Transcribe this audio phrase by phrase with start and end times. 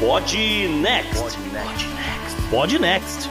[0.00, 0.32] Pod
[0.80, 1.36] Next.
[2.50, 3.28] Pod Next.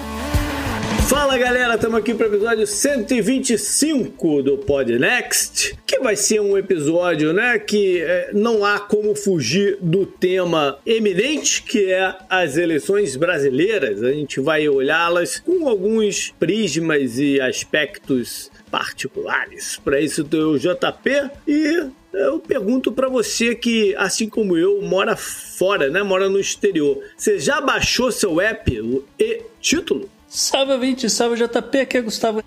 [1.08, 6.58] Fala galera, estamos aqui para o episódio 125 do Pod Next, que vai ser um
[6.58, 13.16] episódio, né, que é, não há como fugir do tema eminente, que é as eleições
[13.16, 14.04] brasileiras.
[14.04, 19.80] A gente vai olhá-las com alguns prismas e aspectos particulares.
[19.82, 21.88] Para isso o JP e
[22.18, 26.04] eu pergunto para você que, assim como eu, mora fora, né?
[26.04, 27.02] Mora no exterior.
[27.16, 30.10] Você já baixou seu app, o e-título?
[30.28, 32.44] Salve, 20, salve JP, aqui é Gustavo.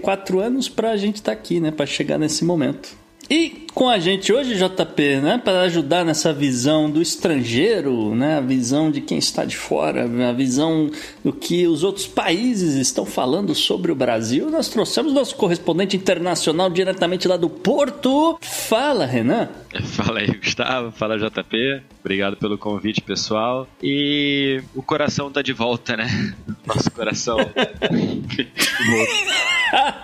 [0.00, 1.70] Quatro anos pra gente estar tá aqui, né?
[1.70, 3.01] Pra chegar nesse momento.
[3.32, 8.42] E com a gente hoje, JP, né, para ajudar nessa visão do estrangeiro, né, a
[8.42, 10.90] visão de quem está de fora, a visão
[11.24, 16.68] do que os outros países estão falando sobre o Brasil, nós trouxemos nosso correspondente internacional
[16.68, 18.38] diretamente lá do Porto.
[18.42, 19.48] Fala, Renan.
[19.82, 20.92] Fala aí, Gustavo.
[20.92, 21.82] Fala, JP.
[22.00, 23.66] Obrigado pelo convite, pessoal.
[23.82, 26.34] E o coração tá de volta, né?
[26.66, 27.38] Nosso coração.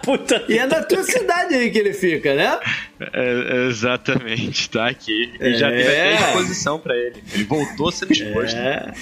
[0.03, 0.47] Puta.
[0.49, 2.59] E é da tua cidade aí que ele fica, né?
[3.01, 5.33] É, exatamente, tá aqui.
[5.41, 5.55] E é.
[5.55, 7.23] já teve até exposição pra ele.
[7.33, 8.57] Ele voltou sendo exposto.
[8.57, 8.93] É.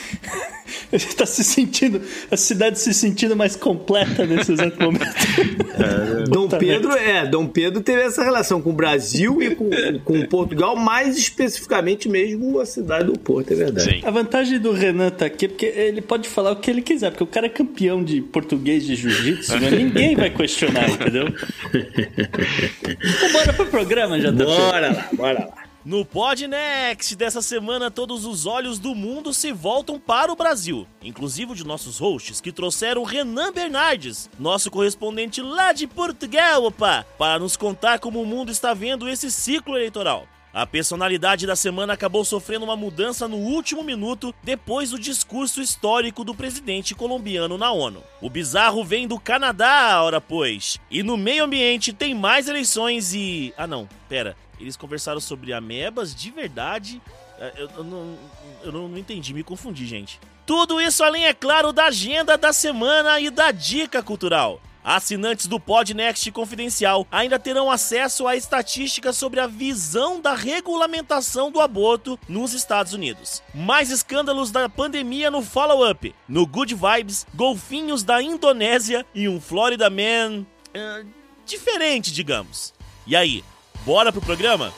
[0.92, 5.04] Ele tá se sentindo, a cidade se sentindo mais completa nesse exato momento.
[5.04, 9.70] É, Dom Pedro, é, Dom Pedro teve essa relação com o Brasil e com,
[10.04, 13.90] com Portugal, mais especificamente mesmo a cidade do Porto, é verdade.
[13.90, 14.00] Sim.
[14.04, 17.10] A vantagem do Renan tá aqui é porque ele pode falar o que ele quiser,
[17.10, 19.70] porque o cara é campeão de português de jiu-jitsu, né?
[19.70, 21.26] ninguém vai questionar, entendeu?
[21.72, 23.85] então bora pro programa,
[24.20, 25.66] já Bora lá, bora lá.
[25.86, 31.54] No Podnext dessa semana, todos os olhos do mundo se voltam para o Brasil, inclusive
[31.54, 37.56] de nossos hosts que trouxeram Renan Bernardes, nosso correspondente lá de Portugal, opa, para nos
[37.56, 40.26] contar como o mundo está vendo esse ciclo eleitoral.
[40.56, 46.24] A personalidade da semana acabou sofrendo uma mudança no último minuto depois do discurso histórico
[46.24, 48.02] do presidente colombiano na ONU.
[48.22, 50.78] O bizarro vem do Canadá, ora pois.
[50.90, 53.52] E no meio ambiente tem mais eleições e.
[53.54, 54.34] Ah, não, pera.
[54.58, 57.02] Eles conversaram sobre amebas de verdade.
[57.38, 58.18] É, eu, eu, não,
[58.64, 60.18] eu não entendi, me confundi, gente.
[60.46, 64.58] Tudo isso além, é claro, da agenda da semana e da dica cultural.
[64.86, 71.60] Assinantes do Podnext Confidencial ainda terão acesso a estatísticas sobre a visão da regulamentação do
[71.60, 73.42] aborto nos Estados Unidos.
[73.52, 76.14] Mais escândalos da pandemia no follow-up.
[76.28, 80.46] No Good Vibes, golfinhos da Indonésia e um Florida Man.
[80.72, 81.06] Uh,
[81.44, 82.72] diferente, digamos.
[83.06, 83.42] E aí,
[83.86, 84.72] Bora pro programa?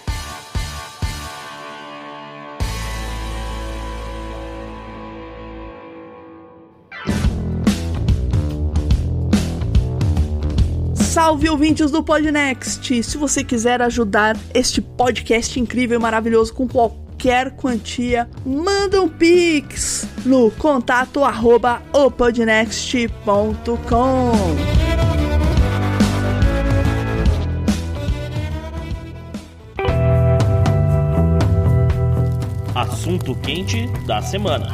[11.18, 13.02] Salve ouvintes do Podnext!
[13.02, 20.06] Se você quiser ajudar este podcast incrível e maravilhoso com qualquer quantia, manda um pix
[20.24, 24.32] no contato arroba opodnext.com.
[32.76, 34.68] assunto quente da semana.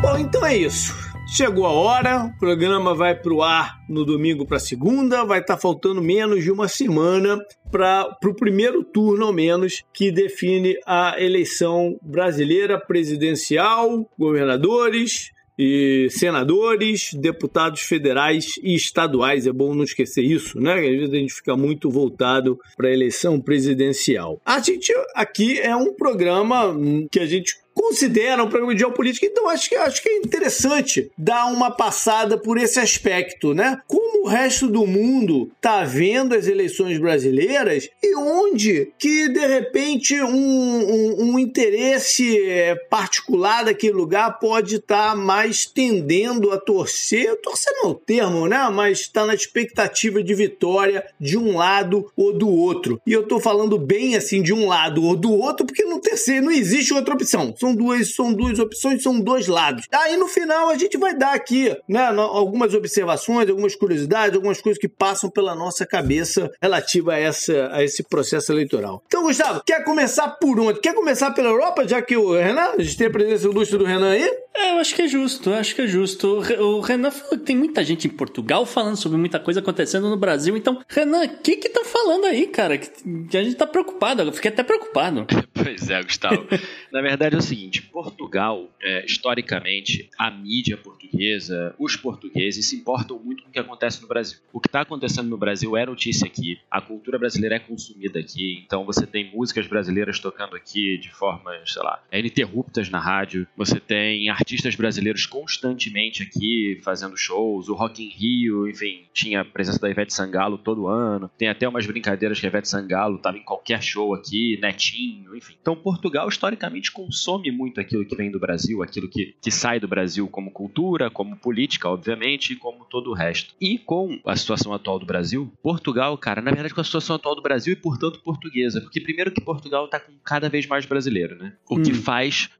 [0.00, 1.03] Bom, então é isso.
[1.36, 5.60] Chegou a hora, o programa vai pro ar no domingo para segunda, vai estar tá
[5.60, 11.98] faltando menos de uma semana para o primeiro turno, ao menos, que define a eleição
[12.00, 19.46] brasileira presidencial, governadores, e senadores, deputados federais e estaduais.
[19.46, 20.74] É bom não esquecer isso, né?
[20.74, 24.40] Às vezes a gente fica muito voltado para a eleição presidencial.
[24.44, 26.76] A gente aqui é um programa
[27.10, 29.26] que a gente considera um programa de geopolítica.
[29.26, 33.78] Então, acho que, acho que é interessante dar uma passada por esse aspecto, né?
[33.86, 40.20] Como o resto do mundo está vendo as eleições brasileiras e onde que, de repente,
[40.20, 47.36] um, um, um interesse é, particular daquele lugar pode estar tá mais tendendo a torcer,
[47.40, 48.68] torcer não é o termo, né?
[48.72, 53.00] Mas está na expectativa de vitória de um lado ou do outro.
[53.06, 56.46] E eu estou falando bem assim de um lado ou do outro porque não, terceiro,
[56.46, 59.86] não existe outra opção são duas, são duas opções, são dois lados.
[59.90, 64.78] Aí no final a gente vai dar aqui, né, algumas observações, algumas curiosidades, algumas coisas
[64.78, 69.02] que passam pela nossa cabeça relativa a, essa, a esse processo eleitoral.
[69.06, 70.80] Então, Gustavo, quer começar por onde?
[70.80, 73.84] Quer começar pela Europa, já que o Renan, a gente tem a presença ilustre do
[73.84, 74.30] Renan aí?
[74.56, 76.38] É, eu acho que é justo, eu acho que é justo.
[76.60, 80.16] O Renan falou que tem muita gente em Portugal falando sobre muita coisa acontecendo no
[80.16, 80.56] Brasil.
[80.56, 82.78] Então, Renan, o que que tá falando aí, cara?
[82.78, 85.26] Que a gente tá preocupado, eu fiquei até preocupado.
[85.52, 86.46] pois é, Gustavo.
[86.92, 93.18] Na verdade é o seguinte, Portugal, é, historicamente, a mídia portuguesa, os portugueses se importam
[93.18, 94.38] muito com o que acontece no Brasil.
[94.52, 98.62] O que está acontecendo no Brasil é notícia aqui, a cultura brasileira é consumida aqui,
[98.64, 103.78] então você tem músicas brasileiras tocando aqui de formas, sei lá, ininterruptas na rádio, você
[103.78, 109.78] tem artistas brasileiros constantemente aqui fazendo shows, o Rock in Rio, enfim, tinha a presença
[109.78, 113.44] da Ivete Sangalo todo ano, tem até umas brincadeiras que a Ivete Sangalo estava em
[113.44, 115.54] qualquer show aqui, netinho, enfim.
[115.60, 119.88] Então Portugal historicamente consome muito aquilo que vem do Brasil, aquilo que, que sai do
[119.88, 123.54] Brasil como cultura, como política, obviamente, e como todo o resto.
[123.60, 127.34] E com a situação atual do Brasil, Portugal, cara, na verdade com a situação atual
[127.34, 131.36] do Brasil e portanto portuguesa, porque primeiro que Portugal está com cada vez mais brasileiro,
[131.36, 131.54] né?
[131.68, 131.82] O hum.
[131.82, 132.50] que faz,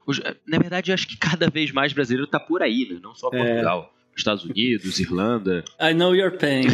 [0.47, 2.99] na verdade, eu acho que cada vez mais brasileiro está por aí, né?
[3.01, 3.37] Não só é.
[3.37, 3.91] Portugal.
[3.91, 3.94] É.
[4.15, 5.63] Estados Unidos, Irlanda.
[5.79, 6.67] I know your pain.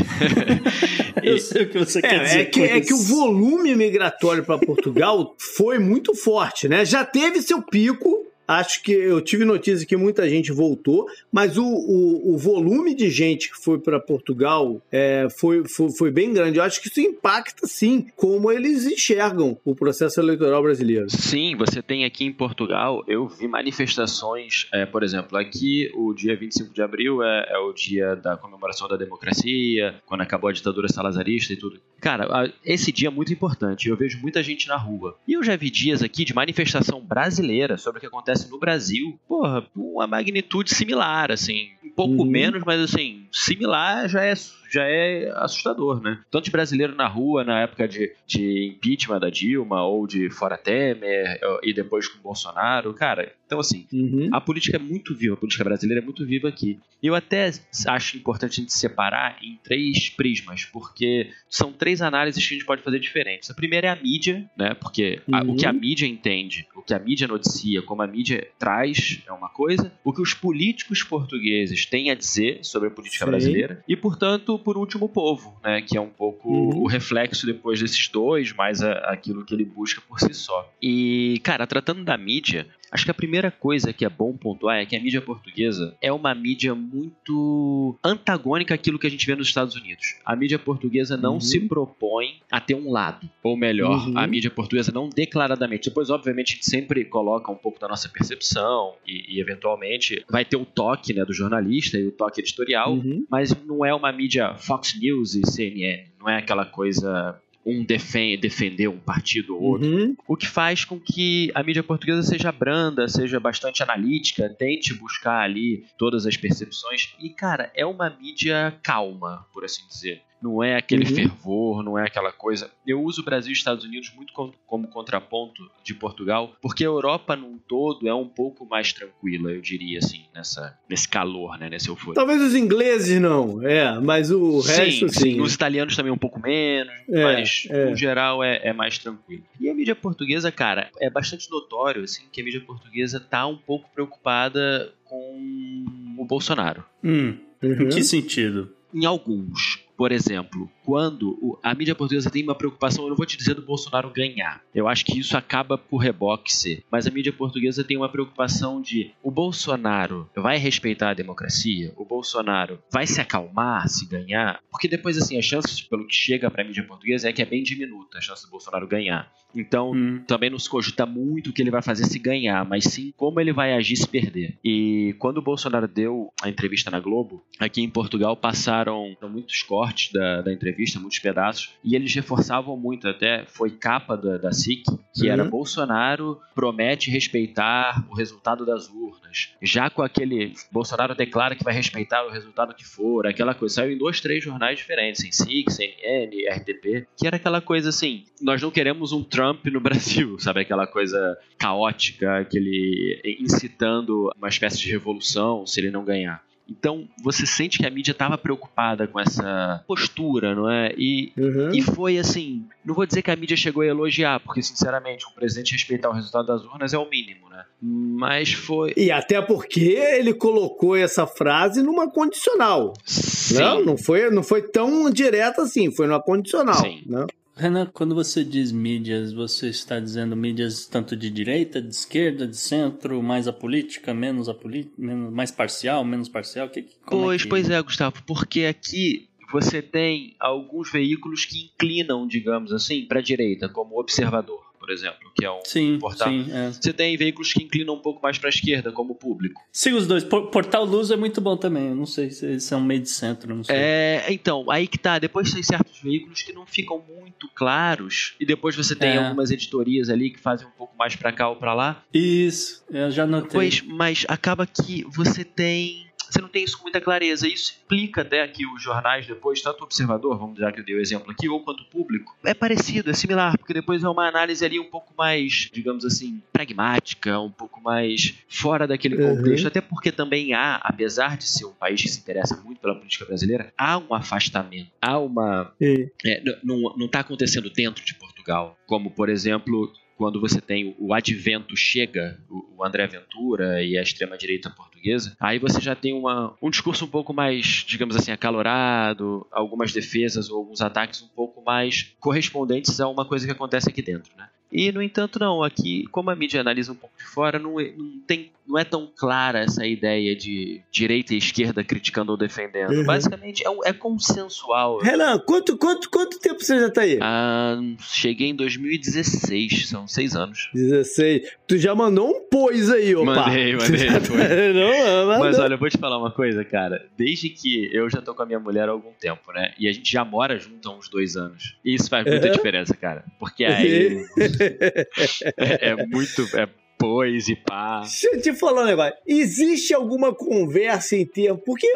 [1.24, 2.40] Eu sei o que você é, quer dizer.
[2.40, 6.86] É que, é que o volume migratório para Portugal foi muito forte, né?
[6.86, 8.21] Já teve seu pico
[8.52, 13.10] Acho que eu tive notícia que muita gente voltou, mas o, o, o volume de
[13.10, 16.58] gente que foi para Portugal é, foi, foi, foi, bem grande.
[16.58, 21.10] Eu acho que isso impacta, sim, como eles enxergam o processo eleitoral brasileiro.
[21.10, 26.36] Sim, você tem aqui em Portugal, eu vi manifestações, é, por exemplo, aqui o dia
[26.36, 30.90] 25 de abril é, é, o dia da comemoração da democracia, quando acabou a ditadura
[30.90, 31.80] salazarista e tudo.
[32.02, 33.88] Cara, esse dia é muito importante.
[33.88, 35.16] Eu vejo muita gente na rua.
[35.26, 38.60] E eu já vi dias aqui de manifestação brasileira sobre o que acontece acontece no
[38.60, 41.70] Brasil, porra, uma magnitude similar, assim.
[41.84, 42.30] Um pouco uhum.
[42.30, 44.34] menos, mas assim, similar já é
[44.72, 46.20] já é assustador, né?
[46.32, 50.58] Tanto de brasileiro na rua na época de, de impeachment da Dilma ou de fora
[50.58, 53.34] Temer e depois com Bolsonaro, cara.
[53.46, 54.30] Então, assim, uhum.
[54.32, 56.80] a política é muito viva, a política brasileira é muito viva aqui.
[57.04, 57.52] E eu até
[57.88, 62.66] acho importante a gente separar em três prismas, porque são três análises que a gente
[62.66, 63.52] pode fazer diferentes.
[63.52, 64.74] A primeira é a mídia, né?
[64.76, 65.36] Porque uhum.
[65.36, 65.80] a, o que a uhum.
[65.80, 70.14] mídia entende, o que a mídia noticia, como a mídia traz é uma coisa, o
[70.14, 73.32] que os políticos portugueses têm a dizer sobre a política Sim.
[73.32, 75.82] brasileira, e, portanto, por último, o povo, né?
[75.82, 76.84] Que é um pouco uhum.
[76.84, 80.72] o reflexo depois desses dois, mais a, aquilo que ele busca por si só.
[80.82, 84.86] E, cara, tratando da mídia, Acho que a primeira coisa que é bom pontuar é
[84.86, 89.48] que a mídia portuguesa é uma mídia muito antagônica àquilo que a gente vê nos
[89.48, 90.18] Estados Unidos.
[90.26, 91.42] A mídia portuguesa não uhum.
[91.42, 94.18] se propõe a ter um lado, ou melhor, uhum.
[94.18, 95.90] a mídia portuguesa não declaradamente.
[95.90, 100.44] Depois, obviamente, a gente sempre coloca um pouco da nossa percepção e, e eventualmente vai
[100.44, 103.26] ter o toque né, do jornalista e o toque editorial, uhum.
[103.30, 106.08] mas não é uma mídia Fox News e CNN.
[106.20, 109.88] Não é aquela coisa um defende, defender um partido ou outro.
[109.88, 110.16] Uhum.
[110.28, 115.42] O que faz com que a mídia portuguesa seja branda, seja bastante analítica, tente buscar
[115.42, 117.14] ali todas as percepções.
[117.20, 121.16] E, cara, é uma mídia calma, por assim dizer não é aquele uhum.
[121.16, 122.72] fervor, não é aquela coisa.
[122.86, 126.88] Eu uso o Brasil e Estados Unidos muito como, como, contraponto de Portugal, porque a
[126.88, 131.70] Europa num todo é um pouco mais tranquila, eu diria assim, nessa, nesse calor, né,
[131.70, 132.16] nesse euforia.
[132.16, 135.20] Talvez os ingleses não, é, mas o sim, resto sim.
[135.20, 135.42] sim.
[135.42, 137.90] Os italianos também um pouco menos, é, mas é.
[137.90, 139.44] no geral é, é, mais tranquilo.
[139.60, 143.58] E a mídia portuguesa, cara, é bastante notório assim que a mídia portuguesa tá um
[143.58, 145.86] pouco preocupada com
[146.18, 146.84] o Bolsonaro.
[147.04, 147.84] Hum, uhum.
[147.84, 148.74] Em que sentido?
[148.94, 149.84] Em alguns.
[150.02, 153.62] Por exemplo, quando a mídia portuguesa tem uma preocupação, eu não vou te dizer do
[153.62, 154.60] Bolsonaro ganhar.
[154.74, 156.84] Eu acho que isso acaba por reboque ser.
[156.90, 161.94] Mas a mídia portuguesa tem uma preocupação de o Bolsonaro vai respeitar a democracia?
[161.96, 164.60] O Bolsonaro vai se acalmar se ganhar?
[164.72, 167.46] Porque depois, assim, as chances, pelo que chega para a mídia portuguesa, é que é
[167.46, 169.32] bem diminuta a chance do Bolsonaro ganhar.
[169.56, 170.24] Então, hum.
[170.26, 173.40] também não se cogita muito o que ele vai fazer se ganhar, mas sim como
[173.40, 174.58] ele vai agir se perder.
[174.64, 179.91] E quando o Bolsonaro deu a entrevista na Globo, aqui em Portugal passaram muitos cortes
[180.14, 184.52] da, da entrevista entrevista, muitos pedaços, e eles reforçavam muito, até foi capa da, da
[184.52, 184.84] SIC,
[185.14, 185.32] que uhum.
[185.32, 189.54] era Bolsonaro promete respeitar o resultado das urnas.
[189.62, 193.76] Já com aquele Bolsonaro declara que vai respeitar o resultado que for, aquela coisa.
[193.76, 198.26] Saiu em dois, três jornais diferentes, em SIC, CNN, RTP, que era aquela coisa assim,
[198.42, 200.62] nós não queremos um Trump no Brasil, sabe?
[200.62, 206.44] Aquela coisa caótica, aquele incitando uma espécie de revolução se ele não ganhar.
[206.70, 210.94] Então você sente que a mídia estava preocupada com essa postura, não é?
[210.98, 211.72] E, uhum.
[211.74, 212.66] e foi assim.
[212.84, 216.14] Não vou dizer que a mídia chegou a elogiar, porque sinceramente um presidente respeitar o
[216.14, 217.66] resultado das urnas é o mínimo, né?
[217.82, 218.94] Mas foi.
[218.96, 222.94] E até porque ele colocou essa frase numa condicional.
[223.06, 223.56] Sim.
[223.56, 226.76] Não, não foi, não foi tão direta assim, foi numa condicional.
[226.76, 227.04] Sim.
[227.06, 227.26] Né?
[227.56, 232.58] Renan, quando você diz mídias, você está dizendo mídias tanto de direita, de esquerda, de
[232.58, 236.70] centro, mais a política, menos a política, mais parcial, menos parcial?
[236.70, 237.50] Que, pois, é que...
[237.50, 243.24] pois é, Gustavo, porque aqui você tem alguns veículos que inclinam, digamos assim, para a
[243.24, 246.28] direita, como Observador por exemplo, que é um sim, portal.
[246.28, 246.72] Sim, é.
[246.72, 249.62] Você tem veículos que inclinam um pouco mais para a esquerda, como público.
[249.72, 250.24] Sim, os dois.
[250.24, 251.90] Portal Luz é muito bom também.
[251.90, 253.76] Eu não sei se eles são meio de centro, não sei.
[253.76, 255.20] É, então, aí que tá.
[255.20, 258.34] Depois tem certos veículos que não ficam muito claros.
[258.40, 259.18] E depois você tem é.
[259.20, 262.04] algumas editorias ali que fazem um pouco mais para cá ou para lá.
[262.12, 263.52] Isso, eu já notei.
[263.52, 267.48] Pois, mas acaba que você tem você não tem isso com muita clareza.
[267.48, 270.96] Isso explica até que os jornais depois, tanto o observador, vamos já que eu dei
[270.96, 274.28] o exemplo aqui, ou quanto o público, é parecido, é similar, porque depois é uma
[274.28, 279.38] análise ali um pouco mais, digamos assim, pragmática, um pouco mais fora daquele uhum.
[279.38, 282.96] contexto, até porque também há, apesar de ser um país que se interessa muito pela
[282.96, 285.74] política brasileira, há um afastamento, há uma...
[285.82, 291.76] É, não está acontecendo dentro de Portugal, como, por exemplo, quando você tem o advento
[291.76, 297.06] chega, o André Ventura e a extrema-direita portuguesa, aí você já tem uma, um discurso
[297.06, 303.00] um pouco mais, digamos assim, acalorado, algumas defesas ou alguns ataques um pouco mais correspondentes
[303.00, 304.48] a uma coisa que acontece aqui dentro, né?
[304.72, 305.64] E, no entanto, não.
[305.64, 308.86] Aqui, como a mídia analisa um pouco de fora, não, é, não, tem, não é
[308.86, 312.92] tão clara essa ideia de direita e esquerda criticando ou defendendo.
[312.94, 313.04] Uhum.
[313.04, 315.00] Basicamente, é, é, consensual.
[315.00, 317.20] Renan, quanto, quanto, quanto tempo você já tá aí?
[317.22, 320.70] Ah, cheguei em 2016, são seis anos.
[320.74, 321.52] 16.
[321.68, 323.32] Tu já mandou um pois aí, opa.
[323.52, 324.74] Mandei, mandei.
[324.74, 327.06] não, Mas olha, eu vou te falar uma coisa, cara.
[327.18, 329.74] Desde que eu já tô com a minha mulher há algum tempo, né?
[329.78, 331.76] E a gente já mora junto há uns dois anos.
[331.84, 332.54] E isso faz muita uhum.
[332.54, 333.26] diferença, cara.
[333.40, 334.24] Porque aí
[335.58, 336.44] é, é, muito.
[336.56, 336.68] É
[337.02, 338.02] depois e pá.
[338.02, 339.14] Deixa eu te falar um negócio.
[339.26, 341.62] Existe alguma conversa em termos.
[341.66, 341.88] Porque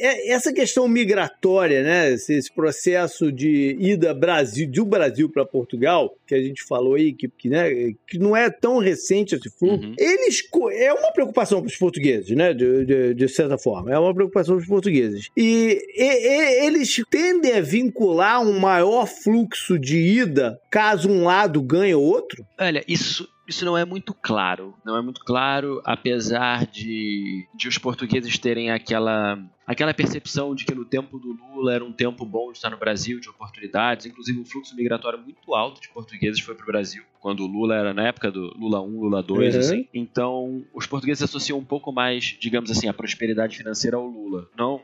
[0.00, 2.12] é, essa questão migratória, né?
[2.12, 7.28] Esse processo de ida Brasil, do Brasil para Portugal, que a gente falou aí, que,
[7.28, 9.94] que, né, que não é tão recente esse fluxo, uhum.
[9.98, 10.42] eles.
[10.72, 12.52] É uma preocupação para os portugueses, né?
[12.52, 13.92] De, de, de, certa forma.
[13.92, 15.28] É uma preocupação para os portugueses.
[15.36, 21.62] E, e, e eles tendem a vincular um maior fluxo de ida caso um lado
[21.62, 22.44] ganhe o outro?
[22.58, 24.74] Olha, isso isso não é muito claro.
[24.84, 30.74] Não é muito claro, apesar de, de os portugueses terem aquela, aquela percepção de que
[30.74, 34.04] no tempo do Lula era um tempo bom de estar no Brasil, de oportunidades.
[34.04, 37.74] Inclusive, um fluxo migratório muito alto de portugueses foi para o Brasil, quando o Lula
[37.74, 39.60] era na época do Lula 1, Lula 2, uhum.
[39.60, 39.88] assim.
[39.94, 44.46] Então, os portugueses associam um pouco mais, digamos assim, a prosperidade financeira ao Lula.
[44.56, 44.80] Não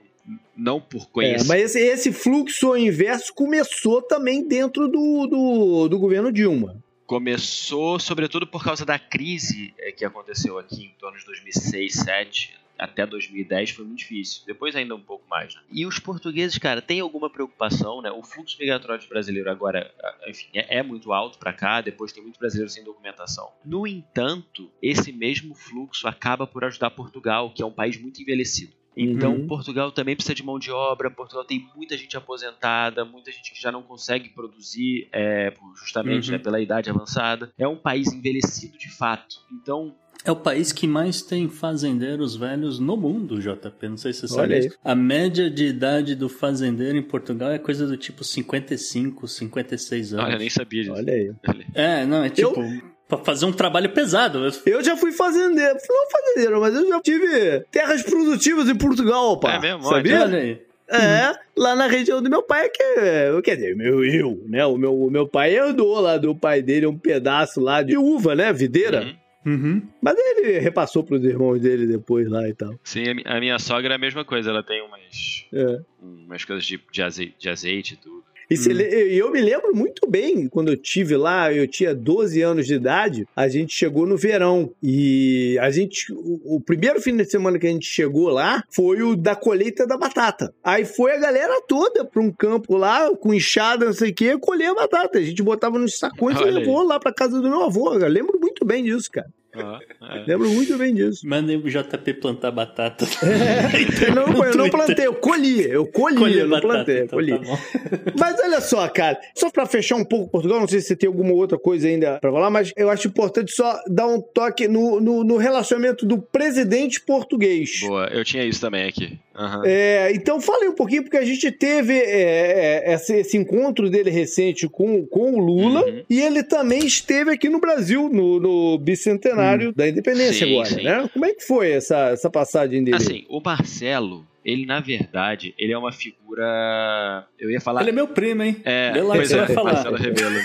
[0.57, 1.45] não por conhecer.
[1.45, 7.99] É, mas esse, esse, fluxo inverso começou também dentro do, do, do governo Dilma começou
[7.99, 13.07] sobretudo por causa da crise é, que aconteceu aqui em torno de 2006, 2007, até
[13.07, 14.43] 2010 foi muito difícil.
[14.47, 15.55] Depois ainda um pouco mais.
[15.55, 15.61] Né?
[15.71, 18.11] E os portugueses, cara, têm alguma preocupação, né?
[18.11, 19.93] O fluxo migratório brasileiro agora,
[20.27, 21.81] enfim, é, é muito alto para cá.
[21.81, 23.51] Depois tem muito brasileiro sem documentação.
[23.65, 28.73] No entanto, esse mesmo fluxo acaba por ajudar Portugal, que é um país muito envelhecido.
[28.97, 29.47] Então, uhum.
[29.47, 31.11] Portugal também precisa de mão de obra.
[31.11, 36.37] Portugal tem muita gente aposentada, muita gente que já não consegue produzir, é, justamente né,
[36.37, 36.39] uhum.
[36.39, 37.53] né, pela idade avançada.
[37.59, 39.37] É um país envelhecido de fato.
[39.53, 43.89] Então, é o país que mais tem fazendeiros velhos no mundo, JP.
[43.89, 44.73] Não sei se você sabe.
[44.83, 50.25] A média de idade do fazendeiro em Portugal é coisa do tipo 55, 56 anos.
[50.25, 50.95] Olha, eu nem sabia disso.
[50.95, 51.35] Olha aí.
[51.75, 52.59] É, não, é tipo.
[52.59, 54.41] Eu Pra fazer um trabalho pesado.
[54.65, 55.77] Eu já fui fazendeiro.
[55.89, 59.55] Não fazendeiro, mas eu já tive terras produtivas em Portugal, pá.
[59.55, 59.85] É mesmo?
[59.85, 60.23] Sabia?
[60.23, 60.63] Olha aí.
[60.87, 64.65] É, lá na região do meu pai, que quer dizer, meu, eu, né?
[64.67, 68.35] O meu, o meu pai herdou lá do pai dele um pedaço lá de uva,
[68.35, 68.53] né?
[68.53, 69.03] Videira.
[69.03, 69.17] Uhum.
[69.47, 69.83] Uhum.
[70.01, 72.75] Mas ele repassou pros irmãos dele depois lá e tal.
[72.83, 75.81] Sim, a minha sogra é a mesma coisa, ela tem umas, é.
[76.01, 78.25] umas coisas de, de, azeite, de azeite e tudo.
[78.51, 78.81] E hum.
[79.11, 83.27] eu me lembro muito bem, quando eu tive lá, eu tinha 12 anos de idade,
[83.35, 84.71] a gente chegou no verão.
[84.83, 86.13] E a gente.
[86.13, 89.97] O, primeiro fim de semana que a gente chegou lá foi o da colheita da
[89.97, 90.53] batata.
[90.63, 94.39] Aí foi a galera toda pra um campo lá, com enxada, não sei o quê,
[94.39, 95.19] colher a batata.
[95.19, 96.89] A gente botava nos sacões Olha e levou aí.
[96.89, 97.95] lá pra casa do meu avô.
[97.95, 99.29] Eu lembro muito bem disso, cara.
[99.55, 100.25] É.
[100.27, 101.27] Lembro muito bem disso.
[101.27, 103.05] Mandei o JP plantar batata.
[103.25, 105.63] É, não, eu não plantei, eu colhi.
[105.63, 107.39] Eu colhi, colhi eu não batata, plantei, então colhi.
[107.39, 110.97] Tá mas olha só, cara, só pra fechar um pouco Portugal, não sei se você
[110.97, 114.67] tem alguma outra coisa ainda pra falar, mas eu acho importante só dar um toque
[114.69, 117.81] no, no, no relacionamento do presidente português.
[117.81, 119.19] Boa, eu tinha isso também aqui.
[119.37, 119.63] Aham.
[119.65, 124.11] É, então fale um pouquinho, porque a gente teve é, é, esse, esse encontro dele
[124.11, 126.03] recente com, com o Lula Uhum.
[126.09, 130.83] e ele também esteve aqui no Brasil, no, no bicentenário da independência Sim, agora, sim.
[130.83, 131.11] né?
[131.13, 132.97] Como é que foi essa, essa passagem dele?
[132.97, 137.27] Assim, o Marcelo, ele na verdade, ele é uma figura.
[137.39, 137.81] Eu ia falar.
[137.81, 138.57] Ele é meu primo, hein?
[138.65, 139.73] É, Vê lá o que pois você é, vai falar.
[139.73, 140.31] Marcelo Rebelo.
[140.35, 140.43] Né?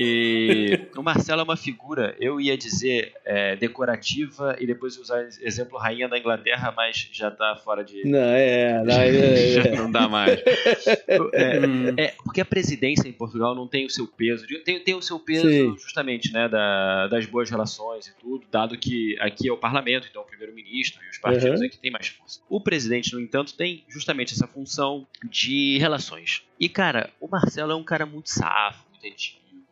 [0.00, 5.76] E o Marcelo é uma figura, eu ia dizer, é, decorativa e depois usar exemplo
[5.76, 8.04] rainha da Inglaterra, mas já tá fora de.
[8.08, 9.12] Não, é, não, é,
[9.52, 9.74] já é.
[9.76, 10.38] não dá mais.
[11.32, 14.46] É, é, porque a presidência em Portugal não tem o seu peso.
[14.64, 15.76] Tem, tem o seu peso Sim.
[15.78, 20.22] justamente né, da- das boas relações e tudo, dado que aqui é o parlamento, então
[20.22, 21.66] o primeiro-ministro e os partidos Uhum.
[21.66, 22.40] aqui têm mais força.
[22.48, 26.42] O presidente, no entanto, tem justamente essa função de relações.
[26.60, 29.06] E, cara, o Marcelo é um cara muito safo, muito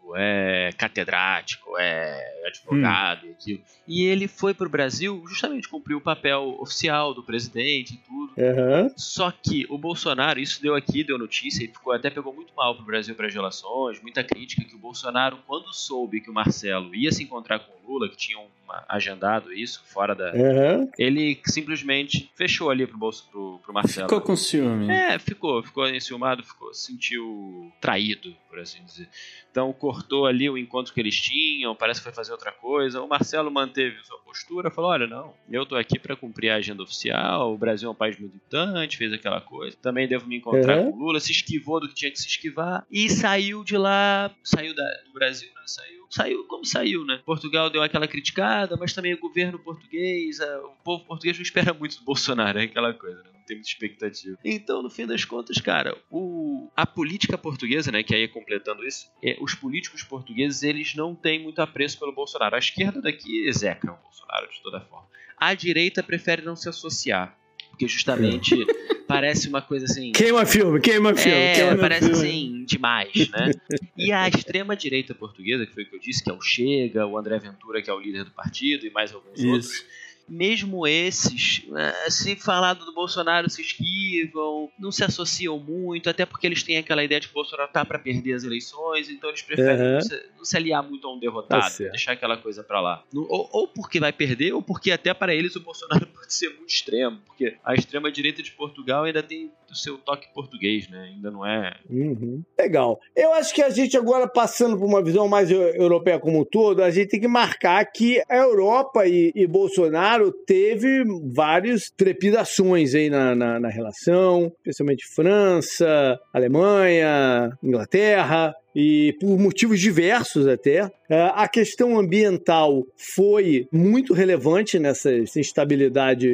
[0.07, 3.61] antigo, é catedrático, é advogado e aquilo.
[3.87, 8.33] E ele foi pro Brasil justamente cumprir o papel oficial do presidente e tudo.
[8.39, 8.91] Aham.
[8.97, 12.75] Só que o Bolsonaro, isso deu aqui, deu notícia e ficou até pegou muito mal
[12.75, 16.95] pro Brasil para as relações, muita crítica que o Bolsonaro, quando soube que o Marcelo
[16.95, 18.47] ia se encontrar com o Lula, que tinham
[18.89, 20.89] agendado isso fora da, Aham.
[20.99, 24.09] ele simplesmente fechou ali pro bolso pro, pro Marcelo.
[24.09, 24.91] Ficou com ciúme.
[24.91, 29.09] É, ficou, ficou enciumado, ficou, se sentiu traído, por assim dizer.
[29.51, 33.01] Então cortou ali o encontro que eles tinham, parece que foi fazer outra coisa.
[33.01, 36.83] O Marcelo manteve sua postura, falou: olha, não, eu tô aqui para cumprir a agenda
[36.83, 39.77] oficial, o Brasil é um país militante, fez aquela coisa.
[39.81, 40.93] Também devo me encontrar Uhum.
[40.93, 44.31] com o Lula, se esquivou do que tinha que se esquivar e saiu de lá,
[44.43, 45.63] saiu da- do Brasil, né?
[45.67, 47.21] Saiu, saiu como saiu, né?
[47.25, 51.73] Portugal deu aquela criticada, mas também o governo português, a- o povo português não espera
[51.75, 53.31] muito do Bolsonaro, é aquela coisa, né?
[53.35, 54.37] Não tem muita expectativa.
[54.45, 59.09] Então, no fim das contas, cara, o, a política portuguesa, né, que aí completando isso,
[59.23, 62.57] é, os políticos portugueses, eles não têm muito apreço pelo Bolsonaro.
[62.57, 65.07] A esquerda daqui execra o Bolsonaro de toda forma.
[65.37, 67.39] A direita prefere não se associar,
[67.77, 68.57] porque justamente
[69.07, 70.11] parece uma coisa assim...
[70.13, 71.39] Queima filme, queima filme.
[71.39, 72.27] É, queima parece filme.
[72.27, 73.53] assim, demais, né?
[73.97, 77.19] E a extrema-direita portuguesa, que foi o que eu disse, que é o Chega, o
[77.19, 79.85] André Ventura, que é o líder do partido, e mais alguns outros.
[80.29, 86.47] Mesmo esses, né, se falar do Bolsonaro, se esquivam, não se associam muito, até porque
[86.47, 89.43] eles têm aquela ideia de que o Bolsonaro tá para perder as eleições, então eles
[89.43, 89.93] preferem Aham.
[89.95, 93.05] não, se, não se aliar muito a um derrotado, Tá deixar aquela coisa pra lá.
[93.15, 96.71] Ou, ou porque vai perder, ou porque até para eles o Bolsonaro pode ser muito
[96.71, 101.11] extremo, porque a extrema-direita de Portugal ainda tem o seu toque português, né?
[101.15, 102.43] Ainda não é Uhum.
[102.59, 102.99] Legal.
[103.15, 106.45] Eu acho que a gente agora, passando por uma visão mais eu- europeia como um
[106.45, 111.05] todo, a gente tem que marcar que a Europa e, e Bolsonaro teve
[111.35, 118.55] várias trepidações aí na, na, na relação, especialmente França, Alemanha, Inglaterra.
[118.79, 120.91] E por motivos diversos até.
[121.09, 122.85] É, A questão ambiental
[123.17, 126.29] foi muito relevante nessa essa instabilidade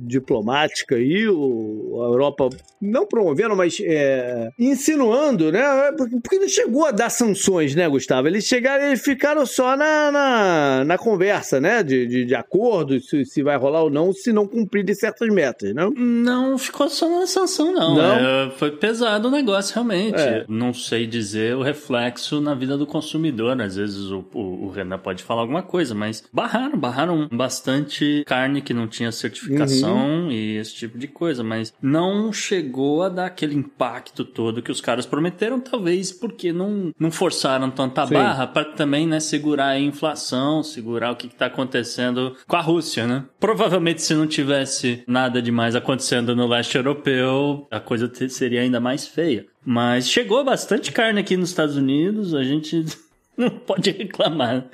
[0.00, 1.28] diplomática aí.
[1.28, 2.48] O- a Europa
[2.80, 5.62] não promovendo, mas é, insinuando, né?
[5.96, 8.26] Porque não chegou a dar sanções, né, Gustavo?
[8.28, 11.82] Eles chegaram, eles ficaram só na, na, na conversa, né?
[11.82, 15.72] De, de, de acordo, se, se vai rolar ou não, se não cumprirem certas metas,
[15.74, 15.90] não?
[15.90, 17.94] Não ficou só na sanção, não.
[17.94, 18.16] Não?
[18.16, 20.20] É, foi pesado o negócio, realmente.
[20.20, 20.44] É.
[20.48, 23.60] Não sei dizer o reflexo na vida do consumidor.
[23.60, 28.62] Às vezes o, o, o Renan pode falar alguma coisa, mas barraram, barraram bastante carne
[28.62, 31.44] que não tinha certificação e esse tipo de coisa.
[31.44, 36.92] Mas não chegou a dar aquele impacto todo que os caras prometeram, talvez porque não,
[36.98, 38.14] não forçaram tanta Sim.
[38.14, 43.06] barra para também né, segurar a inflação, segurar o que está acontecendo com a Rússia,
[43.06, 43.24] né?
[43.38, 49.06] Provavelmente se não tivesse nada demais acontecendo no leste europeu, a coisa seria ainda mais
[49.06, 49.46] feia.
[49.64, 52.84] Mas chegou bastante carne aqui nos Estados Unidos, a gente
[53.36, 54.66] não pode reclamar.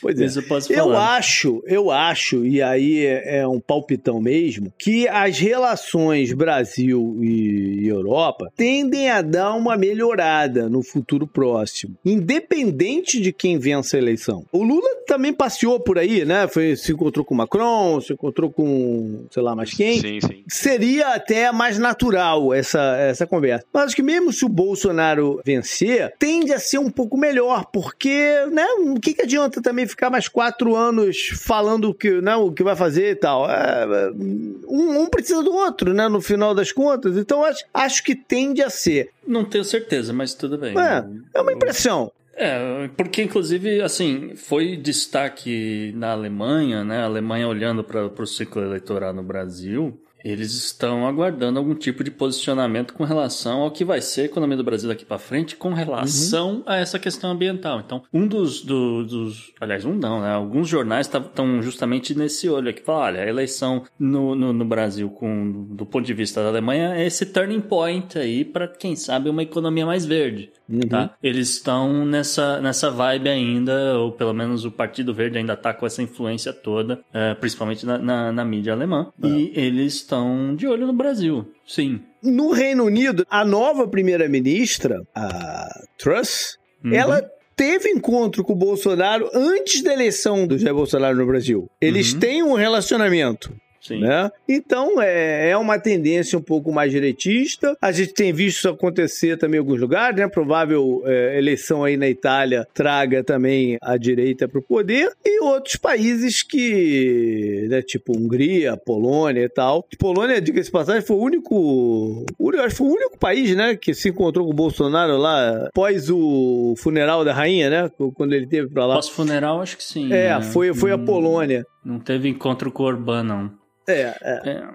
[0.00, 0.24] Pois é.
[0.24, 1.16] Isso eu posso Eu falar.
[1.16, 7.80] acho, eu acho, e aí é, é um palpitão mesmo, que as relações Brasil e,
[7.84, 14.00] e Europa tendem a dar uma melhorada no futuro próximo, independente de quem vença a
[14.00, 14.44] eleição.
[14.52, 16.46] O Lula também passeou por aí, né?
[16.48, 20.44] Foi, se encontrou com o Macron, se encontrou com sei lá mais quem Sim, sim.
[20.48, 23.64] seria até mais natural essa, essa conversa.
[23.72, 28.44] Mas acho que mesmo se o Bolsonaro vencer, tende a ser um pouco melhor, porque,
[28.52, 32.52] né, o que, que adianta também ficar mais quatro anos falando o que, né, o
[32.52, 33.50] que vai fazer e tal?
[33.50, 37.16] É, um, um precisa do outro, né, no final das contas.
[37.16, 39.10] Então acho, acho que tende a ser.
[39.26, 40.74] Não tenho certeza, mas tudo bem.
[40.78, 42.10] É, é uma impressão.
[42.38, 47.00] É, porque inclusive, assim, foi destaque na Alemanha, né?
[47.00, 49.98] A Alemanha olhando para o ciclo eleitoral no Brasil.
[50.26, 54.56] Eles estão aguardando algum tipo de posicionamento com relação ao que vai ser a economia
[54.56, 56.62] do Brasil daqui para frente com relação uhum.
[56.66, 57.80] a essa questão ambiental.
[57.80, 60.30] Então, um dos, do, dos aliás, um não, né?
[60.32, 65.08] Alguns jornais estão justamente nesse olho aqui, falam, olha, a eleição no, no, no, Brasil,
[65.10, 69.30] com, do ponto de vista da Alemanha, é esse turning point aí para quem sabe
[69.30, 70.50] uma economia mais verde.
[70.68, 70.80] Uhum.
[70.80, 71.14] Tá?
[71.22, 75.86] Eles estão nessa, nessa vibe ainda, ou pelo menos o Partido Verde ainda está com
[75.86, 79.26] essa influência toda, é, principalmente na, na, na, mídia alemã, é.
[79.26, 82.00] e eles estão de olho no Brasil, sim.
[82.22, 86.92] No Reino Unido, a nova primeira-ministra, a Truss, uhum.
[86.92, 87.22] ela
[87.54, 91.70] teve encontro com o Bolsonaro antes da eleição do Jair Bolsonaro no Brasil.
[91.80, 92.20] Eles uhum.
[92.20, 93.54] têm um relacionamento.
[93.86, 94.00] Sim.
[94.00, 94.30] Né?
[94.48, 97.76] Então é, é uma tendência um pouco mais direitista.
[97.80, 100.28] A gente tem visto isso acontecer também em alguns lugares, né?
[100.28, 105.76] Provável é, eleição aí na Itália traga também a direita para o poder e outros
[105.76, 109.86] países que, né, tipo Hungria, Polônia e tal.
[109.98, 112.24] Polônia, diga-se passagem, foi o único,
[112.58, 116.10] acho que foi o único país, né, que se encontrou com o Bolsonaro lá após
[116.10, 117.90] o funeral da rainha, né?
[118.14, 118.94] Quando ele teve para lá.
[118.94, 120.12] Pós-funeral, acho que sim.
[120.12, 120.42] É, né?
[120.42, 121.64] foi, foi a Polônia.
[121.84, 123.66] Não teve encontro com o Orbán, não.
[123.88, 124.50] É, é.
[124.50, 124.68] é.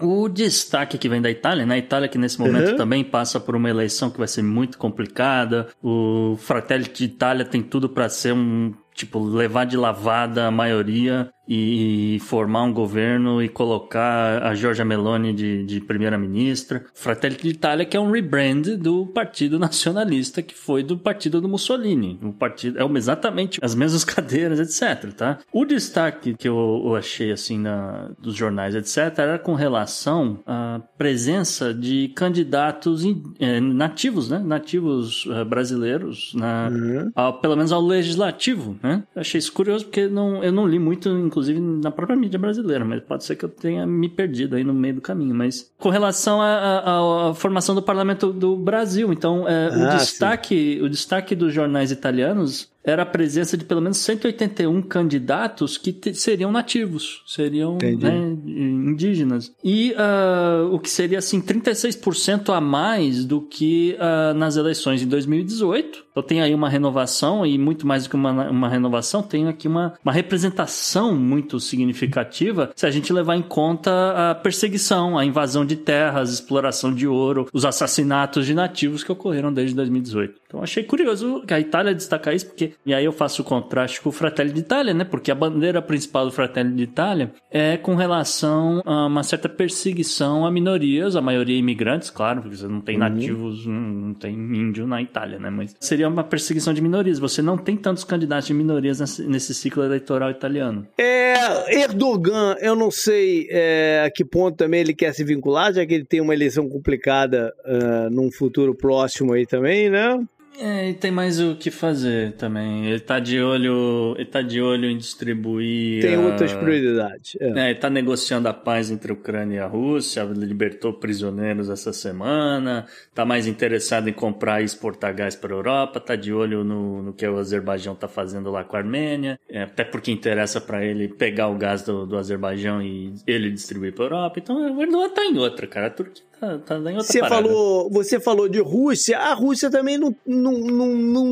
[0.00, 1.78] O destaque que vem da Itália, né?
[1.78, 2.76] Itália que nesse momento uhum.
[2.76, 5.68] também passa por uma eleição que vai ser muito complicada.
[5.82, 11.30] O Fratelli de Itália tem tudo para ser um tipo levar de lavada a maioria
[11.48, 16.84] e formar um governo e colocar a Giorgia Meloni de, de primeira-ministra.
[16.94, 22.18] Fratelli d'Italia, que é um rebrand do Partido Nacionalista, que foi do partido do Mussolini.
[22.22, 25.12] O partido é exatamente as mesmas cadeiras, etc.
[25.12, 25.38] Tá?
[25.52, 30.80] O destaque que eu, eu achei assim na, dos jornais, etc., era com relação à
[30.98, 34.38] presença de candidatos in, eh, nativos, né?
[34.38, 37.10] Nativos eh, brasileiros, na, uhum.
[37.14, 38.76] ao, pelo menos ao legislativo.
[38.82, 39.02] Né?
[39.14, 42.82] Eu achei isso curioso porque não, eu não li muito inclusive na própria mídia brasileira,
[42.82, 45.34] mas pode ser que eu tenha me perdido aí no meio do caminho.
[45.34, 50.82] Mas com relação à formação do parlamento do Brasil, então é, ah, o destaque, sim.
[50.82, 56.52] o destaque dos jornais italianos era a presença de pelo menos 181 candidatos que seriam
[56.52, 59.52] nativos, seriam né, indígenas.
[59.62, 65.08] E uh, o que seria assim 36% a mais do que uh, nas eleições em
[65.08, 66.06] 2018.
[66.12, 69.66] Então tem aí uma renovação e muito mais do que uma, uma renovação, tem aqui
[69.66, 75.66] uma, uma representação muito significativa se a gente levar em conta a perseguição, a invasão
[75.66, 80.40] de terras, exploração de ouro, os assassinatos de nativos que ocorreram desde 2018.
[80.46, 84.00] Então achei curioso que a Itália destacar isso, porque e aí eu faço o contraste
[84.00, 85.04] com o Fratelli d'Italia, né?
[85.04, 90.50] Porque a bandeira principal do Fratelli d'Italia é com relação a uma certa perseguição a
[90.50, 93.00] minorias, a maioria imigrantes, claro, porque você não tem uhum.
[93.00, 95.50] nativos, não tem índio na Itália, né?
[95.50, 97.18] Mas seria uma perseguição de minorias.
[97.18, 100.86] Você não tem tantos candidatos de minorias nesse, ciclo eleitoral italiano.
[100.98, 105.84] É, Erdogan, eu não sei é, a que ponto também ele quer se vincular, já
[105.86, 110.18] que ele tem uma eleição complicada uh, num futuro próximo aí também, né?
[110.58, 112.86] É, e tem mais o que fazer também.
[112.86, 116.02] Ele tá de olho, ele tá de olho em distribuir.
[116.02, 116.20] Tem a...
[116.20, 117.36] outras prioridades.
[117.40, 117.66] É.
[117.66, 121.92] é, ele tá negociando a paz entre a Ucrânia e a Rússia, libertou prisioneiros essa
[121.92, 126.64] semana, tá mais interessado em comprar e exportar gás para a Europa, tá de olho
[126.64, 130.60] no, no que o Azerbaijão tá fazendo lá com a Armênia, é, até porque interessa
[130.60, 134.38] para ele pegar o gás do, do Azerbaijão e ele distribuir para a Europa.
[134.38, 135.86] Então o Erdogan tá em outra, cara.
[135.86, 139.98] A Turquia tá, tá em outra você falou Você falou de Rússia, a Rússia também
[139.98, 141.24] não, não, não, não,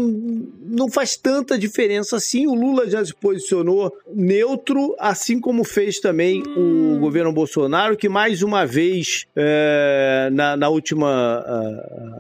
[0.60, 2.46] não faz tanta diferença assim.
[2.46, 6.96] O Lula já se posicionou neutro, assim como fez também hum.
[6.96, 11.44] o governo Bolsonaro, que mais uma vez, é, na, na última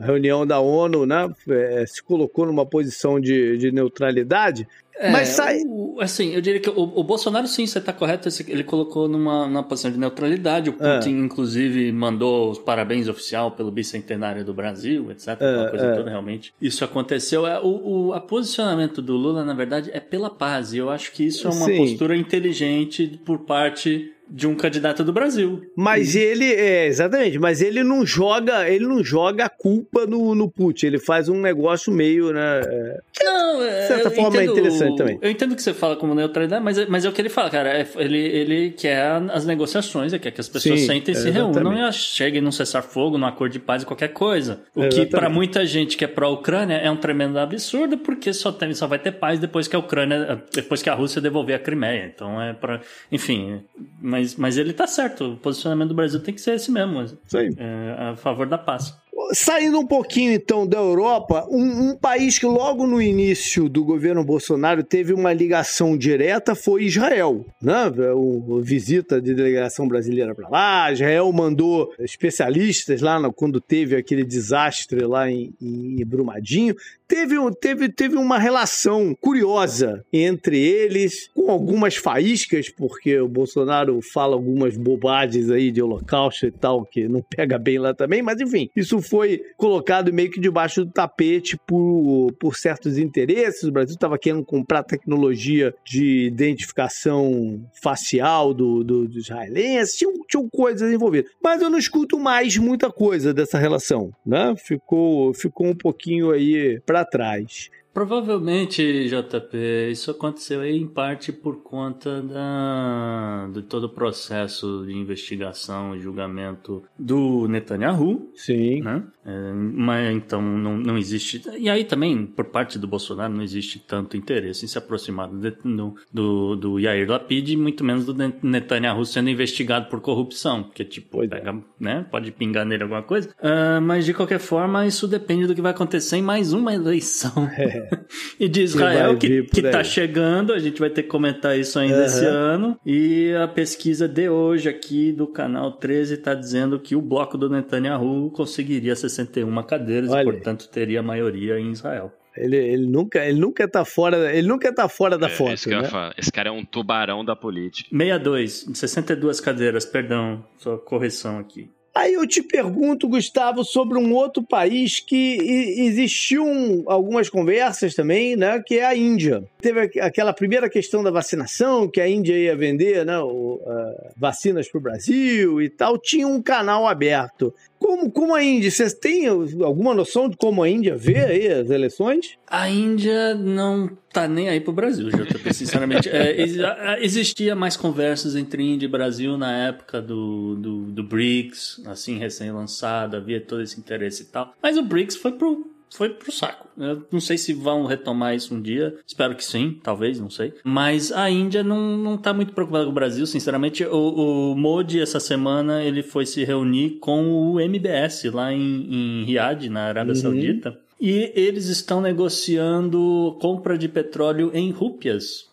[0.00, 4.66] reunião da ONU, né, é, se colocou numa posição de, de neutralidade.
[4.96, 5.62] É, Mas sai.
[5.66, 8.28] O, assim, eu diria que o, o Bolsonaro, sim, você está correto.
[8.48, 10.70] Ele colocou numa, numa posição de neutralidade.
[10.70, 10.96] O é.
[10.96, 11.24] Putin, é.
[11.24, 15.28] inclusive, mandou os parabéns oficial pelo bicentenário do Brasil, etc.
[15.40, 15.94] É, coisa é.
[15.96, 16.54] toda, realmente.
[16.60, 17.46] Isso aconteceu.
[17.46, 20.72] É, o, o a posicionamento do Lula, na verdade, é pela paz.
[20.72, 21.76] E eu acho que isso é uma sim.
[21.76, 25.62] postura inteligente por parte de um candidato do Brasil.
[25.76, 30.50] Mas ele, é, exatamente, mas ele não joga, ele não joga a culpa no, no
[30.50, 32.60] Putin, ele faz um negócio meio, né?
[32.64, 35.18] É, não, de certa forma entendo, é interessante também.
[35.22, 37.78] Eu entendo que você fala como neutralidade, mas, mas é o que ele fala, cara.
[37.78, 41.30] É, ele, ele quer as negociações, é quer que as pessoas Sim, sentem e se
[41.30, 44.62] reúnam e cheguem num cessar-fogo, num acordo de paz e qualquer coisa.
[44.74, 45.06] O exatamente.
[45.06, 48.88] que para muita gente que é pró-Ucrânia é um tremendo absurdo, porque só, tem, só
[48.88, 52.10] vai ter paz depois que a Ucrânia, depois que a Rússia devolver a Crimeia.
[52.12, 52.80] Então é para,
[53.12, 53.62] enfim,
[54.00, 55.32] mas, mas ele tá certo.
[55.32, 57.06] O posicionamento do Brasil tem que ser esse mesmo.
[57.26, 57.48] Sim.
[57.56, 58.96] É, a favor da paz.
[59.32, 64.24] Saindo um pouquinho então da Europa, um, um, país que logo no início do governo
[64.24, 67.92] Bolsonaro teve uma ligação direta foi Israel, né?
[68.14, 74.24] O, visita de delegação brasileira para lá, Israel mandou especialistas lá no, quando teve aquele
[74.24, 76.74] desastre lá em, em Brumadinho
[77.06, 84.34] teve, teve, teve uma relação curiosa entre eles, com algumas faíscas, porque o Bolsonaro fala
[84.34, 88.68] algumas bobagens aí de holocausto e tal, que não pega bem lá também, mas enfim,
[88.74, 93.64] isso foi colocado meio que debaixo do tapete por, por certos interesses.
[93.64, 100.48] O Brasil estava querendo comprar tecnologia de identificação facial do, do, do israelense, tinham, tinham
[100.48, 101.30] coisas envolvidas.
[101.42, 104.54] Mas eu não escuto mais muita coisa dessa relação, né?
[104.56, 107.70] Ficou, ficou um pouquinho aí para trás.
[107.94, 115.94] Provavelmente, JP, isso aconteceu em parte por conta da, de todo o processo de investigação
[115.94, 118.32] e julgamento do Netanyahu.
[118.34, 118.82] Sim.
[118.82, 119.04] Né?
[119.24, 121.40] É, mas então não, não existe.
[121.56, 125.94] E aí também, por parte do Bolsonaro, não existe tanto interesse em se aproximar do,
[126.12, 130.64] do, do Yair Lapid, muito menos do Netanyahu sendo investigado por corrupção.
[130.64, 131.28] Porque, tipo, é.
[131.28, 132.04] pega, né?
[132.10, 133.30] pode pingar nele alguma coisa.
[133.38, 137.48] Uh, mas de qualquer forma, isso depende do que vai acontecer em mais uma eleição.
[137.56, 137.83] É.
[138.38, 141.98] e de Israel, que, que tá chegando, a gente vai ter que comentar isso ainda
[141.98, 142.04] uhum.
[142.04, 142.80] esse ano.
[142.84, 147.48] E a pesquisa de hoje aqui do canal 13 está dizendo que o bloco do
[147.48, 150.22] Netanyahu conseguiria 61 cadeiras Olha.
[150.22, 152.12] e, portanto, teria a maioria em Israel.
[152.36, 155.52] Ele, ele, nunca, ele nunca tá fora, ele nunca tá fora da é, foto.
[155.52, 155.88] Esse, né?
[156.18, 157.88] esse cara é um tubarão da política.
[157.90, 161.70] 62, 62 cadeiras, perdão, sua correção aqui.
[161.94, 165.38] Aí eu te pergunto, Gustavo, sobre um outro país que
[165.78, 166.44] existiu
[166.86, 168.60] algumas conversas também, né?
[168.66, 169.44] Que é a Índia.
[169.60, 174.68] Teve aquela primeira questão da vacinação, que a Índia ia vender né, o, uh, vacinas
[174.68, 175.96] para o Brasil e tal.
[175.96, 177.54] Tinha um canal aberto.
[177.78, 178.72] Como, como a Índia?
[178.72, 182.36] Vocês têm alguma noção de como a Índia vê aí as eleições?
[182.54, 186.08] A Índia não tá nem aí pro Brasil, JP, sinceramente.
[186.08, 192.16] é, existia mais conversas entre Índia e Brasil na época do, do, do BRICS, assim,
[192.16, 194.54] recém-lançado, havia todo esse interesse e tal.
[194.62, 196.68] Mas o BRICS foi pro, foi pro saco.
[196.78, 198.96] Eu não sei se vão retomar isso um dia.
[199.04, 200.54] Espero que sim, talvez, não sei.
[200.62, 203.84] Mas a Índia não, não tá muito preocupada com o Brasil, sinceramente.
[203.84, 209.24] O, o Modi, essa semana, ele foi se reunir com o MBS lá em, em
[209.24, 210.20] Riad, na Arábia uhum.
[210.20, 210.83] Saudita.
[211.06, 215.50] E eles estão negociando compra de petróleo em rúpias.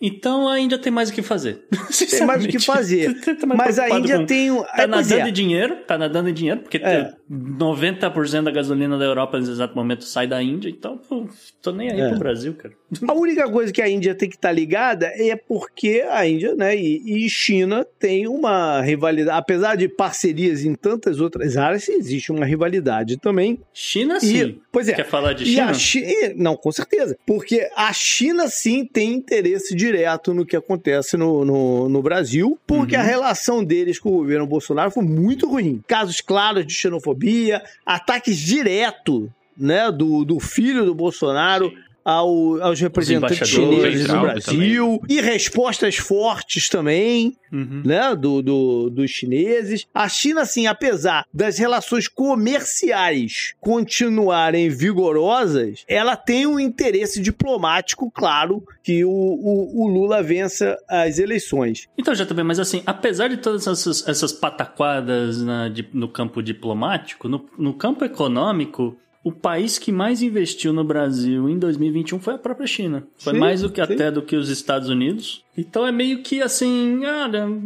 [0.00, 1.66] Então a Índia tem mais o que fazer.
[2.10, 3.14] Tem mais o que fazer.
[3.54, 4.26] Mas a Índia com...
[4.26, 4.54] tem.
[4.54, 5.28] Tá é, nadando é.
[5.28, 7.12] em dinheiro, tá nadando em dinheiro, porque é.
[7.30, 11.28] 90% da gasolina da Europa nesse exato momento sai da Índia, então pô,
[11.60, 12.08] tô nem aí é.
[12.08, 12.74] pro Brasil, cara.
[13.06, 16.54] A única coisa que a Índia tem que estar tá ligada é porque a Índia,
[16.54, 22.32] né, e, e China tem uma rivalidade, apesar de parcerias em tantas outras áreas, existe
[22.32, 23.60] uma rivalidade também.
[23.72, 24.60] China sim.
[24.74, 24.92] Pois é.
[24.92, 25.72] Quer falar de China?
[25.72, 26.34] Chi...
[26.36, 27.16] Não, com certeza.
[27.24, 32.96] Porque a China sim tem interesse direto no que acontece no, no, no Brasil, porque
[32.96, 33.00] uhum.
[33.00, 35.80] a relação deles com o governo Bolsonaro foi muito ruim.
[35.86, 42.78] Casos claros de xenofobia, ataques direto né, do, do filho do Bolsonaro Sim ao, aos
[42.80, 45.16] representantes chineses no Brasil também.
[45.16, 47.82] e respostas fortes também, uhum.
[47.84, 49.86] né, do, do, dos chineses.
[49.94, 58.62] A China, assim, apesar das relações comerciais continuarem vigorosas, ela tem um interesse diplomático, claro,
[58.82, 61.88] que o, o, o Lula vença as eleições.
[61.96, 66.42] Então, já também, mas assim, apesar de todas essas, essas pataquadas na, de, no campo
[66.42, 72.34] diplomático, no, no campo econômico, o país que mais investiu no Brasil em 2021 foi
[72.34, 73.08] a própria China.
[73.16, 73.92] Foi sim, mais do que sim.
[73.94, 75.42] até do que os Estados Unidos.
[75.56, 77.00] Então é meio que assim.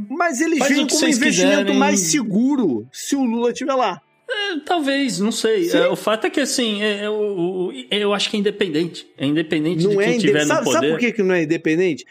[0.09, 1.77] Mas eles veem como um investimento quiserem.
[1.77, 4.01] mais seguro se o Lula estiver lá.
[4.31, 5.71] É, talvez, não sei.
[5.71, 9.07] É, o fato é que, assim, é, é eu, eu acho que é independente.
[9.17, 10.73] É independente não de quem estiver no poder.
[10.73, 12.05] Sabe por que não é independente?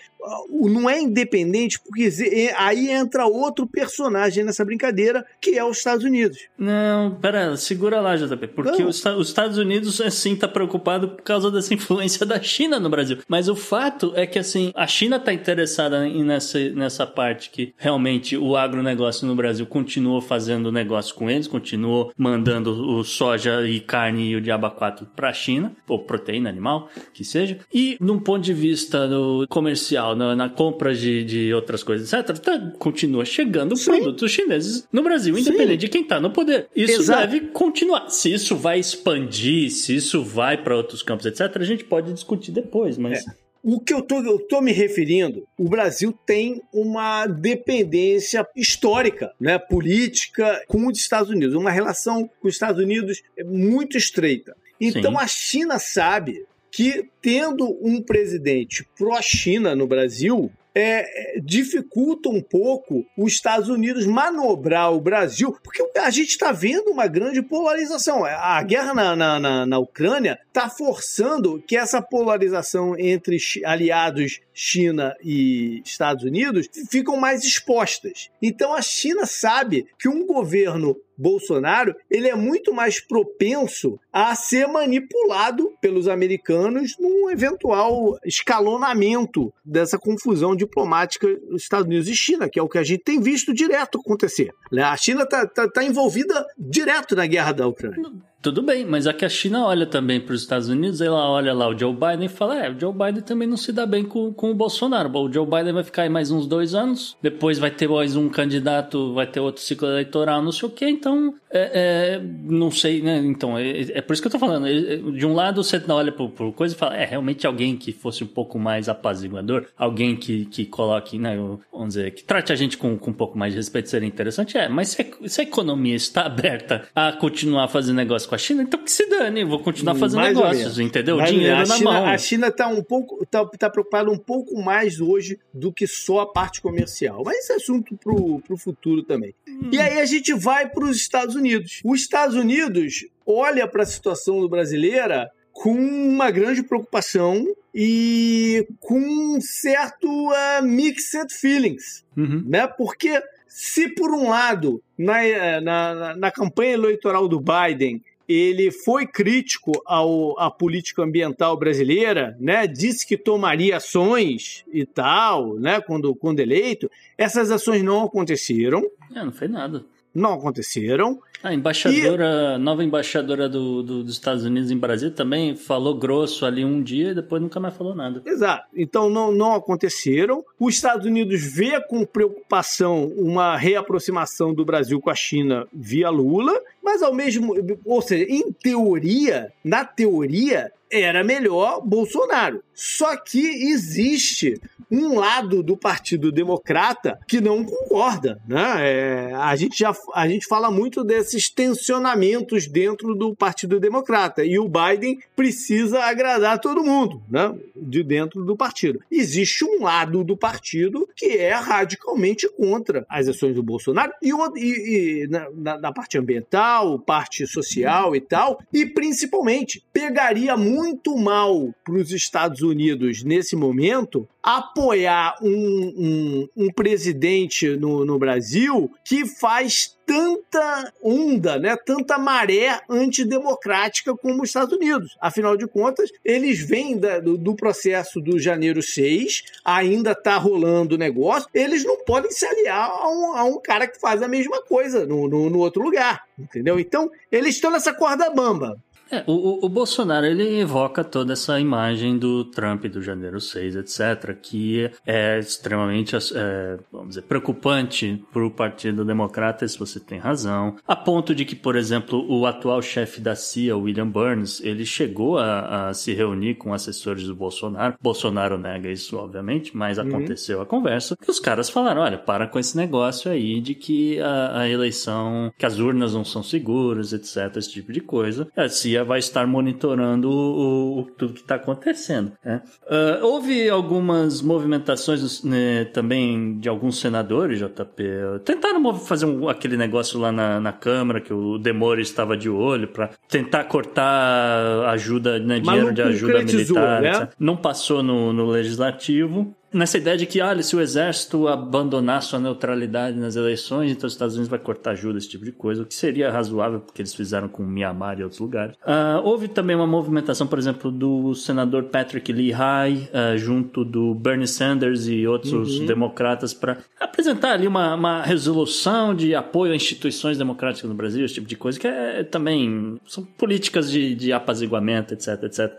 [0.49, 2.09] Não é independente porque
[2.57, 6.37] aí entra outro personagem nessa brincadeira que é os Estados Unidos.
[6.57, 11.51] Não, pera, segura lá, JP, porque os, os, Estados Unidos assim tá preocupado por causa
[11.51, 13.19] dessa influência da China no Brasil.
[13.27, 18.37] Mas o fato é que assim, a China tá interessada nessa, nessa parte que realmente
[18.37, 24.29] o agronegócio no Brasil continuou fazendo negócio com eles, continuou mandando o soja e carne
[24.29, 27.59] e o diaba 4 para a China, ou proteína animal, que seja.
[27.73, 29.07] E num ponto de vista
[29.49, 33.91] comercial, na, na compra de, de outras coisas, etc., tá, continua chegando Sim.
[33.91, 35.77] produtos chineses no Brasil, independente Sim.
[35.77, 36.67] de quem está no poder.
[36.75, 37.27] Isso Exato.
[37.27, 38.09] deve continuar.
[38.09, 42.51] Se isso vai expandir, se isso vai para outros campos, etc., a gente pode discutir
[42.51, 43.19] depois, mas.
[43.19, 43.47] É.
[43.63, 49.59] O que eu tô, eu tô me referindo, o Brasil tem uma dependência histórica, né,
[49.59, 54.55] política com os Estados Unidos, uma relação com os Estados Unidos muito estreita.
[54.79, 55.17] Então Sim.
[55.17, 56.45] a China sabe
[56.77, 64.93] que tendo um presidente pró-China no Brasil, é, dificulta um pouco os Estados Unidos manobrar
[64.93, 68.23] o Brasil, porque a gente está vendo uma grande polarização.
[68.23, 75.15] A guerra na, na, na, na Ucrânia está forçando que essa polarização entre aliados China
[75.23, 78.31] e Estados Unidos ficam mais expostas.
[78.41, 84.67] Então a China sabe que um governo Bolsonaro, ele é muito mais propenso a ser
[84.67, 92.59] manipulado pelos americanos num eventual escalonamento dessa confusão diplomática dos Estados Unidos e China, que
[92.59, 94.51] é o que a gente tem visto direto acontecer.
[94.71, 94.83] Né?
[94.83, 98.11] A China está tá, tá envolvida direto na guerra da Ucrânia.
[98.47, 101.67] Tudo bem, mas aqui a China olha também para os Estados Unidos, ela olha lá
[101.67, 104.31] o Joe Biden e fala: é, o Joe Biden também não se dá bem com,
[104.31, 105.11] com o Bolsonaro.
[105.19, 108.29] O Joe Biden vai ficar aí mais uns dois anos, depois vai ter mais um
[108.29, 111.71] candidato, vai ter outro ciclo eleitoral, não sei o quê, então, é,
[112.13, 113.17] é, não sei, né?
[113.17, 114.65] Então, é, é, por isso que eu tô falando.
[114.65, 117.91] É, de um lado você olha por, por coisa e fala: é, realmente alguém que
[117.91, 121.35] fosse um pouco mais apaziguador, alguém que, que coloque, né,
[121.69, 124.57] vamos dizer, que trate a gente com, com um pouco mais de respeito seria interessante,
[124.57, 128.63] é, mas se se a economia está aberta a continuar fazendo negócio com a China,
[128.63, 131.17] então que se dane, vou continuar fazendo mais negócios, entendeu?
[131.17, 132.05] Mais Dinheiro na China, mão.
[132.05, 136.19] A China está um pouco, tá, tá preocupada um pouco mais hoje do que só
[136.19, 137.23] a parte comercial.
[137.25, 139.33] Mas esse é assunto pro, pro futuro também.
[139.47, 139.69] Hum.
[139.71, 141.81] E aí a gente vai para os Estados Unidos.
[141.83, 148.99] Os Estados Unidos olha para a situação do brasileira com uma grande preocupação e com
[148.99, 152.43] um certo uh, mixed feelings, uhum.
[152.45, 152.67] né?
[152.67, 159.07] Porque se por um lado, na, eh, na, na campanha eleitoral do Biden, ele foi
[159.07, 162.67] crítico ao, à política ambiental brasileira, né?
[162.67, 165.79] Disse que tomaria ações e tal, né?
[165.79, 166.91] Quando, quando eleito.
[167.17, 168.83] Essas ações não aconteceram.
[169.15, 169.85] É, não fez nada.
[170.13, 171.19] Não aconteceram.
[171.43, 172.57] A embaixadora, e...
[172.57, 177.11] nova embaixadora do, do, dos Estados Unidos em Brasília também falou grosso ali um dia
[177.11, 178.21] e depois nunca mais falou nada.
[178.25, 178.67] Exato.
[178.75, 180.43] Então não, não aconteceram.
[180.59, 186.53] Os Estados Unidos vê com preocupação uma reaproximação do Brasil com a China via Lula,
[186.83, 187.53] mas ao mesmo,
[187.85, 192.63] ou seja, em teoria, na teoria, era melhor Bolsonaro.
[192.73, 193.39] Só que
[193.71, 194.53] existe
[194.89, 198.75] um lado do Partido Democrata que não concorda, né?
[198.79, 204.57] É, a gente já a gente fala muito desses tensionamentos dentro do Partido Democrata e
[204.57, 207.53] o Biden precisa agradar todo mundo, né?
[207.75, 209.01] De dentro do partido.
[209.11, 215.23] Existe um lado do partido que é radicalmente contra as ações do Bolsonaro e, e,
[215.23, 220.76] e na, na parte ambiental, parte social e tal, e principalmente pegaria muito
[221.17, 228.89] mal para os Estados Unidos nesse momento apoiar um, um, um presidente no, no Brasil
[229.03, 235.17] que faz tanta onda, né, tanta maré antidemocrática como os Estados Unidos.
[235.19, 240.95] Afinal de contas, eles vêm da, do, do, processo do janeiro 6, ainda está rolando
[240.95, 244.29] o negócio, eles não podem se aliar a um, a um cara que faz a
[244.29, 246.79] mesma coisa no, no, no outro lugar, entendeu?
[246.79, 248.77] Então, eles estão nessa corda bamba.
[249.11, 254.35] É, o, o, Bolsonaro ele evoca toda essa imagem do Trump do janeiro 6, etc.,
[254.41, 260.75] que é extremamente, é, vamos dizer, preocupante para o Partido Democrata, se você tem razão,
[260.87, 265.37] a ponto de que, por exemplo, o atual chefe da CIA, William Burns, ele chegou
[265.37, 267.95] a, a se reunir com assessores do Bolsonaro.
[268.01, 270.07] Bolsonaro nega isso, obviamente, mas uhum.
[270.07, 274.19] aconteceu a conversa, que os caras falaram, olha, para com esse negócio aí de que
[274.19, 278.47] a, a eleição, que as urnas não são seguras, etc., esse tipo de coisa.
[278.55, 282.31] A CIA vai estar monitorando o, o tudo que está acontecendo.
[282.43, 282.61] Né?
[282.83, 288.03] Uh, houve algumas movimentações né, também de alguns senadores, JP.
[288.43, 292.87] Tentaram fazer um, aquele negócio lá na, na Câmara, que o Demore estava de olho,
[292.87, 297.01] para tentar cortar ajuda, né, dinheiro de ajuda militar.
[297.01, 297.29] Né?
[297.39, 302.39] Não passou no, no legislativo nessa ideia de que, olha, se o exército abandonar sua
[302.39, 305.85] neutralidade nas eleições, então os Estados Unidos vai cortar ajuda, esse tipo de coisa, o
[305.85, 308.75] que seria razoável, porque eles fizeram com Myanmar e outros lugares.
[308.77, 314.47] Uh, houve também uma movimentação, por exemplo, do senador Patrick Leahy, uh, junto do Bernie
[314.47, 315.85] Sanders e outros uhum.
[315.85, 321.35] democratas, para apresentar ali uma, uma resolução de apoio a instituições democráticas no Brasil, esse
[321.35, 325.73] tipo de coisa, que é também são políticas de, de apaziguamento, etc, etc.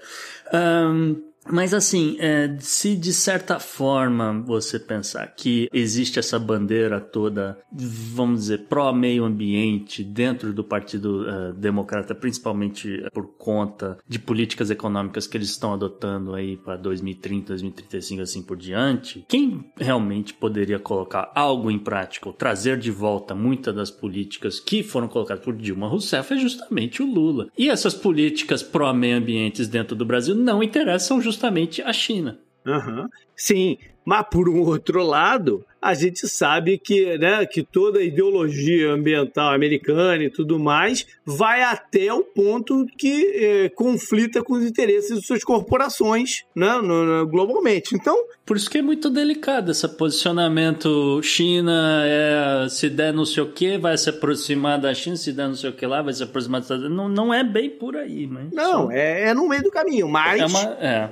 [0.52, 7.58] Um, Mas assim, é, se de certa forma você pensar que existe essa bandeira toda,
[7.72, 15.26] vamos dizer, pró-meio ambiente dentro do Partido uh, Democrata, principalmente por conta de políticas econômicas
[15.26, 21.32] que eles estão adotando aí para 2030, 2035, assim por diante, quem realmente poderia colocar
[21.34, 25.88] algo em prática ou trazer de volta muitas das políticas que foram colocadas por Dilma
[25.88, 27.48] Rousseff é justamente o Lula.
[27.56, 32.38] E essas políticas pró-meio ambientes dentro do Brasil não interessam justamente a China.
[32.66, 33.08] Uhum.
[33.34, 38.90] Sim, mas por um outro lado, a gente sabe que, né, que toda a ideologia
[38.90, 45.20] ambiental americana e tudo mais vai até o ponto que é, conflita com os interesses
[45.20, 47.94] de suas corporações né, no, no, globalmente.
[47.94, 48.16] Então.
[48.46, 53.52] Por isso que é muito delicado esse posicionamento China, é, se der não sei o
[53.52, 56.22] que, vai se aproximar da China, se der não sei o que lá, vai se
[56.22, 56.96] aproximar dos Estados Unidos.
[56.96, 58.50] Não, não é bem por aí, mas.
[58.52, 60.40] Não, é, é no meio do caminho, mas.
[60.40, 61.10] É uma, é.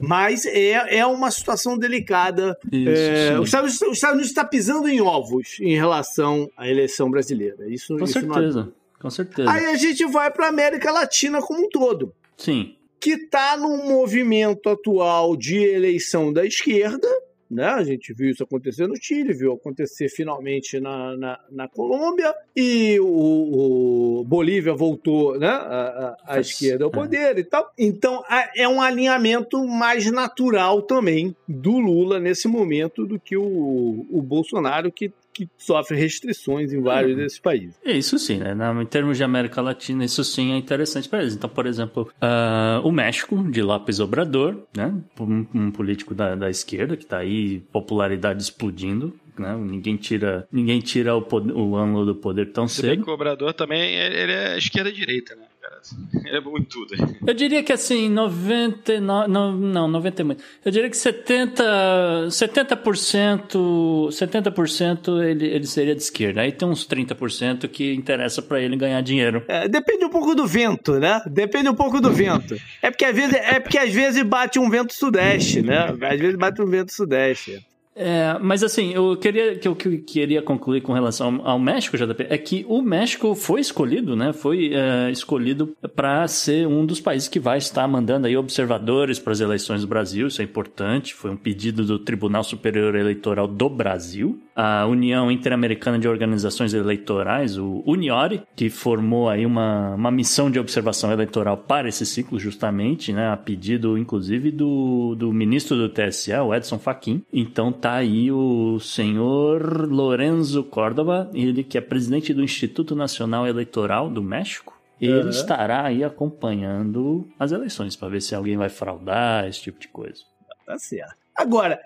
[0.00, 2.58] Mas é, é uma situação delicada.
[2.70, 7.10] Isso, é, os, Estados, os Estados Unidos está pisando em ovos em relação à eleição
[7.10, 7.68] brasileira.
[7.68, 8.72] Isso, com isso certeza, não...
[9.00, 9.50] com certeza.
[9.50, 12.12] Aí a gente vai para a América Latina como um todo.
[12.36, 12.76] Sim.
[13.00, 17.08] Que está num movimento atual de eleição da esquerda,
[17.52, 17.66] né?
[17.66, 22.98] A gente viu isso acontecer no Chile, viu acontecer finalmente na, na, na Colômbia, e
[23.00, 25.48] o, o, Bolívia voltou né?
[25.48, 26.92] à, esquerda ao é.
[26.92, 27.70] poder e tal.
[27.78, 28.22] Então
[28.56, 34.90] é um alinhamento mais natural também do Lula nesse momento do que o, o Bolsonaro,
[34.90, 37.74] que que sofre restrições em vários desses países.
[37.84, 38.54] Isso sim, né?
[38.80, 41.34] em termos de América Latina, isso sim é interessante para eles.
[41.34, 44.94] Então, por exemplo, uh, o México, de López Obrador, né?
[45.18, 49.56] Um, um político da, da esquerda que está aí, popularidade explodindo, né?
[49.56, 53.08] Ninguém tira, ninguém tira o, poder, o ângulo do poder tão Você cedo.
[53.08, 55.46] o Obrador também ele é esquerda-direita, né?
[56.24, 56.94] Ele é bom em tudo.
[57.26, 59.28] Eu diria que assim, 99.
[59.28, 60.44] Não, não 90 é muito.
[60.64, 62.28] Eu diria que 70%.
[62.28, 66.42] 70%, 70% ele, ele seria de esquerda.
[66.42, 69.44] Aí tem uns 30% que interessa para ele ganhar dinheiro.
[69.48, 71.20] É, depende um pouco do vento, né?
[71.26, 72.56] Depende um pouco do vento.
[72.80, 75.94] É porque às vezes, é porque às vezes bate um vento sudeste, né?
[76.00, 77.64] Às vezes bate um vento sudeste.
[77.94, 82.38] É, mas assim, eu queria que eu queria concluir com relação ao México, JP, é
[82.38, 84.32] que o México foi escolhido, né?
[84.32, 89.32] Foi é, escolhido para ser um dos países que vai estar mandando aí observadores para
[89.32, 90.26] as eleições do Brasil.
[90.26, 91.14] Isso é importante.
[91.14, 97.56] Foi um pedido do Tribunal Superior Eleitoral do Brasil, a União Interamericana de Organizações Eleitorais,
[97.58, 103.12] o Uniori, que formou aí uma, uma missão de observação eleitoral para esse ciclo, justamente,
[103.12, 103.30] né?
[103.30, 107.22] A pedido, inclusive, do, do ministro do TSE, o Edson Fachin.
[107.32, 114.08] Então tá aí o senhor Lorenzo Córdoba, ele que é presidente do Instituto Nacional Eleitoral
[114.10, 114.80] do México.
[115.00, 115.28] Ele uhum.
[115.30, 120.22] estará aí acompanhando as eleições para ver se alguém vai fraudar, esse tipo de coisa.
[120.64, 121.16] Tá certo.
[121.34, 121.80] Agora,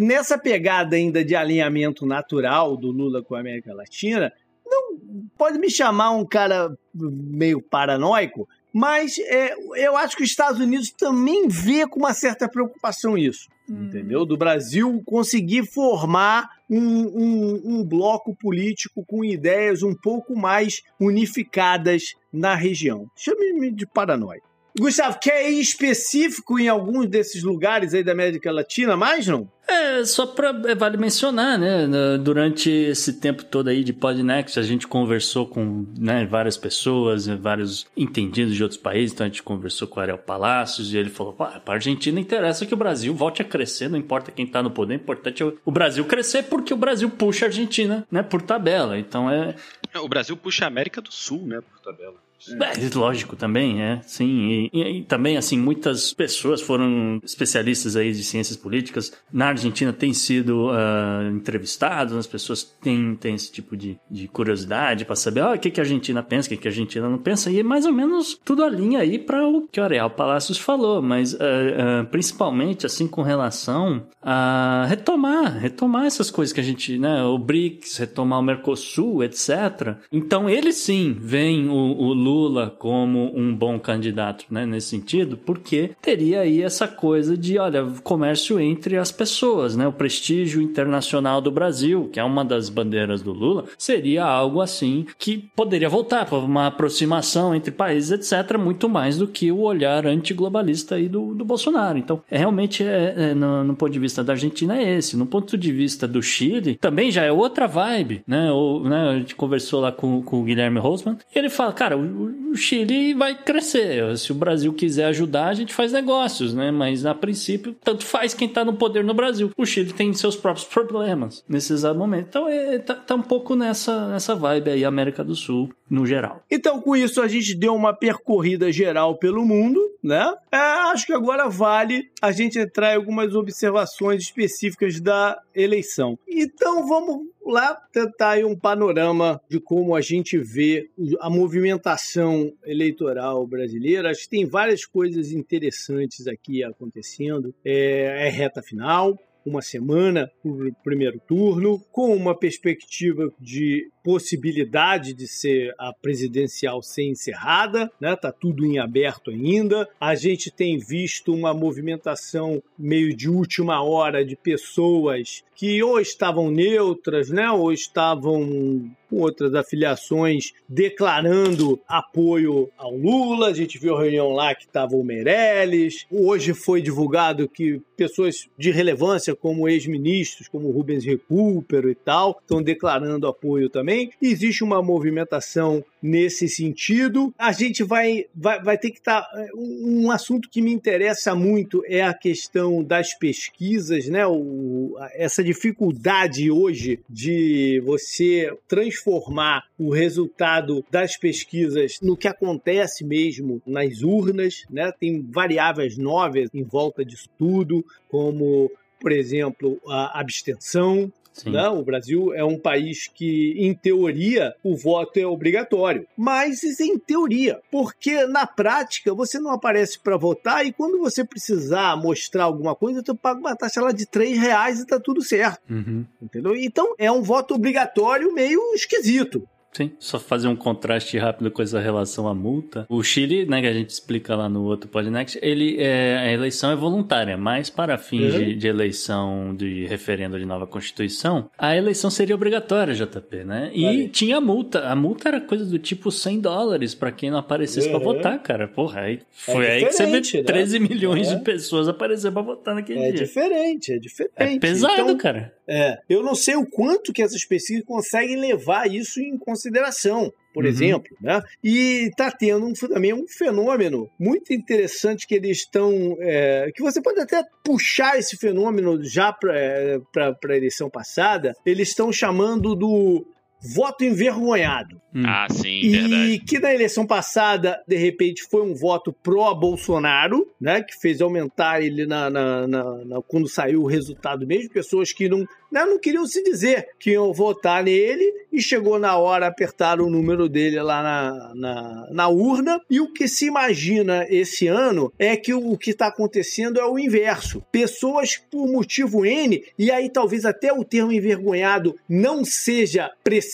[0.00, 4.32] nessa pegada ainda de alinhamento natural do Lula com a América Latina,
[4.66, 4.98] não
[5.36, 10.90] pode me chamar um cara meio paranoico, mas é, eu acho que os Estados Unidos
[10.90, 14.24] também vê com uma certa preocupação isso entendeu?
[14.24, 22.14] Do Brasil conseguir formar um, um, um, bloco político com ideias um pouco mais unificadas
[22.32, 23.10] na região.
[23.14, 24.42] Chame-me de paranoia.
[24.78, 29.48] Gustavo, quer ir específico em alguns desses lugares aí da América Latina mais, não?
[29.68, 31.86] É, só para é, vale mencionar, né?
[32.18, 37.86] Durante esse tempo todo aí de Podnext, a gente conversou com né, várias pessoas, vários
[37.94, 39.12] entendidos de outros países.
[39.12, 42.64] Então a gente conversou com o Ariel Palacios e ele falou: para a Argentina interessa
[42.64, 45.52] que o Brasil volte a crescer, não importa quem está no poder, o importante é
[45.62, 48.22] o Brasil crescer porque o Brasil puxa a Argentina, né?
[48.22, 48.98] Por tabela.
[48.98, 49.54] Então é.
[49.96, 51.60] O Brasil puxa a América do Sul, né?
[51.60, 52.27] Por tabela.
[52.50, 54.48] É, lógico, também, é, sim.
[54.48, 59.92] E, e, e, também, assim, muitas pessoas foram especialistas aí de ciências políticas na Argentina
[59.92, 65.42] têm sido uh, entrevistados, as pessoas têm, têm esse tipo de, de curiosidade para saber
[65.42, 67.60] oh, o que, que a Argentina pensa, o que, que a Argentina não pensa, e
[67.60, 71.34] é mais ou menos tudo alinha aí para o que o Areal Palacios falou, mas
[71.34, 77.22] uh, uh, principalmente, assim, com relação a retomar, retomar essas coisas que a gente, né,
[77.24, 79.96] o BRICS, retomar o Mercosul, etc.
[80.12, 85.92] Então, ele sim vem o, o Lula como um bom candidato, né, nesse sentido, porque
[86.02, 91.50] teria aí essa coisa de, olha, comércio entre as pessoas, né, o prestígio internacional do
[91.50, 96.38] Brasil, que é uma das bandeiras do Lula, seria algo assim que poderia voltar para
[96.38, 101.44] uma aproximação entre países, etc., muito mais do que o olhar antiglobalista aí do, do
[101.44, 101.96] Bolsonaro.
[101.96, 105.16] Então, é, realmente, é, é, no, no, ponto de vista da Argentina, é esse.
[105.16, 108.50] No ponto de vista do Chile, também já é outra vibe, né?
[108.50, 112.17] Ou, né a gente conversou lá com, com o Guilherme Rosman, ele fala, cara, o
[112.24, 114.16] o Chile vai crescer.
[114.18, 116.70] Se o Brasil quiser ajudar, a gente faz negócios, né?
[116.70, 119.50] Mas a princípio, tanto faz quem tá no poder no Brasil.
[119.56, 122.26] O Chile tem seus próprios problemas nesse exato momento.
[122.28, 126.44] Então é, tá, tá um pouco nessa, nessa vibe aí, América do Sul, no geral.
[126.50, 130.34] Então, com isso, a gente deu uma percorrida geral pelo mundo, né?
[130.52, 136.18] É, acho que agora vale a gente entrar em algumas observações específicas da eleição.
[136.28, 143.46] Então, vamos lá tentar aí um panorama de como a gente vê a movimentação eleitoral
[143.46, 144.10] brasileira.
[144.10, 147.54] Acho que tem várias coisas interessantes aqui acontecendo.
[147.64, 149.18] É, é reta final,
[149.48, 156.82] uma semana para o primeiro turno, com uma perspectiva de possibilidade de ser a presidencial
[156.82, 158.16] ser encerrada, né?
[158.16, 159.86] Tá tudo em aberto ainda.
[160.00, 166.52] A gente tem visto uma movimentação meio de última hora de pessoas que ou estavam
[166.52, 173.48] neutras, né, ou estavam com outras afiliações declarando apoio ao Lula.
[173.48, 176.06] A gente viu a reunião lá que estava o Meirelles.
[176.10, 182.62] Hoje foi divulgado que pessoas de relevância, como ex-ministros, como Rubens Recupero e tal, estão
[182.62, 183.97] declarando apoio também.
[184.20, 187.32] Existe uma movimentação nesse sentido.
[187.38, 189.22] A gente vai, vai, vai ter que estar.
[189.22, 194.26] Tá, um assunto que me interessa muito é a questão das pesquisas, né?
[194.26, 203.60] O, essa dificuldade hoje de você transformar o resultado das pesquisas no que acontece mesmo
[203.66, 204.92] nas urnas, né?
[204.98, 208.70] Tem variáveis novas em volta disso tudo, como
[209.00, 211.12] por exemplo, a abstenção,
[211.46, 211.68] né?
[211.68, 216.06] O Brasil é um país que, em teoria, o voto é obrigatório.
[216.16, 220.98] Mas isso é em teoria, porque na prática você não aparece para votar e quando
[220.98, 224.98] você precisar mostrar alguma coisa, tu paga uma taxa lá de 3 reais e tá
[224.98, 225.60] tudo certo.
[225.70, 226.04] Uhum.
[226.22, 226.56] Entendeu?
[226.56, 229.46] Então é um voto obrigatório meio esquisito.
[229.72, 232.86] Sim, só fazer um contraste rápido com essa relação à multa.
[232.88, 236.70] O Chile, né, que a gente explica lá no outro Podnext, ele é, a eleição
[236.70, 238.40] é voluntária, mas para fins uhum.
[238.40, 243.70] de, de, eleição de referendo de nova constituição, a eleição seria obrigatória, JP, né?
[243.72, 244.08] E vale.
[244.08, 244.88] tinha multa.
[244.88, 247.94] A multa era coisa do tipo 100 dólares para quem não aparecesse uhum.
[247.94, 248.66] para votar, cara.
[248.66, 250.88] Porra, aí foi é aí que você vê 13 né?
[250.88, 251.36] milhões é.
[251.36, 253.20] de pessoas aparecer para votar naquele é dia.
[253.20, 254.32] É diferente, é diferente.
[254.34, 255.57] É pesado, então, cara.
[255.68, 260.64] É, eu não sei o quanto que essas pesquisas conseguem levar isso em consideração por
[260.64, 260.70] uhum.
[260.70, 261.40] exemplo, né?
[261.62, 267.00] E está tendo um, também um fenômeno muito interessante que eles estão, é, que você
[267.00, 271.54] pode até puxar esse fenômeno já para é, a eleição passada.
[271.64, 273.24] Eles estão chamando do
[273.60, 275.00] voto envergonhado.
[275.14, 275.22] Hum.
[275.24, 276.38] Ah, sim, e verdade.
[276.40, 280.82] que na eleição passada, de repente, foi um voto pró-Bolsonaro, né?
[280.82, 284.70] Que fez aumentar ele na, na, na, na, quando saiu o resultado mesmo.
[284.70, 285.38] Pessoas que não,
[285.72, 290.10] né, não queriam se dizer que iam votar nele e chegou na hora, apertaram o
[290.10, 292.80] número dele lá na, na, na urna.
[292.90, 296.86] E o que se imagina esse ano é que o, o que está acontecendo é
[296.86, 297.62] o inverso.
[297.72, 303.47] Pessoas por motivo N, e aí talvez até o termo envergonhado não seja preciso,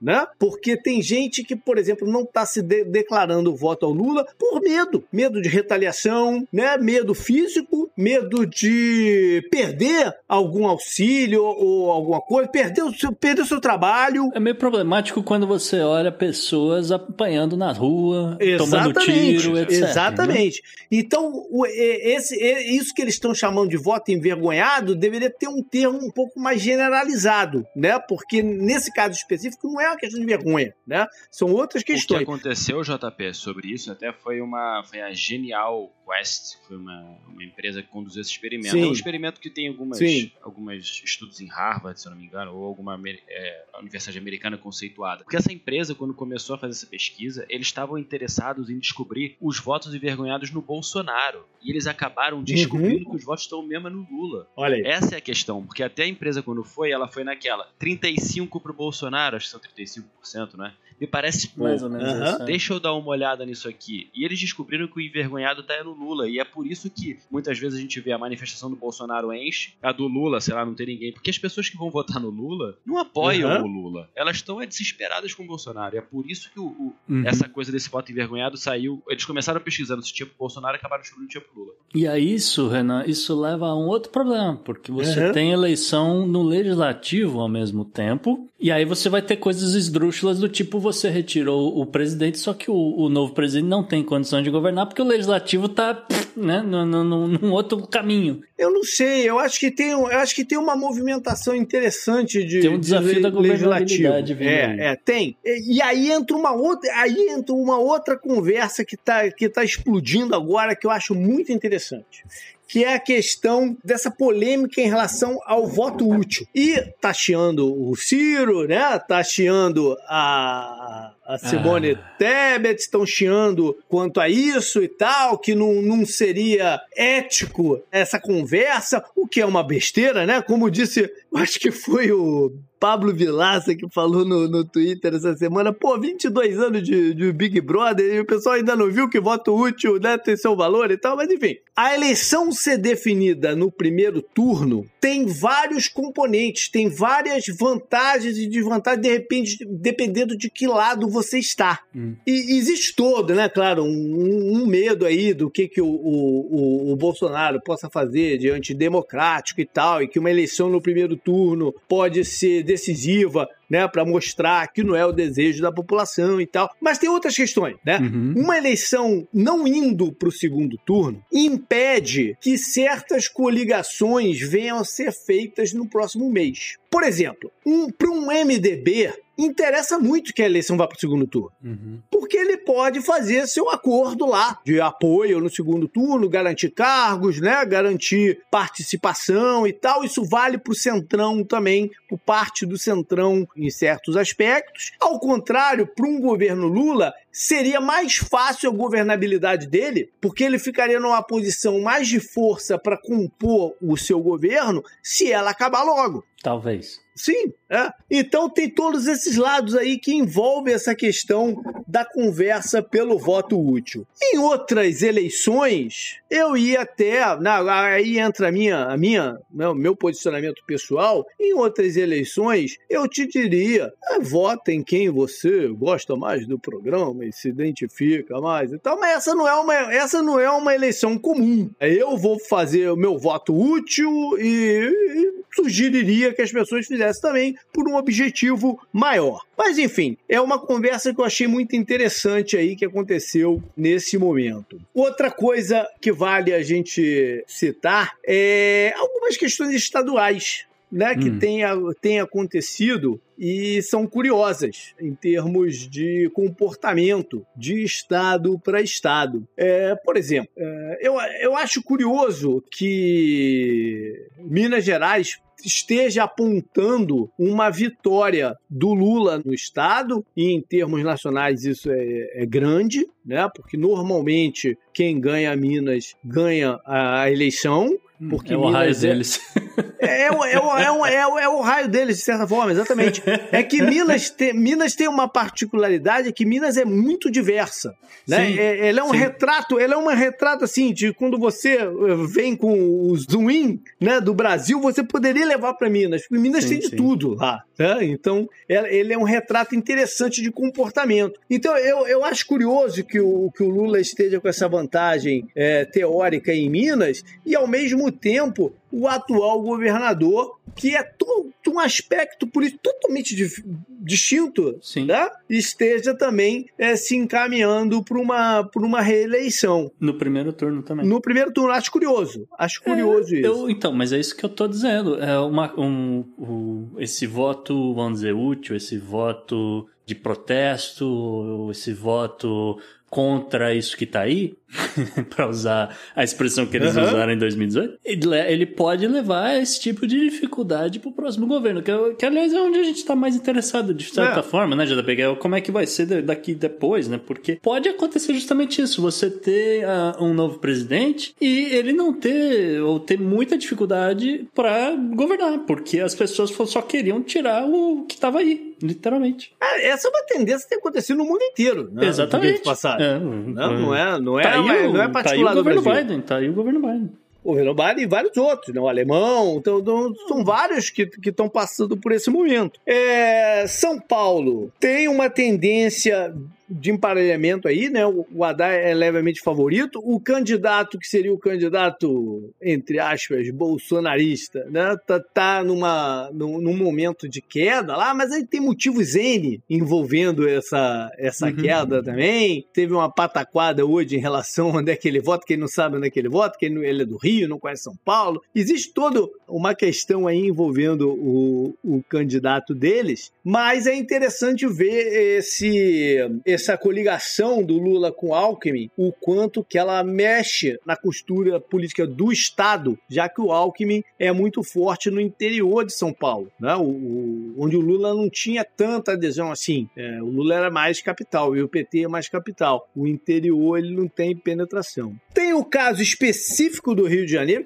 [0.00, 0.26] né?
[0.38, 4.60] Porque tem gente que, por exemplo, não está se de declarando voto ao Lula por
[4.60, 5.04] medo.
[5.12, 6.76] Medo de retaliação, né?
[6.76, 13.46] Medo físico, medo de perder algum auxílio ou alguma coisa, perder o seu, perder o
[13.46, 14.30] seu trabalho.
[14.34, 19.70] É meio problemático quando você olha pessoas apanhando na rua, exatamente, tomando tiro, etc.
[19.70, 20.62] Exatamente.
[20.62, 20.98] Né?
[20.98, 22.36] Então, esse,
[22.76, 26.60] isso que eles estão chamando de voto envergonhado deveria ter um termo um pouco mais
[26.60, 27.98] generalizado, né?
[27.98, 31.06] Porque nesse caso específico não é uma questão de vergonha né?
[31.30, 32.22] São outras questões.
[32.22, 37.18] O que aconteceu, JP, sobre isso até foi uma foi a Genial Quest, foi uma,
[37.28, 38.70] uma empresa que conduziu esse experimento.
[38.70, 38.82] Sim.
[38.82, 39.98] É um experimento que tem algumas,
[40.42, 45.24] algumas estudos em Harvard, se eu não me engano, ou alguma é, universidade americana conceituada.
[45.24, 49.60] Porque essa empresa, quando começou a fazer essa pesquisa, eles estavam interessados em descobrir os
[49.60, 51.44] votos envergonhados no Bolsonaro.
[51.62, 53.10] E eles acabaram descobrindo uhum.
[53.10, 54.48] que os votos estão mesmo no Lula.
[54.56, 54.82] Olha aí.
[54.82, 58.72] Essa é a questão, porque até a empresa, quando foi, ela foi naquela 35 pro
[58.72, 60.72] Bolsonaro, acho que são 35%, né?
[61.00, 61.64] Me parece pouco.
[61.64, 62.44] Mais ou menos uhum.
[62.44, 64.08] Deixa eu dar uma olhada nisso aqui.
[64.14, 66.28] E eles descobriram que o envergonhado tá no Lula.
[66.28, 69.72] E é por isso que muitas vezes a gente vê a manifestação do Bolsonaro enche,
[69.82, 71.12] a do Lula, sei lá, não tem ninguém.
[71.12, 73.64] Porque as pessoas que vão votar no Lula não apoiam uhum.
[73.64, 74.08] o Lula.
[74.14, 75.94] Elas estão é, desesperadas com o Bolsonaro.
[75.94, 77.26] E é por isso que o, o uhum.
[77.26, 79.02] essa coisa desse voto envergonhado saiu.
[79.08, 81.72] Eles começaram pesquisando se tinha pro Bolsonaro e acabaram descobrindo que tinha pro Lula.
[81.94, 84.56] E a isso, Renan, isso leva a um outro problema.
[84.56, 88.48] Porque você tem eleição no legislativo ao mesmo tempo.
[88.60, 92.70] E aí você vai ter coisas esdrúxulas do tipo você retirou o presidente, só que
[92.70, 96.60] o, o novo presidente não tem condição de governar porque o legislativo tá tá né,
[96.60, 98.40] num, num, num outro caminho.
[98.56, 102.60] Eu não sei, eu acho que tem, eu acho que tem uma movimentação interessante de
[102.60, 104.36] Tem um desafio de da governabilidade.
[104.40, 105.36] É, é, tem.
[105.44, 109.64] E, e aí entra uma outra, aí entra uma outra conversa que tá, que tá
[109.64, 112.24] explodindo agora que eu acho muito interessante.
[112.68, 116.46] Que é a questão dessa polêmica em relação ao voto útil.
[116.54, 118.98] E tá chiando o Ciro, né?
[118.98, 125.80] Tá chiando a, a Simone Tebet, estão chiando quanto a isso e tal, que não,
[125.80, 130.42] não seria ético essa conversa, o que é uma besteira, né?
[130.42, 135.72] Como disse, acho que foi o Pablo Vilaça que falou no, no Twitter essa semana,
[135.72, 139.54] pô, 22 anos de, de Big Brother e o pessoal ainda não viu que voto
[139.54, 141.56] útil né, tem seu valor e tal, mas enfim.
[141.76, 149.02] A eleição ser definida no primeiro turno tem vários componentes, tem várias vantagens e desvantagens,
[149.02, 151.80] de repente, dependendo de que lado você está.
[152.26, 156.92] E existe todo, né, claro, um, um medo aí do que, que o, o, o,
[156.92, 161.74] o Bolsonaro possa fazer de antidemocrático e tal, e que uma eleição no primeiro turno
[161.88, 166.70] pode ser decisiva, né, para mostrar que não é o desejo da população e tal.
[166.80, 167.98] Mas tem outras questões, né?
[167.98, 168.34] Uhum.
[168.36, 175.12] Uma eleição não indo para o segundo turno impede que certas coligações venham a ser
[175.12, 176.76] feitas no próximo mês.
[176.90, 181.26] Por exemplo, um, para um MDB, interessa muito que a eleição vá para o segundo
[181.26, 181.52] turno.
[181.62, 182.00] Uhum.
[182.10, 187.64] Porque ele pode fazer seu acordo lá de apoio no segundo turno, garantir cargos, né?
[187.64, 190.04] Garantir participação e tal.
[190.04, 194.92] Isso vale para o Centrão também, por parte do Centrão em certos aspectos.
[195.00, 200.98] Ao contrário, para um governo Lula, seria mais fácil a governabilidade dele, porque ele ficaria
[200.98, 206.24] numa posição mais de força para compor o seu governo se ela acabar logo.
[206.42, 207.00] Talvez.
[207.18, 207.90] Sim, é.
[208.08, 214.06] Então tem todos esses lados aí que envolvem essa questão da conversa pelo voto útil.
[214.22, 219.96] Em outras eleições, eu ia até, na, aí entra a minha, a minha, meu, meu
[219.96, 221.26] posicionamento pessoal.
[221.40, 227.24] Em outras eleições, eu te diria, é, vota em quem você gosta mais do programa
[227.24, 228.98] e se identifica mais e tal.
[229.00, 231.68] Mas essa não é uma, essa não é uma eleição comum.
[231.80, 237.56] Eu vou fazer o meu voto útil e, e sugeriria que as pessoas fizessem também
[237.72, 239.40] por um objetivo maior.
[239.56, 244.80] Mas enfim, é uma conversa que eu achei muito interessante aí que aconteceu nesse momento.
[244.94, 250.66] Outra coisa que vale a gente citar é algumas questões estaduais.
[250.90, 251.38] Né, que Hum.
[251.38, 251.60] tem,
[252.00, 259.46] tem acontecido e são curiosas em termos de comportamento de estado para estado.
[259.54, 268.56] É, por exemplo, é, eu, eu acho curioso que Minas Gerais esteja apontando uma vitória
[268.68, 273.48] do Lula no estado e em termos nacionais isso é, é grande, né?
[273.54, 277.96] Porque normalmente quem ganha Minas ganha a eleição.
[278.30, 279.40] Porque é o Minas é- deles.
[279.98, 283.22] é, o- é, é, é, o- é raio deles, de certa forma, exatamente.
[283.52, 287.94] É que Minas, te- Minas tem uma particularidade que Minas é muito diversa.
[288.26, 288.46] Né?
[288.46, 289.16] Sim, É, ela é um sim.
[289.16, 291.88] retrato, ela é um retrato assim, de quando você eh,
[292.28, 296.22] vem com o zoom in né, do Brasil, você poderia levar para Minas.
[296.22, 297.62] Porque Minas Sim, tem de tudo lá.
[297.78, 297.98] né?
[298.02, 301.38] Então, ele é um retrato interessante de comportamento.
[301.48, 305.84] Então, eu, eu acho curioso que o, que o Lula esteja com essa vantagem eh,
[305.86, 312.46] teórica em Minas e, ao mesmo tempo, o atual governador, que é todo um aspecto
[312.46, 313.62] político totalmente dif-
[314.00, 315.04] distinto, Sim.
[315.04, 315.28] né?
[315.50, 319.90] esteja também eh, se encaminhando para uma, pra uma reeleição.
[320.00, 321.06] No primeiro turno também.
[321.06, 322.48] No primeiro turno, acho curioso.
[322.58, 323.46] Acho curioso isso.
[323.46, 325.22] Eu, então, mas é isso que eu tô dizendo.
[325.22, 332.78] É uma, um, o- esse voto, vamos dizer, útil, esse voto de protesto, esse voto
[333.10, 334.54] contra isso que tá aí,
[335.34, 337.06] para usar a expressão que eles Aham.
[337.08, 341.82] usaram em 2018, ele, le- ele pode levar esse tipo de dificuldade pro próximo governo,
[341.82, 344.42] que, é- que aliás é onde a gente tá mais interessado, de certa É.
[344.42, 345.22] forma, né, JP?
[345.22, 347.18] É Como é que vai ser da- daqui depois, né?
[347.24, 352.80] Porque pode acontecer justamente isso, você ter ah, um novo presidente e ele não ter,
[352.82, 358.40] ou ter muita dificuldade pra governar, porque as pessoas só queriam tirar o que tava
[358.40, 359.54] aí, literalmente.
[359.60, 361.88] Ah, Essa é uma tendência que tem acontecido no mundo inteiro.
[361.92, 362.06] Né?
[362.06, 362.60] Exatamente.
[362.62, 363.06] Passagem.
[363.06, 365.52] É, Não, não é, não é, Tá aí, não é, não é tá aí particular
[365.52, 365.82] o governo.
[365.82, 367.10] Biden, tá aí o governo Biden.
[367.44, 368.80] O governo Biden e vários outros, né?
[368.80, 372.78] o alemão, então, então, são vários que estão passando por esse momento.
[372.84, 376.34] É, São Paulo tem uma tendência
[376.68, 378.06] de emparelhamento aí, né?
[378.06, 380.00] O Haddad é levemente favorito.
[380.04, 384.96] O candidato que seria o candidato, entre aspas, bolsonarista, né?
[385.06, 390.48] Tá, tá numa, num, num momento de queda lá, mas aí tem motivos N envolvendo
[390.48, 391.56] essa, essa uhum.
[391.56, 392.66] queda também.
[392.72, 395.96] Teve uma pataquada hoje em relação a onde é que ele vota, quem não sabe
[395.96, 398.42] onde é que ele vota, quem ele é do Rio, não conhece São Paulo.
[398.54, 406.18] Existe toda uma questão aí envolvendo o, o candidato deles, mas é interessante ver esse,
[406.58, 412.32] essa coligação do Lula com Alckmin, o quanto que ela mexe na costura política do
[412.32, 416.74] Estado, já que o Alckmin é muito forte no interior de São Paulo, né?
[416.74, 419.88] o, o onde o Lula não tinha tanta adesão assim.
[419.96, 422.88] É, o Lula era mais capital e o PT é mais capital.
[422.94, 425.14] O interior ele não tem penetração.
[425.32, 427.64] Tem o caso específico do Rio de Janeiro,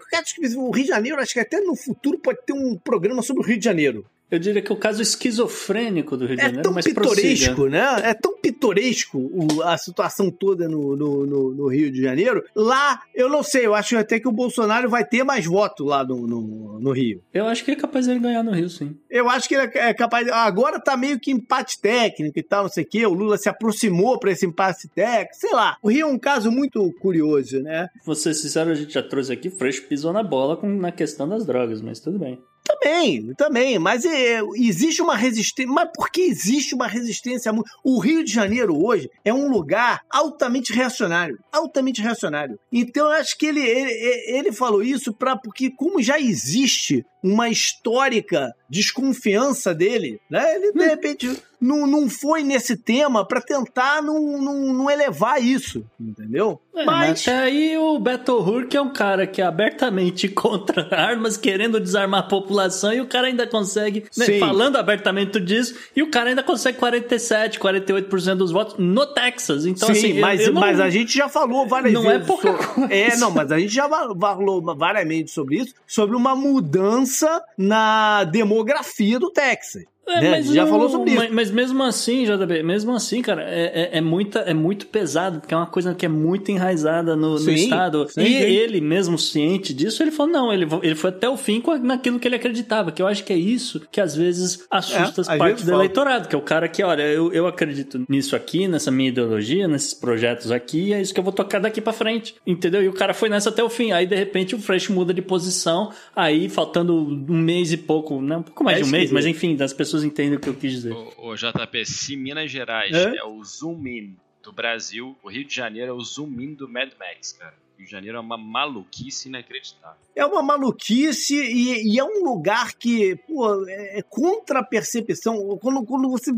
[0.57, 3.47] o Rio de Janeiro, acho que até no futuro pode ter um programa sobre o
[3.47, 4.05] Rio de Janeiro.
[4.33, 7.55] Eu diria que é o caso esquizofrênico do Rio de é Janeiro, tão mas pitoresco,
[7.55, 7.69] prossiga.
[7.69, 8.01] né?
[8.03, 12.43] É tão pitoresco o, a situação toda no, no, no, no, Rio de Janeiro.
[12.57, 16.03] Lá, eu não sei, eu acho até que o Bolsonaro vai ter mais voto lá
[16.03, 17.23] no, Rio.
[17.35, 18.97] Eu acho que ele é capaz de ganhar no Rio, sim.
[19.11, 20.25] Eu acho que ele é capaz.
[20.25, 23.05] De, agora tá meio que empate técnico e tal, não sei o quê.
[23.05, 25.77] O Lula se aproximou para esse empate técnico, sei lá.
[25.83, 27.91] O Rio é um caso muito curioso, né?
[28.03, 31.29] Vou ser sincero, a gente já trouxe aqui, Freixo pisou na bola com, na questão
[31.29, 32.41] das drogas, mas tudo bem.
[32.65, 35.73] Também, também, mas é, existe uma resistência.
[35.73, 37.53] Mas por que existe uma resistência?
[37.83, 41.39] O Rio de Janeiro hoje é um lugar altamente reacionário.
[41.51, 42.59] Altamente reacionário.
[42.73, 43.93] Então eu acho que ele, ele,
[44.39, 50.57] ele falou isso para porque, como já existe uma histórica desconfiança dele, né?
[50.57, 50.89] Ele de hum.
[50.89, 56.61] repente não, não foi nesse tema para tentar não, não, não, elevar isso, entendeu?
[56.75, 61.37] É, mas até aí o Beto Hurk é um cara que é abertamente contra armas,
[61.37, 66.11] querendo desarmar a população, e o cara ainda consegue, né, falando abertamente disso, e o
[66.11, 69.65] cara ainda consegue 47, 48% dos votos no Texas.
[69.65, 72.19] Então, Sim, assim, mas, não, mas a gente já falou várias não vezes.
[72.19, 72.93] Não é pouca sobre, coisa.
[72.93, 78.25] É, não, mas a gente já falou várias vezes sobre isso, sobre uma mudança na
[78.25, 79.85] demografia do Texas.
[80.07, 80.31] É, né?
[80.31, 81.29] mas já falou sobre isso.
[81.33, 85.55] Mas, mesmo assim, JB, mesmo assim, cara, é, é, é, muita, é muito pesado, porque
[85.55, 88.09] é uma coisa que é muito enraizada no, sim, no Estado.
[88.09, 88.33] Sim, e sim.
[88.33, 92.27] ele, mesmo ciente disso, ele falou: não, ele, ele foi até o fim naquilo que
[92.27, 92.91] ele acreditava.
[92.91, 95.85] Que eu acho que é isso que às vezes assusta é, as partes do falta.
[95.85, 99.69] eleitorado, que é o cara que, olha, eu, eu acredito nisso aqui, nessa minha ideologia,
[99.69, 102.35] nesses projetos aqui, é isso que eu vou tocar daqui para frente.
[102.45, 102.83] Entendeu?
[102.83, 103.93] E o cara foi nessa até o fim.
[103.93, 108.39] Aí, de repente, o Fresh muda de posição, aí faltando um mês e pouco, né?
[108.39, 110.55] Um pouco mais de um mês, mas enfim, das pessoas pessoas entendem o que eu
[110.55, 110.93] quis dizer.
[110.93, 113.17] O, o JP, se Minas Gerais é?
[113.17, 116.69] é o zoom in do Brasil, o Rio de Janeiro é o zoom in do
[116.69, 117.55] Mad Max, cara.
[117.83, 119.97] Rio de Janeiro é uma maluquice inacreditável.
[120.15, 125.59] É uma maluquice e, e é um lugar que, pô, é, é contra a percepção.
[125.59, 126.31] Quando, quando você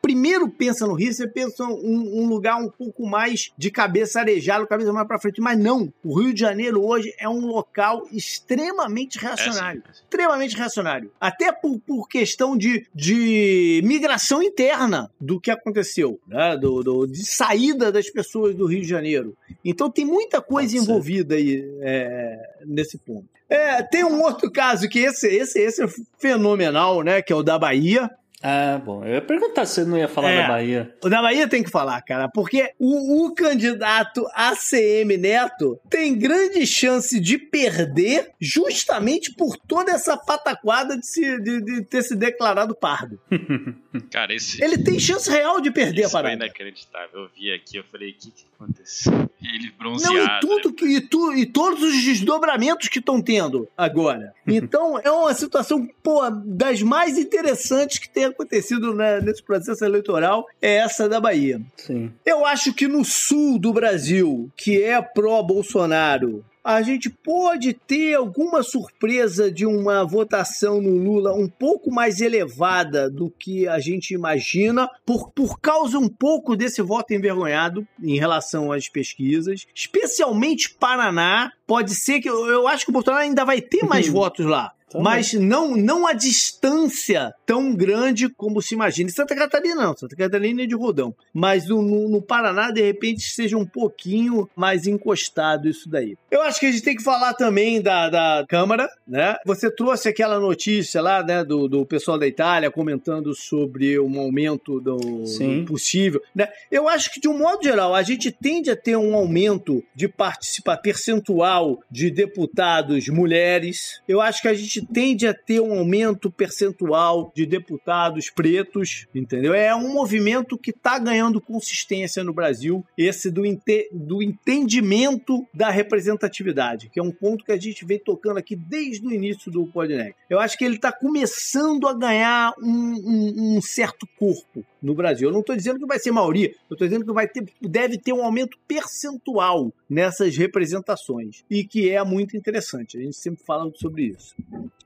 [0.00, 4.66] primeiro pensa no Rio, você pensa um, um lugar um pouco mais de cabeça arejada,
[4.66, 5.40] cabeça mais pra frente.
[5.40, 9.82] Mas não, o Rio de Janeiro hoje é um local extremamente reacionário.
[9.84, 10.04] É, sim, é.
[10.04, 11.10] Extremamente reacionário.
[11.20, 16.56] Até por, por questão de, de migração interna do que aconteceu, né?
[16.56, 19.36] Do, do, de saída das pessoas do Rio de Janeiro.
[19.64, 23.28] Então tem muita coisa envolvida aí é, nesse ponto.
[23.48, 27.22] É, tem um outro caso que esse, esse, esse é fenomenal, né?
[27.22, 28.10] Que é o da Bahia.
[28.42, 29.04] Ah, bom.
[29.04, 30.94] Eu ia perguntar se você não ia falar é, da Bahia.
[31.02, 36.64] O da Bahia tem que falar, cara, porque o, o candidato ACM Neto tem grande
[36.66, 42.74] chance de perder justamente por toda essa pataquada de, se, de, de ter se declarado
[42.74, 43.18] pardo.
[44.10, 44.62] cara, esse.
[44.62, 46.36] Ele tem chance real de perder Isso a parada.
[46.36, 47.22] Foi inacreditável.
[47.22, 49.12] Eu vi aqui, eu falei, o que, que aconteceu?
[49.42, 50.14] Ele bronzeado.
[50.14, 50.74] Não, e tudo né?
[50.76, 50.86] que.
[50.86, 54.32] E, tu, e todos os desdobramentos que estão tendo agora.
[54.50, 60.46] Então, é uma situação, pô, das mais interessantes que tem acontecido né, nesse processo eleitoral
[60.60, 61.60] é essa da Bahia.
[61.76, 62.12] Sim.
[62.24, 68.62] Eu acho que no sul do Brasil, que é pró-Bolsonaro, a gente pode ter alguma
[68.62, 74.86] surpresa de uma votação no Lula um pouco mais elevada do que a gente imagina,
[75.06, 81.50] por, por causa um pouco desse voto envergonhado em relação às pesquisas, especialmente Paraná.
[81.66, 84.72] Pode ser que eu, eu acho que o Bolsonaro ainda vai ter mais votos lá.
[84.90, 85.04] Também.
[85.04, 89.10] Mas não, não a distância tão grande como se imagina.
[89.10, 89.96] Em Santa Catarina, não.
[89.96, 91.14] Santa Catarina é de rodão.
[91.32, 96.16] Mas no, no, Paraná, de repente, seja um pouquinho mais encostado isso daí.
[96.30, 99.36] Eu acho que a gente tem que falar também da, da Câmara, né?
[99.44, 104.80] Você trouxe aquela notícia lá, né, do, do pessoal da Itália comentando sobre um aumento
[104.80, 106.48] do, do possível, né?
[106.70, 110.08] Eu acho que, de um modo geral, a gente tende a ter um aumento de
[110.08, 114.00] participação percentual de deputados mulheres.
[114.06, 119.06] Eu acho que a gente gente tende a ter um aumento percentual de deputados pretos,
[119.14, 119.52] entendeu?
[119.52, 125.70] É um movimento que está ganhando consistência no Brasil, esse do, ente do entendimento da
[125.70, 129.66] representatividade, que é um ponto que a gente vem tocando aqui desde o início do
[129.66, 130.14] Podneck.
[130.30, 135.28] Eu acho que ele está começando a ganhar um, um, um certo corpo no Brasil.
[135.28, 137.98] Eu não estou dizendo que vai ser maioria, eu estou dizendo que vai ter, deve
[137.98, 142.98] ter um aumento percentual nessas representações e que é muito interessante.
[142.98, 144.34] A gente sempre fala sobre isso.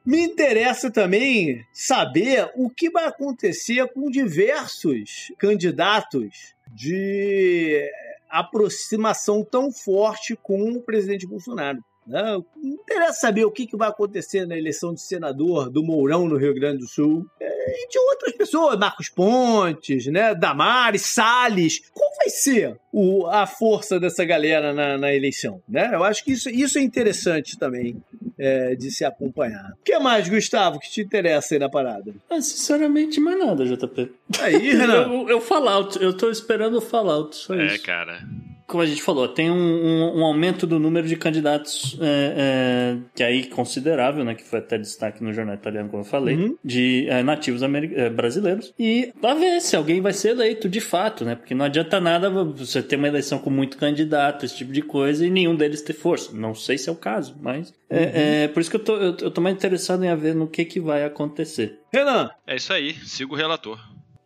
[0.04, 7.88] Me interessa também saber o que vai acontecer com diversos candidatos de
[8.28, 11.84] aproximação tão forte com o presidente Bolsonaro.
[12.06, 16.36] Não, interessa saber o que, que vai acontecer na eleição de senador do Mourão no
[16.36, 21.82] Rio Grande do Sul é, e de outras pessoas, Marcos Pontes, né, Damares, Salles.
[21.92, 25.62] Qual vai ser o, a força dessa galera na, na, eleição?
[25.68, 25.90] Né?
[25.92, 28.02] Eu acho que isso, isso é interessante também
[28.38, 29.72] é, de se acompanhar.
[29.80, 32.14] O que mais, Gustavo, que te interessa aí na parada?
[32.30, 34.10] Ah, sinceramente, mais nada, JP.
[34.40, 35.08] Aí, Renan.
[35.12, 37.74] eu, eu Fallout, eu tô esperando o Fallout, só é, isso.
[37.76, 38.20] É, cara
[38.66, 42.98] como a gente falou, tem um, um, um aumento do número de candidatos é, é,
[43.14, 44.34] que é aí considerável, né?
[44.34, 46.56] Que foi até destaque no jornal italiano, como eu falei, uhum.
[46.64, 48.72] de é, nativos é, brasileiros.
[48.78, 51.34] E pra ver se alguém vai ser eleito de fato, né?
[51.34, 55.26] Porque não adianta nada você ter uma eleição com muito candidato, esse tipo de coisa,
[55.26, 56.32] e nenhum deles ter força.
[56.32, 58.10] Não sei se é o caso, mas é, uhum.
[58.14, 60.64] é, por isso que eu tô, eu, eu tô mais interessado em ver no que,
[60.64, 61.78] que vai acontecer.
[61.92, 62.30] Renan!
[62.46, 63.78] É isso aí, siga o relator.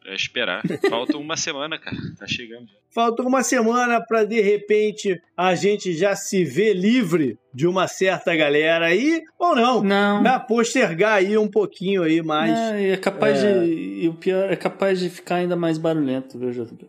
[0.07, 0.63] É esperar.
[0.89, 1.97] Falta uma semana, cara.
[2.17, 2.69] Tá chegando.
[2.97, 8.35] Falta uma semana para de repente a gente já se ver livre de uma certa
[8.35, 9.83] galera aí, ou não.
[9.83, 10.23] Não.
[10.23, 10.39] Né?
[10.49, 12.57] Postergar aí um pouquinho aí mais.
[12.57, 13.53] É, é capaz é...
[13.53, 13.67] de.
[14.03, 16.89] E o pior é capaz de ficar ainda mais barulhento, viu, JP?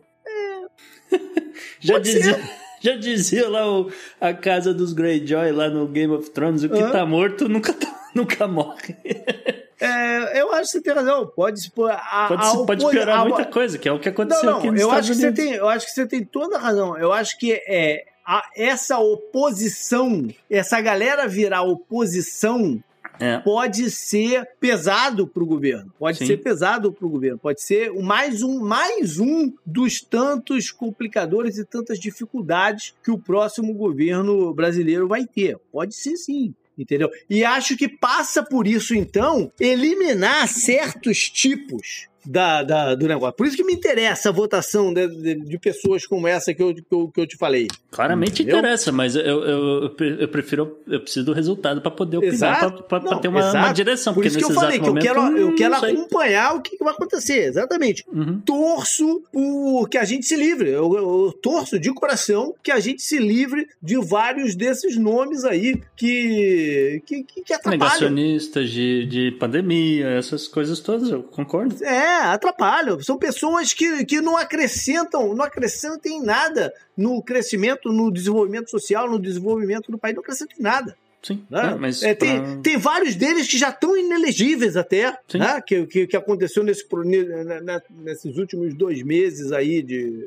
[1.12, 1.18] É.
[1.78, 2.40] já dizia.
[2.80, 3.90] Já dizia lá o,
[4.20, 6.92] a casa dos Greyjoy lá no Game of Thrones, o que uhum.
[6.92, 8.94] tá morto nunca, tá, nunca morre.
[9.80, 11.26] É, eu acho que você tem razão.
[11.26, 11.60] Pode,
[11.90, 14.58] a, pode, a, pode piorar a, muita coisa, que é o que aconteceu não, não,
[14.58, 15.34] aqui nos eu Estados acho Unidos.
[15.36, 16.98] Que você tem, eu acho que você tem toda a razão.
[16.98, 18.04] Eu acho que é,
[18.56, 22.82] essa oposição, essa galera virar oposição
[23.20, 23.38] é.
[23.38, 25.92] pode ser pesado para o governo.
[25.98, 26.26] Pode Sim.
[26.26, 27.38] ser pesado para o governo.
[27.38, 33.72] Pode ser mais um, mais um dos tantos complicadores e tantas dificuldades que o próximo
[33.74, 35.58] governo brasileiro vai ter.
[35.72, 37.10] Pode ser sim entendeu?
[37.28, 43.36] E acho que passa por isso, então, eliminar certos tipos da, da, do negócio.
[43.36, 46.74] Por isso que me interessa a votação de, de, de pessoas como essa que eu,
[46.74, 47.68] que eu, que eu te falei.
[47.90, 48.58] Claramente Entendeu?
[48.58, 53.28] interessa, mas eu, eu, eu, prefiro, eu preciso do resultado para poder opinar, para ter
[53.28, 54.14] uma, uma, direção.
[54.14, 56.92] Por isso que eu falei que eu quero, eu quero acompanhar o que, que vai
[56.92, 58.04] acontecer, exatamente.
[58.12, 58.40] Uhum.
[58.40, 63.02] Torço por que a gente se livre, eu, eu, torço de coração que a gente
[63.02, 67.78] se livre de vários desses nomes aí que, que, que, que atrapalham.
[67.78, 71.82] Negacionistas de, de pandemia, essas coisas todas, eu concordo.
[71.84, 73.00] É, atrapalham.
[73.02, 79.08] São pessoas que, que não acrescentam, não acrescentam em nada no crescimento, no desenvolvimento social,
[79.08, 80.96] no desenvolvimento do país, não acrescentam em nada.
[81.22, 81.72] Sim, né?
[81.72, 82.56] é, mas é, tem, pra...
[82.62, 85.60] tem vários deles que já estão inelegíveis até, né?
[85.60, 86.86] que, que, que aconteceu nesse,
[87.90, 90.24] nesses últimos dois meses aí de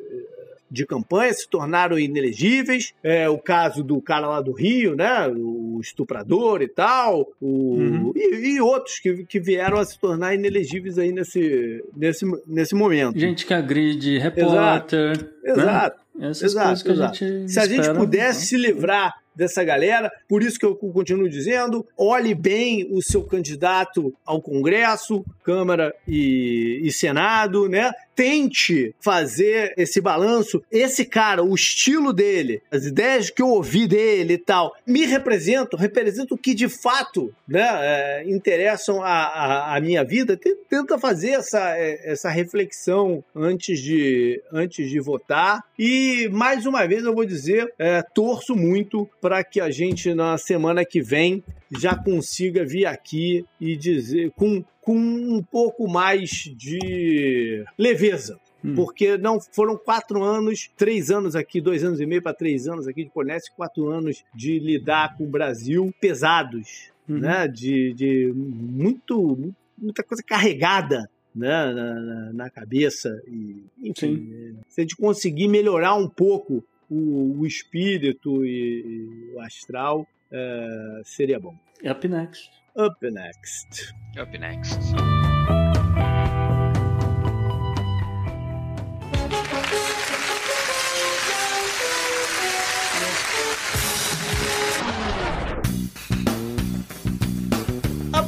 [0.72, 2.94] de campanha se tornaram inelegíveis.
[3.04, 5.28] É o caso do cara lá do Rio, né?
[5.28, 8.14] O estuprador e tal, o, uhum.
[8.16, 13.20] e, e, outros que, que vieram a se tornar inelegíveis aí nesse, nesse, nesse momento.
[13.20, 15.12] Gente que agride repórter.
[15.12, 15.36] Exato.
[15.44, 15.52] Né?
[15.52, 16.02] Exato.
[16.20, 17.12] Essas exato, que exato.
[17.12, 20.12] a gente Se a gente pudesse se livrar dessa galera.
[20.28, 26.82] Por isso que eu continuo dizendo: olhe bem o seu candidato ao Congresso, Câmara e,
[26.84, 27.92] e Senado, né?
[28.16, 30.62] Tente fazer esse balanço.
[30.72, 35.80] Esse cara, o estilo dele, as ideias que eu ouvi dele e tal, me representam,
[35.80, 40.40] representam o que de fato né, é, interessam a, a, a, minha vida.
[40.70, 45.64] Tenta fazer essa, é, essa reflexão antes de, antes de votar.
[45.78, 50.38] E mais uma vez eu vou dizer: é, torço muito para que a gente na
[50.38, 51.44] semana que vem
[51.80, 58.40] já consiga vir aqui e dizer com, com um pouco mais de leveza.
[58.64, 58.76] Hum.
[58.76, 62.88] Porque não foram quatro anos, três anos aqui, dois anos e meio para três anos
[62.88, 67.20] aqui de Polnese, quatro anos de lidar com o Brasil pesados, uhum.
[67.20, 67.48] né?
[67.48, 73.22] De, de muito, muita coisa carregada né, na, na, cabeça.
[73.28, 74.58] E, enfim, Sim.
[74.68, 81.04] se a gente conseguir melhorar um pouco o, o espírito e, e, o astral, uh,
[81.04, 81.56] seria bom.
[81.86, 82.52] Up next.
[82.76, 83.94] Up next.
[84.18, 84.94] Up next.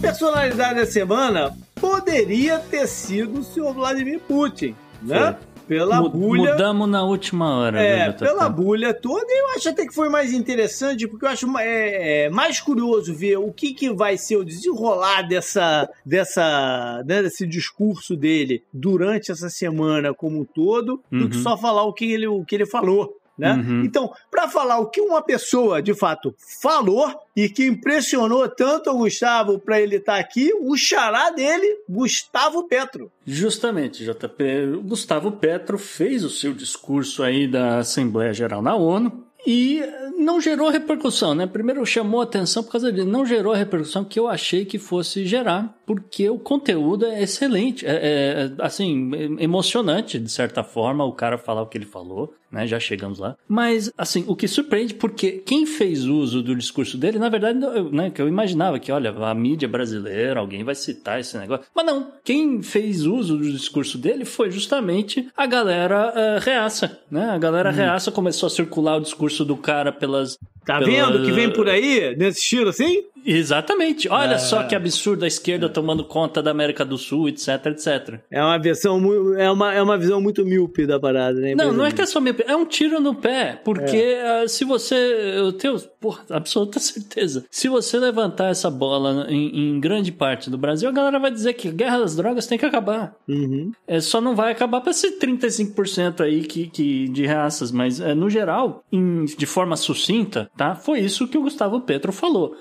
[0.04, 5.34] personalidade da semana poderia ter sido o senhor Vladimir Putin, né?
[5.34, 5.53] Foi.
[5.68, 6.52] Pela Mu- bulha.
[6.52, 7.82] Mudamos na última hora.
[7.82, 12.26] É, pela bulha toda, eu acho até que foi mais interessante, porque eu acho é,
[12.26, 17.46] é, mais curioso ver o que, que vai ser o desenrolar dessa, dessa, né, desse
[17.48, 21.44] discurso dele durante essa semana como um todo, do que Uhum.
[21.44, 23.18] só falar o que ele, o que ele falou.
[23.38, 23.54] Né?
[23.54, 23.84] Uhum.
[23.84, 28.98] Então, para falar o que uma pessoa de fato falou e que impressionou tanto o
[28.98, 33.12] Gustavo para ele estar aqui, o xará dele, Gustavo Petro.
[33.26, 34.44] Justamente, JP.
[34.78, 39.82] O Gustavo Petro fez o seu discurso aí da Assembleia Geral na ONU e
[40.18, 41.46] não gerou repercussão, né?
[41.46, 45.26] Primeiro chamou atenção por causa disso, não gerou a repercussão que eu achei que fosse
[45.26, 51.38] gerar, porque o conteúdo é excelente, é, é, assim, emocionante de certa forma o cara
[51.38, 52.66] falar o que ele falou, né?
[52.68, 53.36] Já chegamos lá.
[53.48, 57.92] Mas, assim, o que surpreende, porque quem fez uso do discurso dele, na verdade, eu,
[57.92, 61.66] né, que eu imaginava que, olha, a mídia brasileira, alguém vai citar esse negócio.
[61.76, 67.30] Mas não, quem fez uso do discurso dele foi justamente a galera eh, reaça, né?
[67.32, 70.38] A galera reaça começou a circular o discurso do cara pelas.
[70.66, 73.04] Tá pela- vendo que vem por aí, nesse estilo assim?
[73.26, 74.10] Exatamente.
[74.10, 74.38] Olha É.
[74.38, 78.20] só que absurdo a esquerda tomando conta da América do Sul, etc, etc.
[78.32, 79.02] É uma versão
[79.38, 81.56] é uma, é uma visão muito míope da parada, né?
[81.56, 82.36] Não, não é que é só minha.
[82.48, 83.60] É um tiro no pé.
[83.64, 84.96] Porque ah, se você.
[85.38, 87.46] Eu tenho, porra, absoluta certeza.
[87.50, 91.54] Se você levantar essa bola em, em grande parte do Brasil, a galera vai dizer
[91.54, 93.16] que a guerra das drogas tem que acabar.
[93.28, 93.72] Uhum.
[93.88, 98.14] É, só não vai acabar para esses 35% aí que, que, de raças, mas é,
[98.14, 100.76] no geral, em- de forma sucinta, tá?
[100.76, 102.56] Foi isso que o Gustavo Petro falou.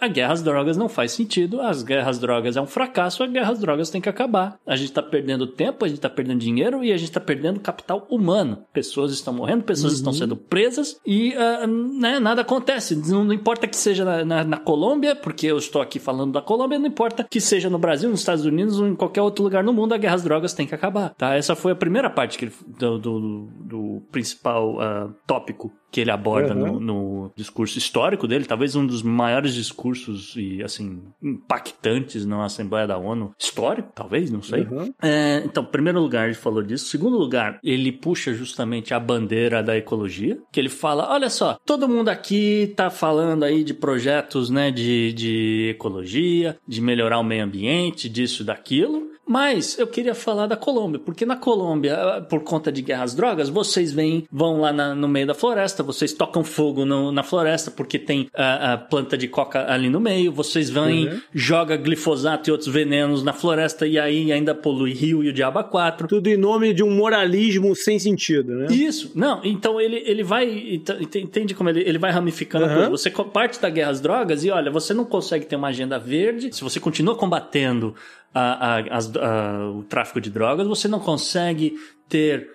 [0.00, 3.26] A, guerra às drogas não faz sentido, as guerras às drogas é um fracasso, a
[3.26, 4.58] guerra às drogas tem que acabar.
[4.66, 7.60] A gente tá perdendo tempo, a gente tá perdendo dinheiro e a gente tá perdendo
[7.60, 8.64] capital humano.
[8.72, 12.94] Pessoas estão morrendo, pessoas estão sendo presas e ah, né, nada acontece.
[13.10, 16.42] Não, não importa que seja na, na, na Colômbia, porque eu estou aqui falando da
[16.42, 19.64] Colômbia, não importa que seja no Brasil, nos Estados Unidos ou em qualquer outro lugar
[19.64, 21.14] no mundo, a guerra às drogas tem que acabar.
[21.16, 21.34] Tá?
[21.34, 26.10] Essa foi a primeira parte que ele- do, do, do principal ah, tópico que ele
[26.10, 26.80] aborda Uhum.
[26.80, 32.86] no, no discurso histórico dele, talvez um dos maiores discursos e assim impactantes na Assembleia
[32.86, 34.62] da ONU histórico, talvez, não sei.
[34.62, 34.92] Uhum.
[35.02, 36.86] É, então, primeiro lugar, ele falou disso.
[36.86, 41.88] Segundo lugar, ele puxa justamente a bandeira da ecologia, que ele fala: olha só, todo
[41.88, 47.44] mundo aqui tá falando aí de projetos né, de, de ecologia, de melhorar o meio
[47.44, 49.08] ambiente, disso, daquilo.
[49.28, 53.92] Mas eu queria falar da Colômbia, porque na Colômbia, por conta de guerras drogas, vocês
[53.92, 57.98] vêm, vão lá na- no meio da floresta, vocês tocam fogo no- na floresta porque
[57.98, 61.20] tem a, a planta de coca ali no meio, vocês vêm, Uhum.
[61.34, 65.58] joga glifosato e outros venenos na floresta e aí ainda polui rio e o diabo
[65.58, 66.08] a quatro.
[66.08, 68.66] Tudo em nome de um moralismo sem sentido, né?
[68.70, 72.68] Isso, não, então ele, ele vai, ent- ent- entende como ele, ele vai ramificando a
[72.68, 72.74] Aham.
[72.76, 72.90] coisa.
[72.90, 75.98] Você co- parte da guerra às drogas e olha, você não consegue ter uma agenda
[75.98, 77.94] verde, se você continua combatendo
[78.34, 81.74] a- a- a- o tráfico de drogas, você não consegue
[82.08, 82.48] ter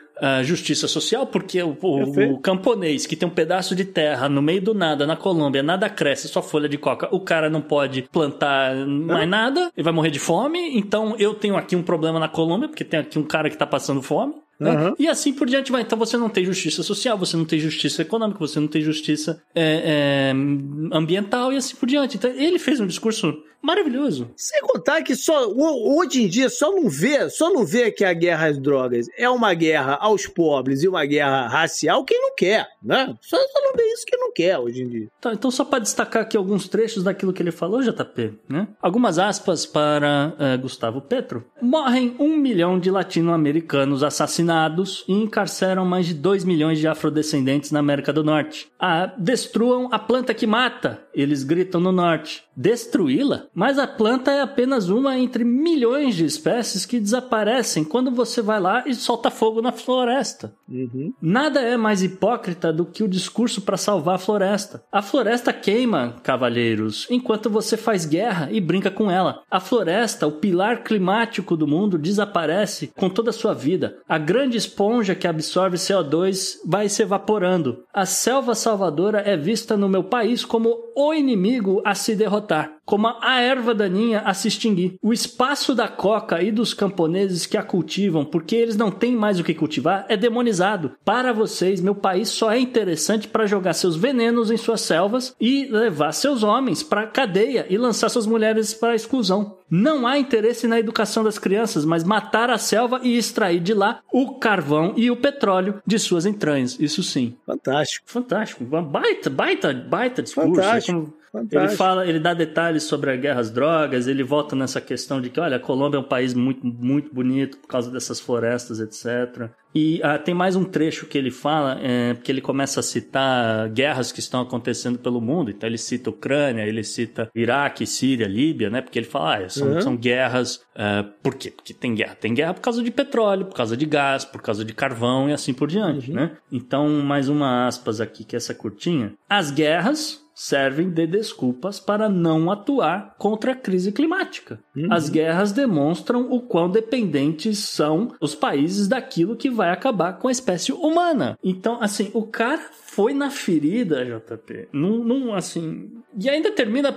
[0.43, 4.61] justiça social, porque o, o- o camponês que tem um pedaço de terra no meio
[4.61, 8.75] do nada, na Colômbia, nada cresce, só folha de coca, o cara não pode plantar
[8.85, 12.69] mais nada, ele vai morrer de fome, então eu tenho aqui um problema na Colômbia,
[12.69, 14.69] porque tem aqui um cara que tá passando fome, né?
[14.71, 14.93] Aham.
[14.99, 15.81] E assim por diante vai.
[15.81, 19.41] Então você não tem justiça social, você não tem justiça econômica, você não tem justiça
[19.55, 22.17] é, é, ambiental e assim por diante.
[22.17, 24.29] Então ele fez um discurso maravilhoso.
[24.35, 28.03] Sem contar que só ho- hoje em dia só não vê, só não vê que
[28.03, 32.35] a guerra às drogas é uma guerra aos pobres e uma guerra racial quem não
[32.35, 33.15] quer, né?
[33.21, 35.07] Só, só não vê isso quem não quer hoje em dia.
[35.21, 38.67] Tá, então só para destacar aqui alguns trechos daquilo que ele falou, JP, né?
[38.81, 41.45] Algumas aspas para eh, Gustavo Petro.
[41.61, 47.79] Morrem um milhão de latino-americanos assassinados e encarceram mais de dois milhões de afrodescendentes na
[47.79, 48.67] América do Norte.
[48.79, 52.43] Ah, destruam a planta que mata, eles gritam no norte.
[52.55, 53.47] Destruí-la?
[53.53, 58.59] Mas a planta é apenas uma entre milhões de espécies que desaparecem quando você vai
[58.59, 60.53] lá e solta fogo na floresta.
[60.67, 61.13] Uhum.
[61.21, 64.83] Nada é mais hipócrita do que o discurso para salvar a floresta.
[64.91, 69.41] A floresta queima, cavalheiros, enquanto você faz guerra e brinca com ela.
[69.49, 73.97] A floresta, o pilar climático do mundo, desaparece com toda a sua vida.
[74.07, 77.83] A grande esponja que absorve CO2 vai se evaporando.
[77.93, 83.07] A selva salvadora é vista no meu país como o inimigo a se derrotar, como
[83.21, 84.95] a erva daninha a se extinguir.
[85.01, 89.39] O espaço da coca e dos camponeses que a cultivam, porque eles não têm mais
[89.39, 90.91] o que cultivar, é demonizado.
[91.05, 95.65] Para vocês, meu país só é interessante para jogar seus venenos em suas selvas e
[95.71, 99.57] levar seus homens para cadeia e lançar suas mulheres para a exclusão.
[99.69, 104.01] Não há interesse na educação das crianças, mas matar a selva e extrair de lá
[104.11, 106.77] o carvão e o petróleo de suas entranhas.
[106.79, 107.35] Isso sim.
[107.45, 108.05] Fantástico.
[108.07, 108.63] Fantástico.
[108.63, 110.49] Baita, baita, baita discurso.
[110.55, 110.91] Fantástico.
[110.97, 111.65] É como- Fantástico.
[111.71, 115.31] Ele fala, ele dá detalhes sobre a guerra às drogas, ele volta nessa questão de
[115.31, 119.49] que, olha, a Colômbia é um país muito, muito bonito por causa dessas florestas, etc.
[119.73, 123.67] E ah, tem mais um trecho que ele fala, é, que ele começa a citar
[123.69, 125.49] guerras que estão acontecendo pelo mundo.
[125.49, 128.81] Então ele cita Ucrânia, ele cita Iraque, Síria, Líbia, né?
[128.81, 129.81] Porque ele fala, ah, são, Uhum.
[129.81, 130.61] são guerras.
[130.75, 131.49] ah, por quê?
[131.49, 132.13] Porque tem guerra.
[132.13, 135.33] Tem guerra por causa de petróleo, por causa de gás, por causa de carvão e
[135.33, 136.33] assim por diante, né?
[136.51, 139.13] Então, mais uma aspas aqui, que é essa curtinha.
[139.27, 144.59] As guerras servem de desculpas para não atuar contra a crise climática.
[144.89, 150.31] As guerras demonstram o quão dependentes são os países daquilo que vai acabar com a
[150.31, 151.37] espécie humana.
[151.43, 152.61] Então, assim, o cara
[152.95, 154.67] foi na ferida, JP.
[154.71, 155.89] Num, num, assim.
[156.19, 156.95] E ainda termina.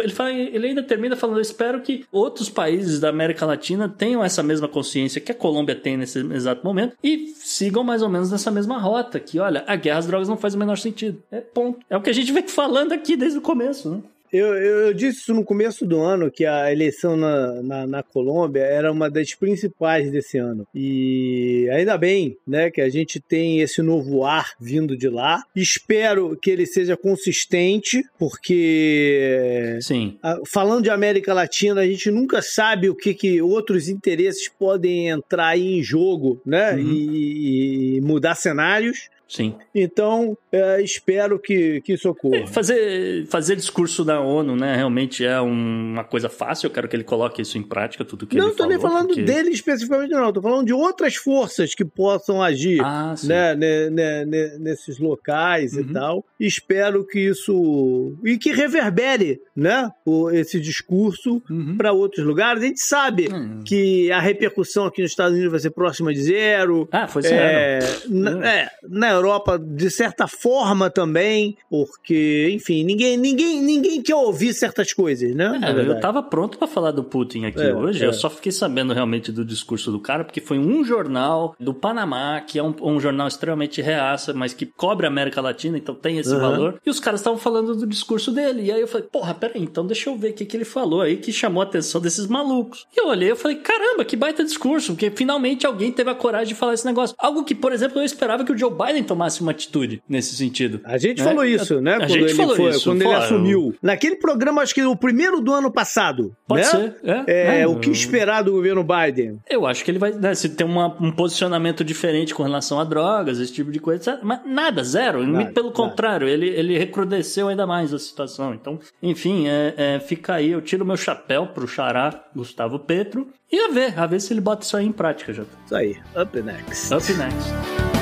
[0.00, 4.24] ele, fala- ele ainda termina falando: eu espero que outros países da América Latina tenham
[4.24, 8.30] essa mesma consciência que a Colômbia tem nesse exato momento e sigam mais ou menos
[8.30, 9.20] nessa mesma rota.
[9.20, 11.22] Que, olha, a guerra às drogas não faz o menor sentido.
[11.30, 11.78] É ponto.
[11.90, 14.00] É o que a gente vem falando aqui desde o começo, né?
[14.32, 18.02] Eu, eu, eu disse isso no começo do ano, que a eleição na, na, na
[18.02, 20.66] Colômbia era uma das principais desse ano.
[20.74, 25.42] E ainda bem né, que a gente tem esse novo ar vindo de lá.
[25.54, 30.18] Espero que ele seja consistente, porque Sim.
[30.46, 35.48] falando de América Latina, a gente nunca sabe o que, que outros interesses podem entrar
[35.48, 36.92] aí em jogo né, Uhum.
[36.92, 39.08] e, e mudar cenários.
[39.28, 39.54] Sim.
[39.74, 42.46] Então, é, espero que, que isso ocorra.
[42.46, 46.66] Fazer, fazer discurso da ONU, né, realmente é um- uma coisa fácil.
[46.66, 48.78] Eu quero que ele coloque isso em prática, tudo que não ele estou falou.
[48.78, 50.28] nem falando porque- dele especificamente, não.
[50.28, 53.90] Estou falando de outras forças que possam agir Ah, né, ne-
[54.24, 55.92] ne- nesses locais e Uhum.
[55.92, 56.24] tal.
[56.38, 58.14] Espero que isso.
[58.24, 59.88] E que reverbere né,
[60.32, 61.76] esse discurso Uhum.
[61.76, 62.62] para outros lugares.
[62.62, 63.62] A gente sabe Hum.
[63.64, 66.88] que a repercussão aqui nos Estados Unidos vai ser próxima de zero.
[66.92, 67.34] Ah, foi zero.
[67.36, 67.78] É,
[68.10, 68.20] Hum.
[68.20, 74.52] na, é, na Europa, de certa forma também, porque, enfim, ninguém, ninguém, ninguém quer ouvir
[74.54, 75.60] certas coisas, né?
[75.62, 78.06] É, eu tava pronto pra falar do Putin aqui É, hoje, é.
[78.06, 82.40] eu só fiquei sabendo realmente do discurso do cara, porque foi um jornal do Panamá,
[82.40, 86.18] que é um, um jornal extremamente reaça, mas que cobre a América Latina, então tem
[86.18, 86.40] esse Uhum.
[86.40, 89.62] valor, e os caras estavam falando do discurso dele, e aí eu falei, porra, peraí,
[89.62, 92.26] então deixa eu ver o que, que ele falou aí, que chamou a atenção desses
[92.26, 92.86] malucos.
[92.96, 96.48] E eu olhei e falei, caramba, que baita discurso, porque finalmente alguém teve a coragem
[96.48, 97.14] de falar esse negócio.
[97.18, 100.80] Algo que, por exemplo, eu esperava que o Joe Biden tomasse uma atitude nesse sentido.
[100.84, 101.24] A gente né?
[101.24, 101.94] falou isso, né?
[101.94, 103.74] A quando gente ele falou foi, isso, quando ele assumiu.
[103.82, 106.34] Naquele programa, acho que o primeiro do ano passado.
[106.46, 106.68] Pode né?
[106.68, 107.24] ser, é.
[107.26, 109.38] É, é, o que esperar do governo Biden?
[109.48, 112.84] Eu acho que ele vai né, se ter uma- um posicionamento diferente com relação a
[112.84, 115.26] drogas, esse tipo de coisa, mas nada, zero.
[115.26, 115.76] Nada, Pelo nada.
[115.76, 118.54] contrário, ele, ele recrudesceu ainda mais a situação.
[118.54, 123.58] Então, enfim, é, é, fica aí, eu tiro meu chapéu pro xará Gustavo Petro e
[123.58, 125.44] a ver, a ver se ele bota isso aí em prática já.
[125.64, 126.94] Isso aí, up next.
[126.94, 127.93] Up next.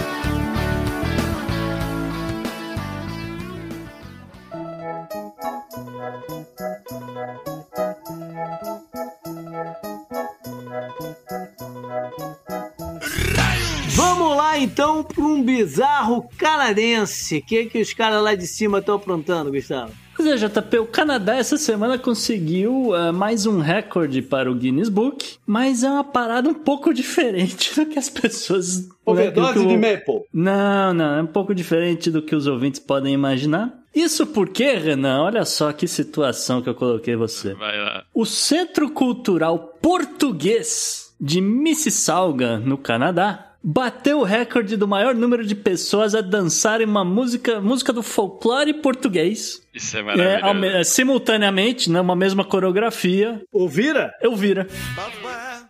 [14.63, 17.39] Então para um bizarro canadense.
[17.39, 19.93] O que, que os caras lá de cima estão aprontando, Gustavo?
[20.15, 24.91] Pois é, JP, o Canadá essa semana conseguiu eh, mais um recorde para o Guinness
[24.91, 28.89] Book, mas é uma parada um pouco diferente do que as pessoas...
[29.07, 30.21] Overdose do que o- de maple.
[30.33, 33.73] Não, não, é um pouco diferente do que os ouvintes podem imaginar.
[33.95, 37.55] Isso porque, Renan, olha só que situação que eu coloquei você.
[37.55, 38.05] Vai lá.
[38.15, 45.55] O Centro Cultural Português de Mississauga, no Canadá, bateu o recorde do maior número de
[45.55, 49.63] pessoas a dançarem uma música, música do folclore português.
[49.75, 50.45] Isso é É, maravilhoso.
[50.45, 53.41] ao me- é, simultaneamente, né, uma mesma coreografia.
[53.53, 54.13] Ouvira?
[54.21, 54.67] Eu vira.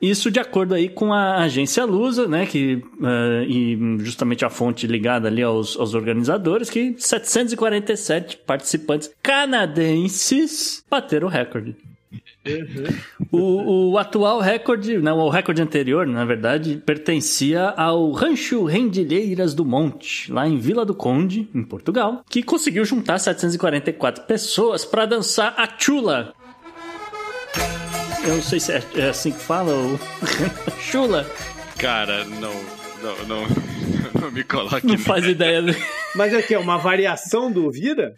[0.00, 4.86] Isso de acordo aí com a agência Lusa, né, que eh, e justamente a fonte
[4.86, 11.76] ligada ali aos, aos organizadores, que 747 participantes canadenses bateram o recorde.
[13.30, 19.64] O, o atual recorde, não, o recorde anterior, na verdade, pertencia ao Rancho Rendilheiras do
[19.64, 25.54] Monte, lá em Vila do Conde, em Portugal, que conseguiu juntar 744 pessoas para dançar
[25.56, 26.34] a chula.
[28.24, 29.98] Eu não sei se é, é assim que fala, o
[30.80, 31.26] chula.
[31.78, 33.46] Cara, não, não, não,
[34.22, 35.62] não me coloque Não faz ideia.
[36.14, 38.14] Mas é que é uma variação do Ouvira?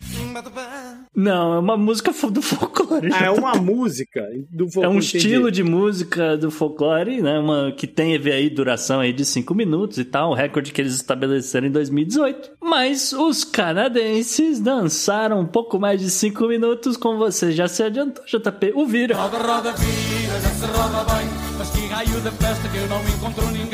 [1.14, 3.08] Não, é uma música do folclore.
[3.12, 4.20] Ah, é uma música
[4.50, 5.16] do É folclore, um entendi.
[5.16, 7.38] estilo de música do folclore, né?
[7.38, 10.94] Uma que tem aí duração aí de 5 minutos e tal, o recorde que eles
[10.94, 12.50] estabeleceram em 2018.
[12.60, 18.24] Mas os canadenses dançaram um pouco mais de 5 minutos, como você já se adiantou,
[18.24, 18.72] JP.
[18.74, 19.14] O Vira.
[19.14, 19.72] se roda
[21.14, 21.28] bem,
[21.64, 23.72] mas que raio de festa que eu não encontro ninguém.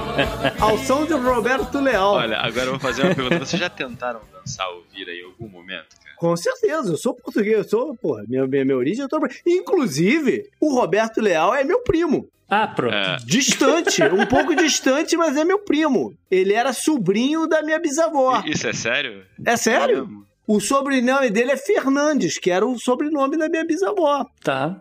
[0.58, 2.14] Ao som de Roberto Leal.
[2.14, 3.38] Olha, agora eu vou fazer uma pergunta.
[3.38, 6.16] Vocês já tentaram dançar ou vir aí em algum momento, cara?
[6.16, 9.28] Com certeza, eu sou português, eu sou, porra, minha, minha, minha origem é toda.
[9.46, 12.28] Inclusive, o Roberto Leal é meu primo.
[12.48, 12.94] Ah, pronto.
[12.94, 16.14] É, Distante, um pouco distante, mas é meu primo.
[16.30, 18.42] Ele era sobrinho da minha bisavó.
[18.46, 19.24] isso é sério?
[19.44, 20.06] É sério?
[20.06, 20.22] Caramba.
[20.46, 24.26] O sobrenome dele é Fernandes, que era o sobrenome da minha bisavó.
[24.42, 24.80] Tá.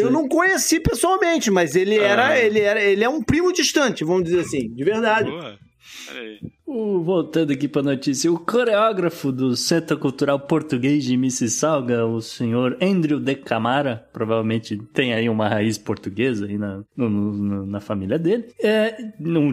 [0.00, 2.38] Eu não conheci pessoalmente, mas ele era, Ah.
[2.38, 5.30] ele era, ele é um primo distante, vamos dizer assim, de verdade.
[5.30, 5.58] Boa.
[6.08, 6.38] Peraí.
[6.66, 12.76] Voltando aqui para a notícia, o coreógrafo do Centro Cultural Português de Mississauga, o senhor
[12.82, 18.18] Andrew de Camara, provavelmente tem aí uma raiz portuguesa aí na, no- no- na família
[18.18, 18.96] dele, é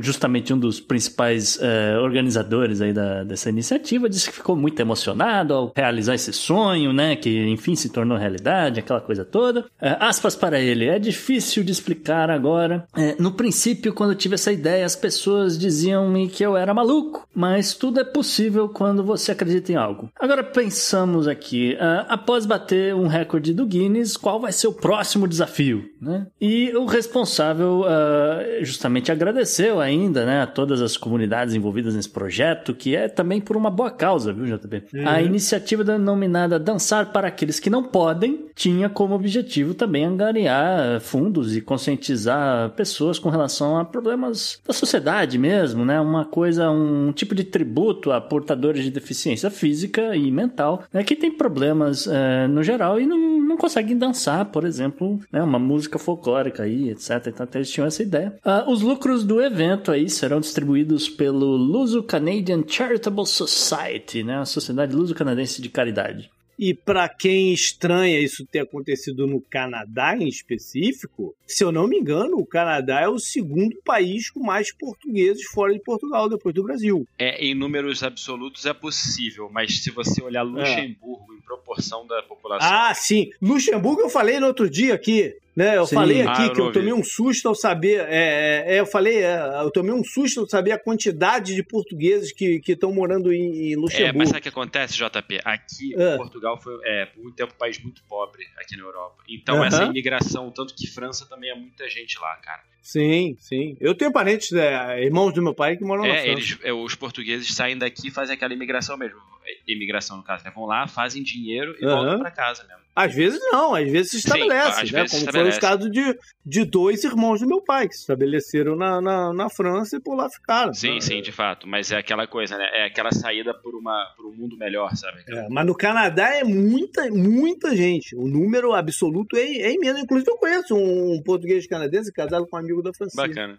[0.01, 5.53] justamente um dos principais é, organizadores aí da- dessa iniciativa, disse que ficou muito emocionado
[5.53, 9.65] ao realizar esse sonho, né, que enfim se tornou realidade, aquela coisa toda.
[9.79, 12.87] É, aspas para ele, é difícil de explicar agora.
[12.97, 17.02] É, no princípio, quando eu tive essa ideia, as pessoas diziam-me que eu era maluco,
[17.33, 20.09] mas tudo é possível quando você acredita em algo.
[20.19, 25.27] Agora pensamos aqui, ah, após bater um recorde do Guinness, qual vai ser o próximo
[25.27, 26.27] desafio, né?
[26.39, 32.73] E o responsável ah, justamente agradeceu ainda, né, a todas as comunidades envolvidas nesse projeto,
[32.73, 34.83] que é também por uma boa causa, viu, JB?
[35.05, 41.55] A iniciativa denominada Dançar para Aqueles que Não Podem tinha como objetivo também angariar fundos
[41.55, 45.99] e conscientizar pessoas com relação a problemas da sociedade mesmo, né?
[45.99, 51.03] Uma coisa, um tipo de tributo a portadores de deficiência física e mental, né?
[51.03, 55.41] Que tem problemas eh, no geral e não, não conseguem dançar, por exemplo, né?
[55.41, 57.27] Uma música folclórica aí, etc.
[57.27, 58.35] Então eles tinham essa ideia.
[58.43, 64.37] Ah, os lucros do evento aí serão distribuídos pelo Luso Canadian Charitable Society, né?
[64.37, 66.29] A Sociedade Luso-Canadense de Caridade.
[66.65, 71.97] E para quem estranha isso ter acontecido no Canadá em específico, se eu não me
[71.97, 76.63] engano, o Canadá é o segundo país com mais portugueses fora de Portugal, depois do
[76.63, 77.05] Brasil.
[77.19, 82.69] É, em números absolutos é possível, mas se você olhar Luxemburgo em proporção da população.
[82.71, 83.29] Ah, sim.
[83.41, 85.35] Luxemburgo eu falei no outro dia aqui.
[85.55, 85.93] Né, eu Sim.
[85.95, 88.03] falei Ah, aqui eu que eu tomei um susto ao saber.
[88.09, 92.31] é, é, eu falei, é, eu tomei um susto ao saber a quantidade de portugueses
[92.31, 94.17] que estão morando em, em É, Luxemburgo.
[94.17, 95.41] mas sabe o que acontece, JP?
[95.45, 96.17] Aqui, Ah.
[96.17, 99.23] Portugal foi, é, por muito tempo, um país muito pobre aqui na Europa.
[99.29, 99.67] Então, Aham.
[99.67, 102.63] essa imigração, tanto que França também é muita gente lá, cara.
[102.83, 103.77] Sim, sim.
[103.79, 106.29] Eu tenho parentes, é, irmãos do meu pai que moram na É, França.
[106.29, 109.17] eles, é, os portugueses saem daqui e fazem aquela imigração mesmo.
[109.45, 110.51] É, Imigração, no caso, né?
[110.53, 111.95] Vão lá, fazem dinheiro e Aham.
[111.95, 112.83] voltam pra casa mesmo.
[112.95, 114.99] Às vezes não, às vezes se Sim, estabelece, às né?
[114.99, 115.59] Como se foi o estabelece.
[115.59, 116.15] caso de,
[116.45, 120.15] de dois irmãos do meu pai, que se estabeleceram na, na, na França e por
[120.15, 120.71] lá ficaram.
[120.75, 121.67] Sim, sim, de fato.
[121.67, 122.69] Mas é aquela coisa, né?
[122.71, 125.23] É aquela saída por, uma, por um mundo melhor, sabe?
[125.27, 128.15] É, mas no Canadá é muita, muita gente.
[128.15, 129.99] O número absoluto é, é imenso.
[129.99, 133.27] Inclusive, eu conheço um português canadense casado com um amigo da Francisca.
[133.27, 133.57] Bacana.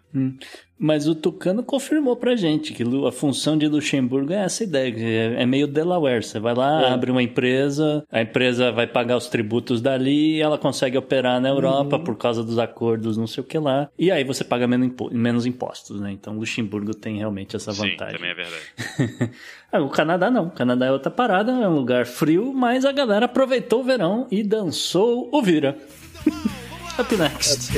[0.77, 4.93] Mas o Tucano confirmou pra gente que a função de Luxemburgo é essa ideia,
[5.37, 6.21] é, é meio Delaware.
[6.23, 6.89] Você vai lá, É.
[6.91, 11.95] abre uma empresa, a empresa vai pagar os tributos dali, ela consegue operar na Europa
[11.97, 12.03] Uhum.
[12.03, 15.09] por causa dos acordos, não sei o que lá, e aí você paga menos, impo-
[15.13, 16.11] menos impostos, né?
[16.11, 18.15] Então Luxemburgo tem realmente essa Sim, vantagem.
[18.17, 19.31] também é verdade.
[19.71, 20.47] Ah, o Canadá não.
[20.47, 24.25] O Canadá é outra parada, é um lugar frio, mas a galera aproveitou o verão
[24.31, 25.77] e dançou o Vira.
[26.97, 27.71] Up next.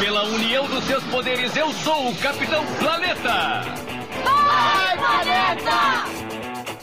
[0.00, 3.62] Pela união dos seus poderes, eu sou o Capitão Planeta!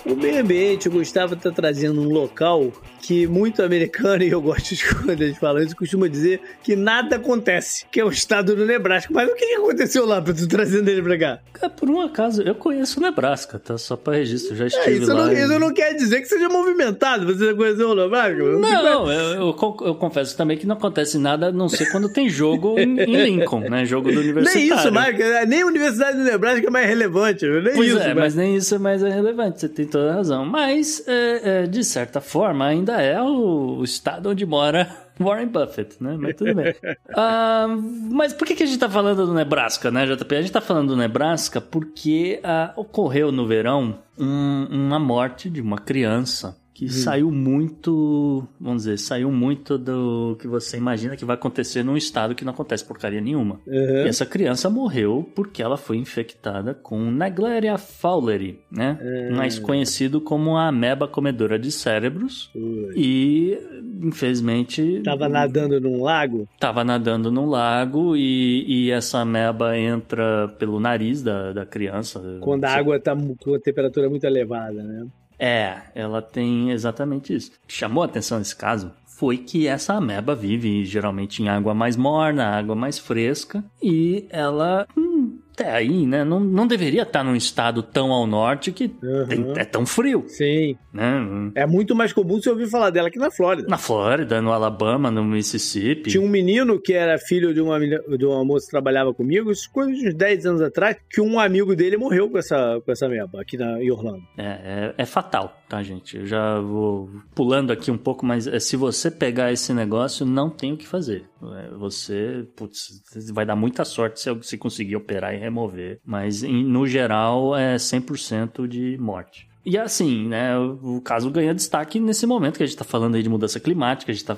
[0.06, 2.72] O meio ambiente, o Gustavo está trazendo um local
[3.06, 7.18] que muito americano, e eu gosto de quando eles falam isso, costuma dizer que nada
[7.18, 9.12] acontece, que é o estado do Nebraska.
[9.14, 11.40] Mas o que aconteceu lá pra tu trazendo ele pra cá?
[11.54, 13.78] Cara, por um acaso, eu conheço o Nebraska, tá?
[13.78, 15.26] Só pra registro, eu já É, estive isso, lá.
[15.28, 18.36] não, e- isso não quer dizer que seja movimentado, você conheceu o Nebraska?
[18.44, 22.10] Não, eu, eu con- eu confesso também que não acontece nada a não ser quando
[22.10, 23.86] tem jogo em, em Lincoln, né?
[23.86, 24.76] Jogo do Nem universitário.
[24.76, 25.26] isso, Marcos.
[25.48, 27.46] Nem a Universidade do Nebraska é mais relevante.
[27.46, 28.24] Nem Pois isso, é, Marcos.
[28.24, 30.46] mas nem isso é mais relevante, você tem toda a razão.
[30.46, 34.90] Mas, é, é, de certa forma, ainda é o, estado onde mora
[35.20, 36.16] Warren Buffett, né?
[36.20, 36.74] Mas tudo bem.
[37.16, 37.68] Ah,
[38.12, 40.36] mas por que, que a gente tá falando do Nebraska, né, JP?
[40.36, 45.62] A gente tá falando do Nebraska porque ah, ocorreu no verão um- uma morte de
[45.62, 51.36] uma criança que saiu muito, vamos dizer, saiu muito do que você imagina que vai
[51.36, 53.62] acontecer num estado que não acontece porcaria nenhuma.
[53.66, 54.04] Uhum.
[54.04, 59.00] E essa criança morreu porque ela foi infectada com Naegleria fowleri, né?
[59.34, 62.52] Mais conhecido como a ameba comedora de cérebros.
[62.94, 63.58] E,
[64.04, 65.02] infelizmente...
[65.02, 66.46] Tava nadando num lago?
[66.60, 72.22] Tava nadando num lago e, e essa ameba entra pelo nariz da, da criança.
[72.42, 75.08] Quando a água tá com a temperatura muito elevada, né?
[75.38, 77.52] É, ela tem exatamente isso.
[77.64, 81.74] O que chamou a atenção nesse caso foi que essa ameba vive geralmente em água
[81.74, 86.24] mais morna, água mais fresca, e ela hum, até aí, né?
[86.24, 89.26] Não, não deveria estar num estado tão ao norte que Uhum.
[89.28, 90.76] tem- é tão frio, Sim.
[90.94, 91.52] né?
[91.56, 93.68] É muito mais comum você ouvir falar dela aqui na Flórida.
[93.70, 96.10] Na Flórida, no Alabama, no Mississippi.
[96.12, 99.70] Tinha um menino que era filho de uma, de uma moça que trabalhava comigo, isso
[99.72, 103.08] coisa de uns 10 anos atrás, que um amigo dele morreu com essa, com essa
[103.08, 104.22] meba aqui na, em Orlando.
[104.38, 106.18] É, é, é fatal, tá, gente?
[106.18, 110.50] Eu já vou pulando aqui um pouco, mas é, se você pegar esse negócio, não
[110.50, 111.26] tem o que fazer.
[111.44, 113.02] É, você, putz,
[113.32, 116.00] vai dar muita sorte se, se conseguir operar e remover.
[116.06, 119.48] Mas, em- no geral, é 100% de morte.
[119.66, 123.24] E assim, né, o caso ganha destaque nesse momento que a gente está falando aí
[123.24, 124.38] de mudança climática, a gente está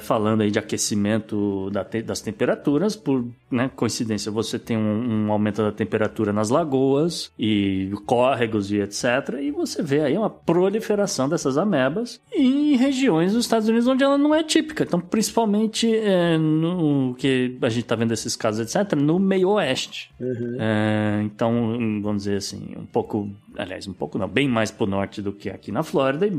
[0.00, 5.32] falando aí de aquecimento da te- das temperaturas, por né, coincidência você tem um, um
[5.32, 9.04] aumento da temperatura nas lagoas e córregos e etc.
[9.40, 14.18] E você vê aí uma proliferação dessas amebas em regiões dos Estados Unidos onde ela
[14.18, 14.84] não é típica.
[14.84, 20.10] Então, principalmente é, no que a gente está vendo esses casos, etc., no meio oeste.
[20.58, 25.20] É, então, vamos dizer assim, um pouco, aliás, um pouco não, bem mais pro norte
[25.22, 26.30] do que aqui na Flórida e,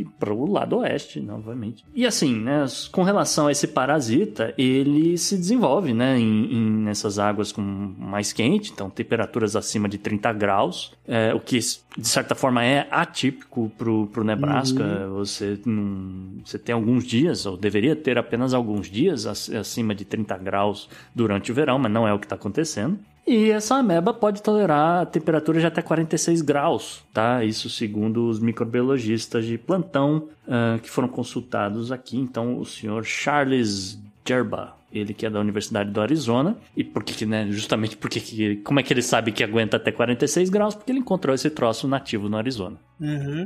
[0.00, 1.84] e pro lado oeste, novamente.
[1.94, 7.18] E assim, né, com relação a esse parasita, ele se desenvolve, né, em, em- nessas
[7.18, 12.34] águas com mais quente, então temperaturas acima de 30 graus, é, o que de certa
[12.34, 15.08] forma é atípico pro, pro Nebraska.
[15.14, 20.04] Você, não, você tem alguns dias, ou deveria ter apenas alguns dias ac- acima de
[20.04, 22.98] 30 graus durante o verão, mas não é o que está acontecendo.
[23.32, 27.44] E essa ameba pode tolerar temperaturas de até 46 graus, tá?
[27.44, 32.18] Isso segundo os microbiologistas de plantão ah, que foram consultados aqui.
[32.18, 33.96] Então, o senhor Charles
[34.26, 36.56] Gerba, ele que é da Universidade do Arizona.
[36.76, 37.46] E por que, né?
[37.50, 40.74] Justamente porque que, como é que ele sabe que aguenta até 46 graus?
[40.74, 42.76] Porque ele encontrou esse troço nativo no Arizona.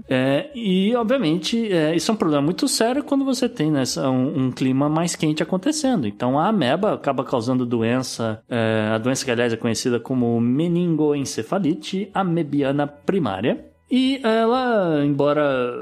[0.09, 4.47] É, e, obviamente, é, isso é um problema muito sério quando você tem né, um,
[4.47, 6.09] um clima mais quente acontecendo.
[6.09, 12.11] Então, a ameba acaba causando doença, é, a doença que, aliás, é conhecida como meningoencefalite
[12.12, 13.74] amebiana primária.
[13.90, 15.73] E ela, embora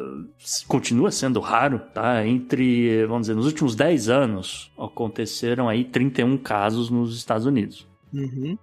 [0.66, 2.26] continua sendo raro, tá?
[2.26, 8.58] Entre, vamos dizer, nos últimos 10 anos, aconteceram aí 31 casos nos Estados Unidos Uhum.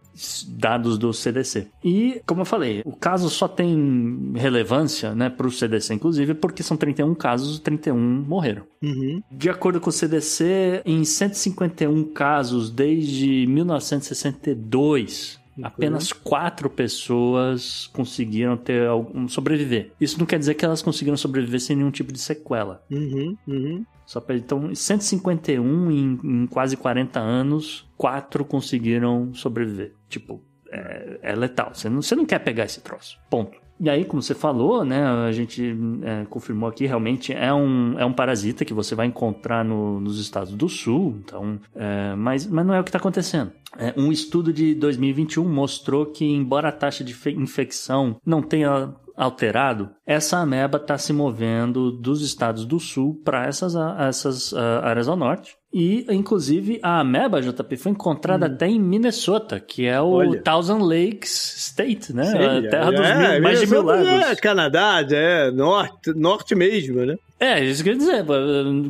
[0.49, 1.67] dados do CDC.
[1.83, 6.61] E, como eu falei, o caso só tem relevância, né, para o CDC, inclusive, porque
[6.61, 7.97] são 31 casos e 31
[8.27, 8.63] morreram.
[8.81, 9.21] Uhum.
[9.31, 18.87] De acordo com o CDC, em 151 casos desde 1962, apenas quatro pessoas conseguiram ter
[18.87, 19.91] algum sobreviver.
[19.99, 22.83] Isso não quer dizer que elas conseguiram sobreviver sem nenhum tipo de sequela.
[22.89, 23.37] Uhum.
[23.47, 23.85] Uhum.
[24.05, 29.93] Só pra, então, 151 em, em quase 40 anos, quatro conseguiram sobreviver.
[30.07, 31.73] Tipo, é, é letal.
[31.73, 33.19] Você não, você não quer pegar esse troço.
[33.29, 33.58] Ponto.
[33.79, 35.73] E aí, como você falou, né, a gente
[36.03, 40.19] é, confirmou aqui, realmente é um, é um parasita que você vai encontrar no- nos
[40.19, 43.51] estados do sul, então, é, mas, mas não é o que está acontecendo.
[43.77, 48.89] É, um estudo de 2021 mostrou que, embora a taxa de fe- infecção não tenha
[49.19, 55.09] alterado, essa ameba está se movendo dos estados do sul para essas, essas ah, áreas
[55.09, 55.57] ao norte.
[55.73, 60.41] E, inclusive, a ameba, JP, foi encontrada até em Minnesota, que é o Olha.
[60.41, 62.23] Thousand Lakes State, né?
[62.23, 64.31] Sim, a terra dos é, mil, mais de mil Minnesota lagos.
[64.31, 67.15] É Canadá, é norte, norte mesmo, né?
[67.39, 68.25] É, isso que eu ia dizer.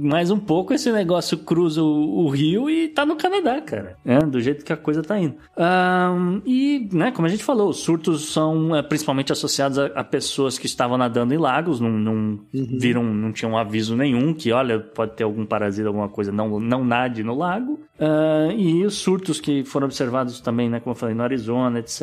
[0.02, 3.96] Mais um pouco esse negócio cruza o, o rio e tá no Canadá, cara.
[4.06, 5.36] É, do jeito que a coisa tá indo.
[5.56, 10.04] Ahn, e, né, como a gente falou, os surtos são é, principalmente associados a, a
[10.04, 14.80] pessoas que estavam nadando em lagos, não, não viram, não tinham aviso nenhum que, olha,
[14.80, 17.80] pode ter algum parasita, alguma coisa, não, não nade no lago.
[18.00, 22.02] Ah, e os surtos que foram observados também, né, como eu falei, no Arizona, etc.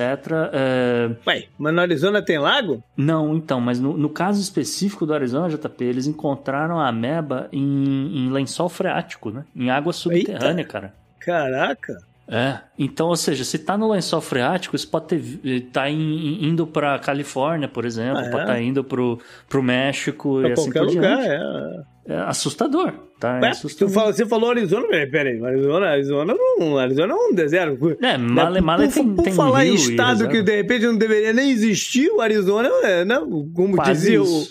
[0.53, 2.83] é, Ué, mas no Arizona tem lago?
[2.97, 6.07] não, então, mas no, no caso específico do Arizona, JP, eles
[6.37, 9.45] encontraram a ameba em, em lençol freático, né?
[9.55, 10.95] Em água subterrânea, cara.
[11.19, 11.99] Caraca.
[12.29, 12.59] É.
[12.79, 16.99] Então, ou seja, se tá no lençol freático, isso pode ter, tá in- indo pra
[16.99, 18.31] Califórnia, por exemplo, Ah, é?
[18.31, 19.19] pode estar indo pro,
[19.49, 21.29] pro México Pra e assim por lugar, diante.
[21.29, 21.81] é.
[22.09, 23.39] É assustador, tá?
[23.39, 23.93] É Ué, assustador.
[23.93, 27.97] fala- você falou Arizona, peraí, peraí, Arizona, Arizona não, Arizona é um deserto.
[28.01, 31.33] É, Male, Male por, tem, por tem falar em estado que de repente não deveria
[31.33, 33.17] nem existir, o Arizona é, né?
[33.55, 34.47] Como Quase dizia o,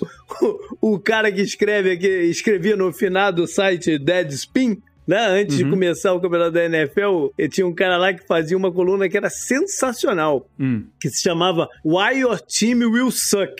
[0.82, 5.26] o, o cara que escreve aqui, escrevia no final do site Deadspin, né?
[5.42, 5.70] Antes de Uhum.
[5.70, 9.30] começar o campeonato da NFL, tinha um cara lá que fazia uma coluna que era
[9.30, 10.84] sensacional, Hum.
[11.00, 13.56] que se chamava Why Your Team Will Suck.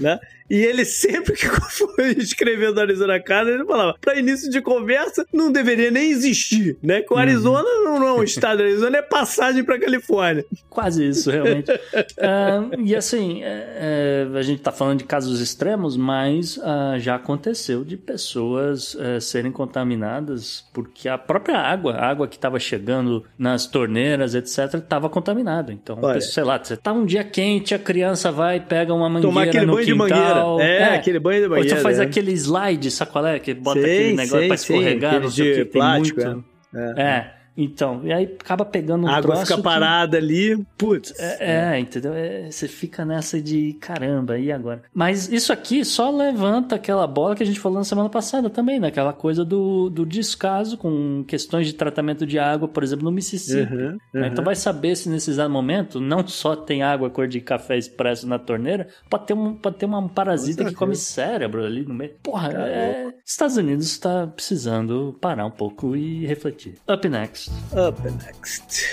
[0.00, 0.18] né?
[0.48, 5.50] E ele sempre que foi escrevendo Arizona Cardinals, ele falava, para início de conversa, não
[5.50, 7.02] deveria nem existir, né?
[7.02, 7.98] Que o Arizona uhum.
[7.98, 10.44] não é um estado, Arizona é passagem para Califórnia.
[10.70, 11.70] Quase isso, realmente.
[11.72, 17.16] uh, e assim, é, é, a gente tá falando de casos extremos, mas uh, já
[17.16, 23.24] aconteceu de pessoas uh, serem contaminadas porque a própria água, a água que estava chegando
[23.38, 25.72] nas torneiras, etc., estava contaminada.
[25.72, 26.20] Então, Olha.
[26.20, 29.66] sei lá, você tá um dia quente, a criança vai, pega uma mangueira Tomar aquele
[29.66, 30.35] no banho quintal, de mangueira.
[30.60, 31.70] É, é, aquele banho de mangueira.
[31.70, 32.02] Ou você faz é.
[32.02, 35.54] aquele slide, sacolé, que bota sim, aquele negócio sim, pra escorregar, sim, não sei o
[35.54, 36.44] que, tem plástico, muito...
[36.74, 37.02] É.
[37.02, 37.35] é.
[37.56, 40.24] Então, e aí acaba pegando um A água fica parada que...
[40.24, 41.14] ali, putz.
[41.18, 42.12] É, é entendeu?
[42.12, 44.82] É, você fica nessa de caramba, e agora?
[44.92, 48.78] Mas isso aqui só levanta aquela bola que a gente falou na semana passada também,
[48.78, 48.88] né?
[48.88, 53.72] Aquela coisa do, do descaso com questões de tratamento de água, por exemplo, no Mississippi.
[53.72, 54.24] Uhum, uhum.
[54.26, 58.26] Então vai saber se nesse exato momento não só tem água cor de café expresso
[58.26, 62.12] na torneira, pode ter, um, pode ter uma parasita que come cérebro ali no meio.
[62.22, 63.14] Porra, é...
[63.24, 66.74] Estados Unidos está precisando parar um pouco e refletir.
[66.88, 67.45] Up next.
[67.72, 68.84] Up next.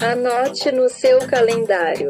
[0.00, 2.08] Anote no seu calendário.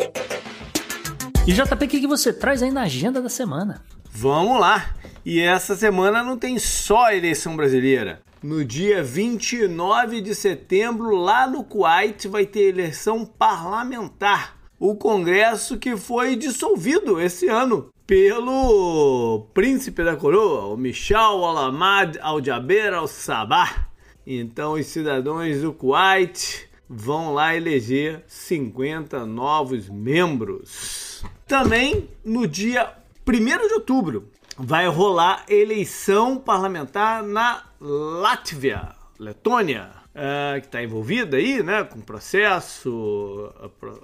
[1.47, 3.83] E JP, o que, que você traz aí na agenda da semana?
[4.11, 4.95] Vamos lá!
[5.25, 8.21] E essa semana não tem só eleição brasileira.
[8.43, 14.57] No dia 29 de setembro, lá no Kuwait, vai ter eleição parlamentar.
[14.79, 22.95] O Congresso que foi dissolvido esse ano pelo príncipe da coroa, o Michel Alamad Al-Jaber
[22.95, 23.89] Al-Sabah.
[24.24, 31.24] Então os cidadãos do Kuwait vão lá eleger 50 novos membros.
[31.49, 32.93] Também no dia
[33.27, 33.33] 1
[33.66, 41.85] de outubro vai rolar eleição parlamentar na Látvia, Letônia uh, que está envolvida aí, né,
[41.85, 43.53] com processo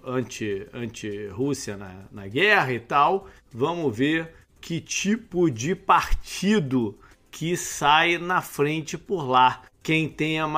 [0.05, 3.27] anti, anti-Rússia na, na guerra e tal.
[3.55, 4.31] Vamos ver
[4.61, 6.99] que tipo de partido
[7.31, 9.63] que sai na frente por lá.
[9.83, 10.49] Quem tem o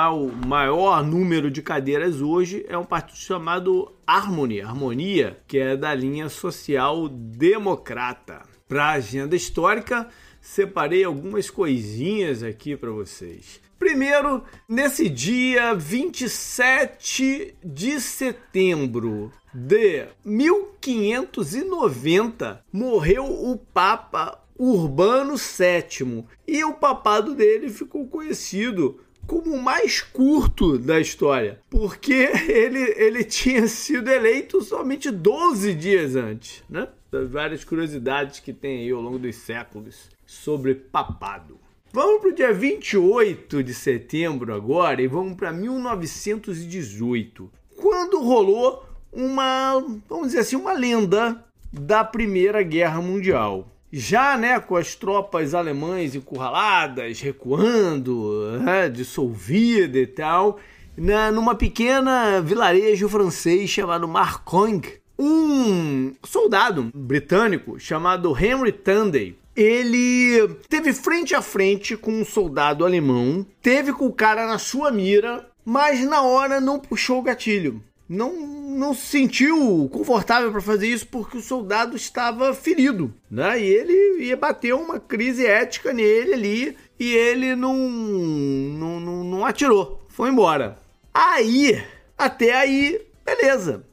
[0.46, 6.28] maior número de cadeiras hoje é um partido chamado Harmony, Harmonia, que é da linha
[6.28, 8.42] social democrata.
[8.68, 10.08] Para a agenda histórica,
[10.40, 13.60] separei algumas coisinhas aqui para vocês.
[13.78, 26.74] Primeiro, nesse dia 27 de setembro de 1590, morreu o Papa Urbano VII e o
[26.74, 32.12] papado dele ficou conhecido como o mais curto da história, porque
[32.48, 36.88] ele, ele tinha sido eleito somente 12 dias antes, né?
[37.30, 41.60] Várias curiosidades que tem aí ao longo dos séculos sobre papado.
[41.92, 48.84] Vamos para o dia 28 de setembro agora e vamos para 1918, quando rolou
[49.14, 51.42] uma, vamos dizer assim, uma lenda
[51.72, 53.68] da Primeira Guerra Mundial.
[53.92, 60.58] Já né, com as tropas alemãs encurraladas, recuando, né, dissolvida e tal,
[60.96, 64.82] na, numa pequena vilarejo francês chamado Marcoing,
[65.16, 73.46] um soldado britânico chamado Henry Tunday ele teve frente a frente com um soldado alemão,
[73.62, 77.80] teve com o cara na sua mira, mas na hora não puxou o gatilho.
[78.08, 83.58] Não, não se sentiu confortável para fazer isso porque o soldado estava ferido, né?
[83.60, 89.44] E ele ia bater uma crise ética nele ali e ele não, não, não, não
[89.46, 90.78] atirou, foi embora.
[91.12, 91.82] Aí,
[92.18, 93.84] até aí, beleza.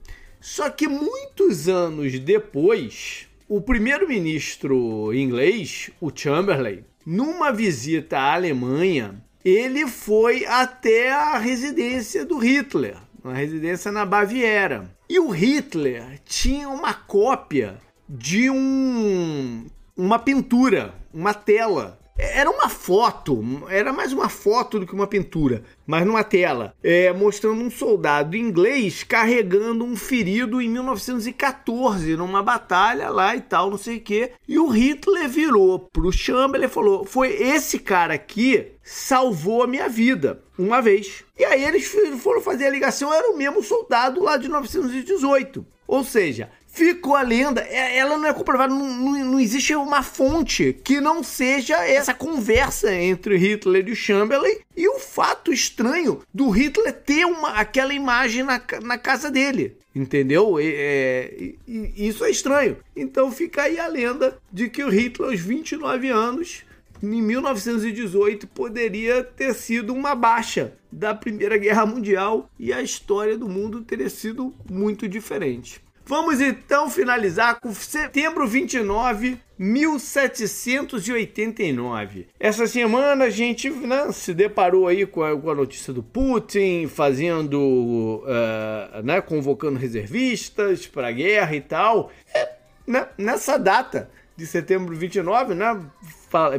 [0.42, 9.88] Só que muitos anos depois, o primeiro-ministro inglês, o Chamberlain, numa visita à Alemanha, ele
[9.88, 14.90] foi até a residência do Hitler, uma residência na Baviera.
[15.10, 17.78] E o Hitler tinha uma cópia
[18.08, 19.66] de um
[19.96, 25.64] uma pintura, uma tela era uma foto, era mais uma foto do que uma pintura,
[25.88, 33.10] mas numa tela, é, mostrando um soldado inglês carregando um ferido em 1914, numa batalha
[33.10, 34.32] lá e tal, não sei o que.
[34.48, 39.88] E o Hitler virou pro Chamberlain e falou: Foi esse cara aqui salvou a minha
[39.88, 41.24] vida uma vez.
[41.38, 41.88] E aí eles
[42.20, 45.66] foram fazer a ligação, era o mesmo soldado lá de 1918.
[45.88, 47.62] Ou seja, ficou a lenda.
[47.62, 52.94] É, ela não é comprovada, não, não, existe uma fonte que não seja essa conversa
[52.94, 58.44] entre Hitler e o Chamberlain e o fato estranho do Hitler ter uma, aquela imagem
[58.44, 59.78] na, na casa dele.
[59.94, 60.58] Entendeu?
[60.58, 62.78] É, é, isso é estranho.
[62.96, 66.64] Então fica aí a lenda de que o Hitler, aos 29 anos,
[67.04, 73.50] em 1918 poderia ter sido uma baixa da Primeira Guerra Mundial e a história do
[73.50, 75.82] mundo teria sido muito diferente.
[76.12, 82.28] Vamos então finalizar com setembro 29, 1789.
[82.38, 86.90] Essa semana a gente né, se deparou aí com a, com a, notícia do Putin
[86.94, 92.12] fazendo, uh, né, convocando reservistas para a guerra e tal.
[92.36, 92.56] É,
[92.86, 95.80] né, nessa data de setembro 29, né,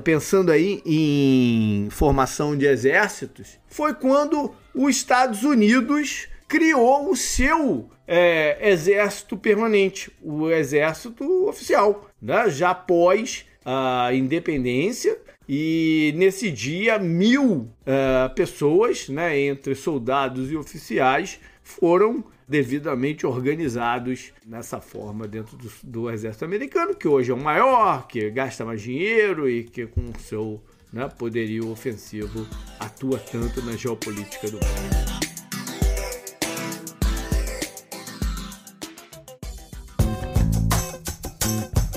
[0.02, 8.70] pensando aí em formação de exércitos, foi quando os Estados Unidos criou o seu é,
[8.70, 12.50] exército permanente, o exército oficial, né?
[12.50, 15.16] já após a independência.
[15.48, 24.78] E nesse dia, mil é, pessoas, né, entre soldados e oficiais, foram devidamente organizados nessa
[24.78, 29.48] forma dentro do, do, exército americano, que hoje é o maior, que gasta mais dinheiro
[29.48, 30.62] e que com seu
[30.92, 32.46] né, poderio ofensivo
[32.78, 35.31] atua tanto na geopolítica do mundo.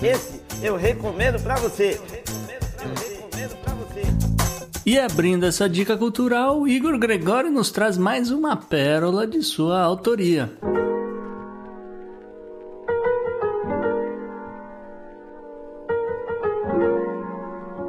[0.02, 2.00] Esse eu recomendo para você.
[4.86, 10.52] E abrindo essa dica cultural, Igor Gregório nos traz mais uma pérola de sua autoria.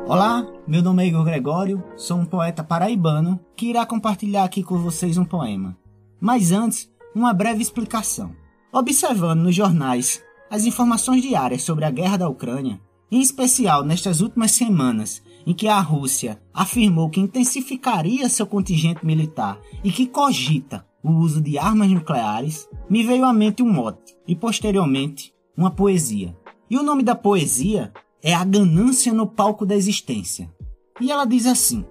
[0.07, 4.78] Olá, meu nome é Igor Gregório, sou um poeta paraibano que irá compartilhar aqui com
[4.78, 5.77] vocês um poema.
[6.20, 8.35] Mas antes, uma breve explicação.
[8.73, 14.52] Observando nos jornais as informações diárias sobre a guerra da Ucrânia, em especial nestas últimas
[14.52, 21.12] semanas em que a Rússia afirmou que intensificaria seu contingente militar e que cogita o
[21.12, 26.36] uso de armas nucleares, me veio à mente um mote e posteriormente uma poesia.
[26.68, 30.52] E o nome da poesia é A Ganância no Palco da Existência.
[31.01, 31.85] E ela diz assim: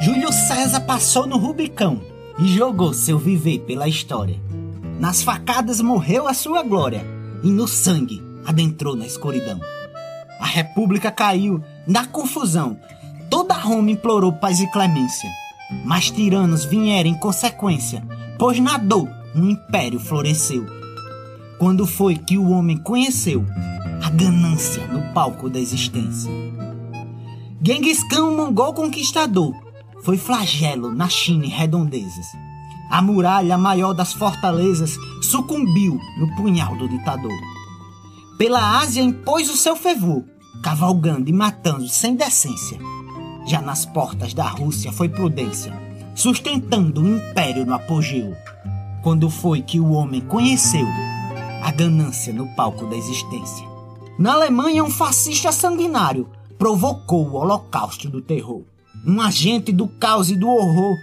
[0.00, 2.00] Júlio César passou no Rubicão
[2.38, 4.40] e jogou seu viver pela história.
[5.02, 7.04] Nas facadas morreu a sua glória,
[7.42, 9.58] e no sangue adentrou na escuridão.
[10.38, 12.78] A república caiu na confusão.
[13.28, 15.28] Toda Roma implorou paz e clemência.
[15.84, 18.00] Mas tiranos vieram em consequência,
[18.38, 20.64] pois na dor um império floresceu.
[21.58, 23.44] Quando foi que o homem conheceu
[24.04, 26.30] a ganância no palco da existência?
[27.60, 29.52] Genghis Khan, um mongol conquistador,
[30.04, 32.41] foi flagelo na China e redondezas.
[32.92, 37.32] A muralha maior das fortalezas sucumbiu no punhal do ditador.
[38.36, 40.22] Pela Ásia impôs o seu fervor,
[40.62, 42.78] cavalgando e matando sem decência.
[43.46, 45.72] Já nas portas da Rússia foi prudência,
[46.14, 48.36] sustentando o império no apogeu.
[49.02, 50.86] Quando foi que o homem conheceu
[51.62, 53.66] a ganância no palco da existência?
[54.18, 56.28] Na Alemanha, um fascista sanguinário
[56.58, 58.64] provocou o holocausto do terror.
[59.06, 60.94] Um agente do caos e do horror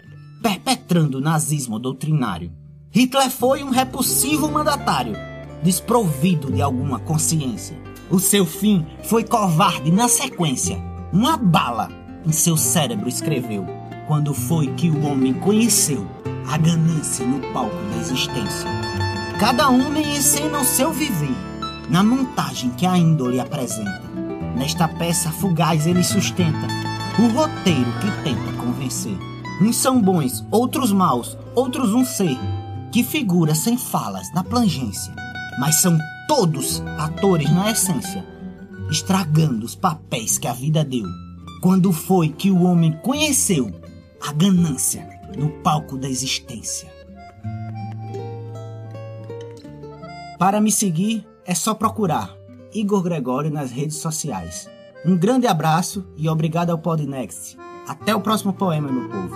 [0.41, 2.52] perpetrando o nazismo doutrinário.
[2.91, 5.14] Hitler foi um repulsivo mandatário,
[5.61, 7.78] desprovido de alguma consciência.
[8.10, 10.82] O seu fim foi covarde na sequência.
[11.14, 11.90] Uma bala
[12.26, 13.66] em seu cérebro escreveu
[14.07, 16.07] quando foi que o homem conheceu
[16.48, 18.68] a ganância no palco da existência.
[19.40, 21.36] Cada homem encena o seu viver
[21.90, 24.02] na montagem que a índole apresenta.
[24.56, 26.68] Nesta peça fugaz ele sustenta
[27.20, 29.28] o roteiro que tenta convencer.
[29.61, 32.38] Uns são bons, outros maus, outros um ser,
[32.91, 35.14] que figura sem falas na plangência,
[35.60, 35.98] mas são
[36.30, 38.26] todos atores na essência,
[38.90, 41.06] estragando os papéis que a vida deu.
[41.61, 43.69] Quando foi que o homem conheceu
[44.26, 45.07] a ganância
[45.38, 46.90] no palco da existência?
[50.38, 52.34] Para me seguir, é só procurar
[52.73, 54.69] Igor Gregório nas redes sociais.
[55.06, 57.57] Um grande abraço e obrigado ao Podnext.
[57.90, 59.36] Até o próximo poema, meu povo.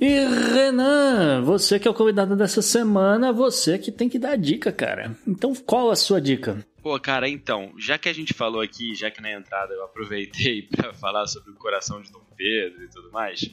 [0.00, 4.36] E Renan, você que é o convidado dessa semana, você que tem que dar a
[4.36, 5.16] dica, cara.
[5.24, 6.66] Então, qual a sua dica?
[6.82, 10.62] Pô, cara, então, já que a gente falou aqui, já que na entrada eu aproveitei
[10.74, 13.48] para falar sobre o coração de Dom Pedro e tudo mais,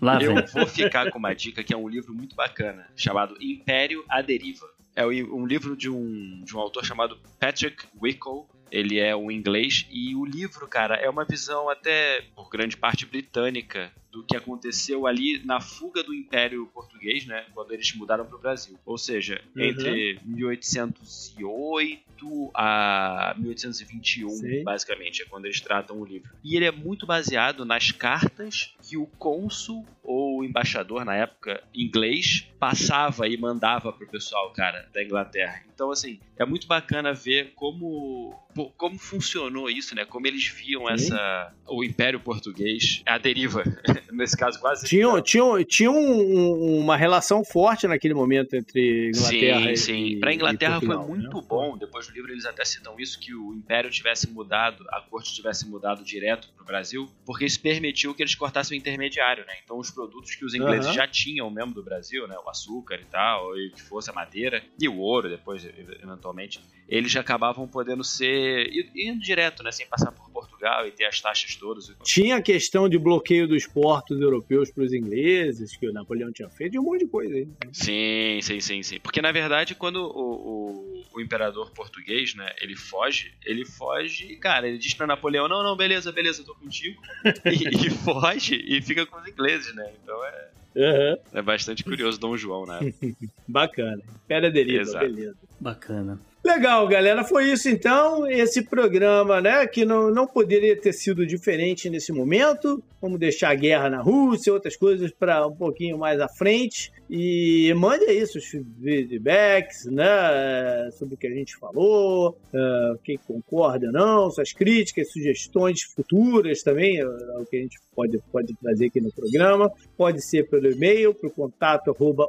[0.00, 4.04] Lá eu vou ficar com uma dica que é um livro muito bacana, chamado Império
[4.08, 4.73] à Deriva.
[4.96, 8.44] É um livro de um, de um autor chamado Patrick Wickle.
[8.70, 13.06] Ele é um inglês e o livro, cara, é uma visão até por grande parte
[13.06, 18.36] britânica do que aconteceu ali na fuga do Império Português, né, quando eles mudaram para
[18.36, 18.78] o Brasil.
[18.86, 19.62] Ou seja, uhum.
[19.62, 24.62] entre 1808 a 1821, Sim.
[24.62, 26.30] basicamente, é quando eles tratam o livro.
[26.44, 31.60] E ele é muito baseado nas cartas que o cônsul ou o embaixador na época
[31.74, 35.64] inglês passava e mandava pro pessoal, cara, da Inglaterra.
[35.74, 38.32] Então, assim, é muito bacana ver como
[38.76, 40.04] como funcionou isso, né?
[40.04, 43.64] Como eles viam essa o Império Português, a deriva,
[44.12, 44.86] nesse caso quase.
[44.86, 50.34] Tinha, tinha, tinha um, uma relação forte naquele momento entre Inglaterra sim, e Sim, Para
[50.34, 51.46] Inglaterra foi muito né?
[51.48, 51.76] bom.
[51.76, 55.66] Depois do livro eles até citam isso que o Império tivesse mudado, a corte tivesse
[55.68, 59.54] mudado direto pro Brasil, porque isso permitiu que eles cortassem o intermediário, né?
[59.62, 60.92] Então os produtos que os ingleses uhum.
[60.92, 62.36] já tinham mesmo do Brasil, né?
[62.44, 67.10] O açúcar e tal, e que fosse a madeira e o ouro depois eventualmente, eles
[67.10, 71.54] já acabavam podendo ser indo direto, né, sem passar por Portugal e ter as taxas
[71.54, 71.90] todas.
[72.02, 76.50] Tinha a questão de bloqueio dos portos europeus para os ingleses, que o Napoleão tinha
[76.50, 77.48] feito, e um monte de coisa aí.
[77.72, 79.00] Sim, sim, sim, sim.
[79.00, 84.68] Porque na verdade, quando o, o, o imperador português, né, ele foge, ele foge, cara,
[84.68, 87.00] ele diz para Napoleão: não, não, beleza, beleza, tô contigo,
[87.46, 89.92] e, e foge e fica com os ingleses, né?
[90.02, 90.50] Então é.
[90.76, 91.16] Uhum.
[91.34, 92.92] É bastante curioso Dom João, né?
[93.46, 94.02] Bacana.
[94.26, 95.06] Pera deriva, Exato.
[95.06, 95.36] beleza.
[95.60, 96.18] Bacana.
[96.44, 97.24] Legal, galera.
[97.24, 98.30] Foi isso então.
[98.30, 99.66] Esse programa, né?
[99.66, 102.84] Que não, não poderia ter sido diferente nesse momento.
[103.00, 106.92] Vamos deixar a guerra na Rússia, outras coisas para um pouquinho mais à frente.
[107.08, 110.90] E mande aí seus feedbacks, né?
[110.98, 116.98] Sobre o que a gente falou, uh, quem concorda não, suas críticas, sugestões futuras também,
[116.98, 119.70] é o que a gente pode, pode trazer aqui no programa.
[119.96, 122.28] Pode ser pelo e-mail, para o contato arroba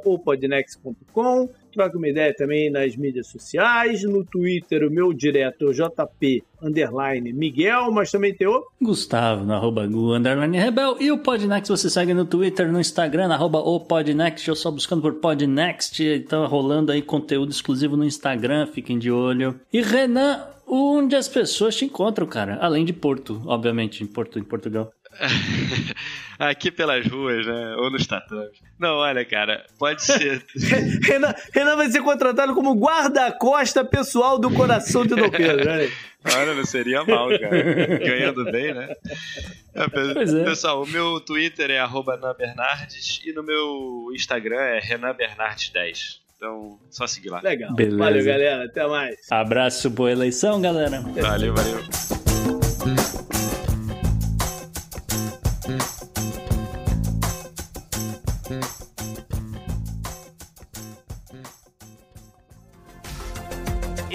[1.76, 7.91] troca uma ideia também nas mídias sociais, no Twitter o meu direto JP underline Miguel,
[7.91, 12.14] mas também tem o Gustavo no arroba Gu underline Rebel e o Podnext você segue
[12.14, 17.02] no Twitter, no Instagram, arroba o Podnext, eu só buscando por Podnext, então rolando aí
[17.02, 19.60] conteúdo exclusivo no Instagram, fiquem de olho.
[19.72, 24.43] E Renan, onde as pessoas te encontram, cara, além de Porto, obviamente, em Porto, em
[24.43, 24.91] Portugal.
[26.38, 27.76] Aqui pelas ruas, né?
[27.78, 28.60] Ou nos tatames.
[28.78, 30.44] Não, olha, cara, pode ser.
[31.04, 35.70] Renan, Renan vai ser contratado como guarda-costa pessoal do coração de Dom Pedro?
[36.36, 38.00] Olha, não seria mal, cara.
[38.00, 38.94] Ganhando bem, né?
[39.74, 39.88] É,
[40.44, 46.26] pessoal, o meu Twitter é @nanbernardes e no meu Instagram é renanbernardes10.
[46.36, 47.40] Então, só seguir lá.
[47.42, 47.74] Legal.
[47.74, 47.98] Beleza.
[47.98, 48.66] Valeu, galera.
[48.66, 49.32] Até mais.
[49.32, 51.00] Abraço, boa eleição, galera.
[51.02, 52.15] Valeu, valeu.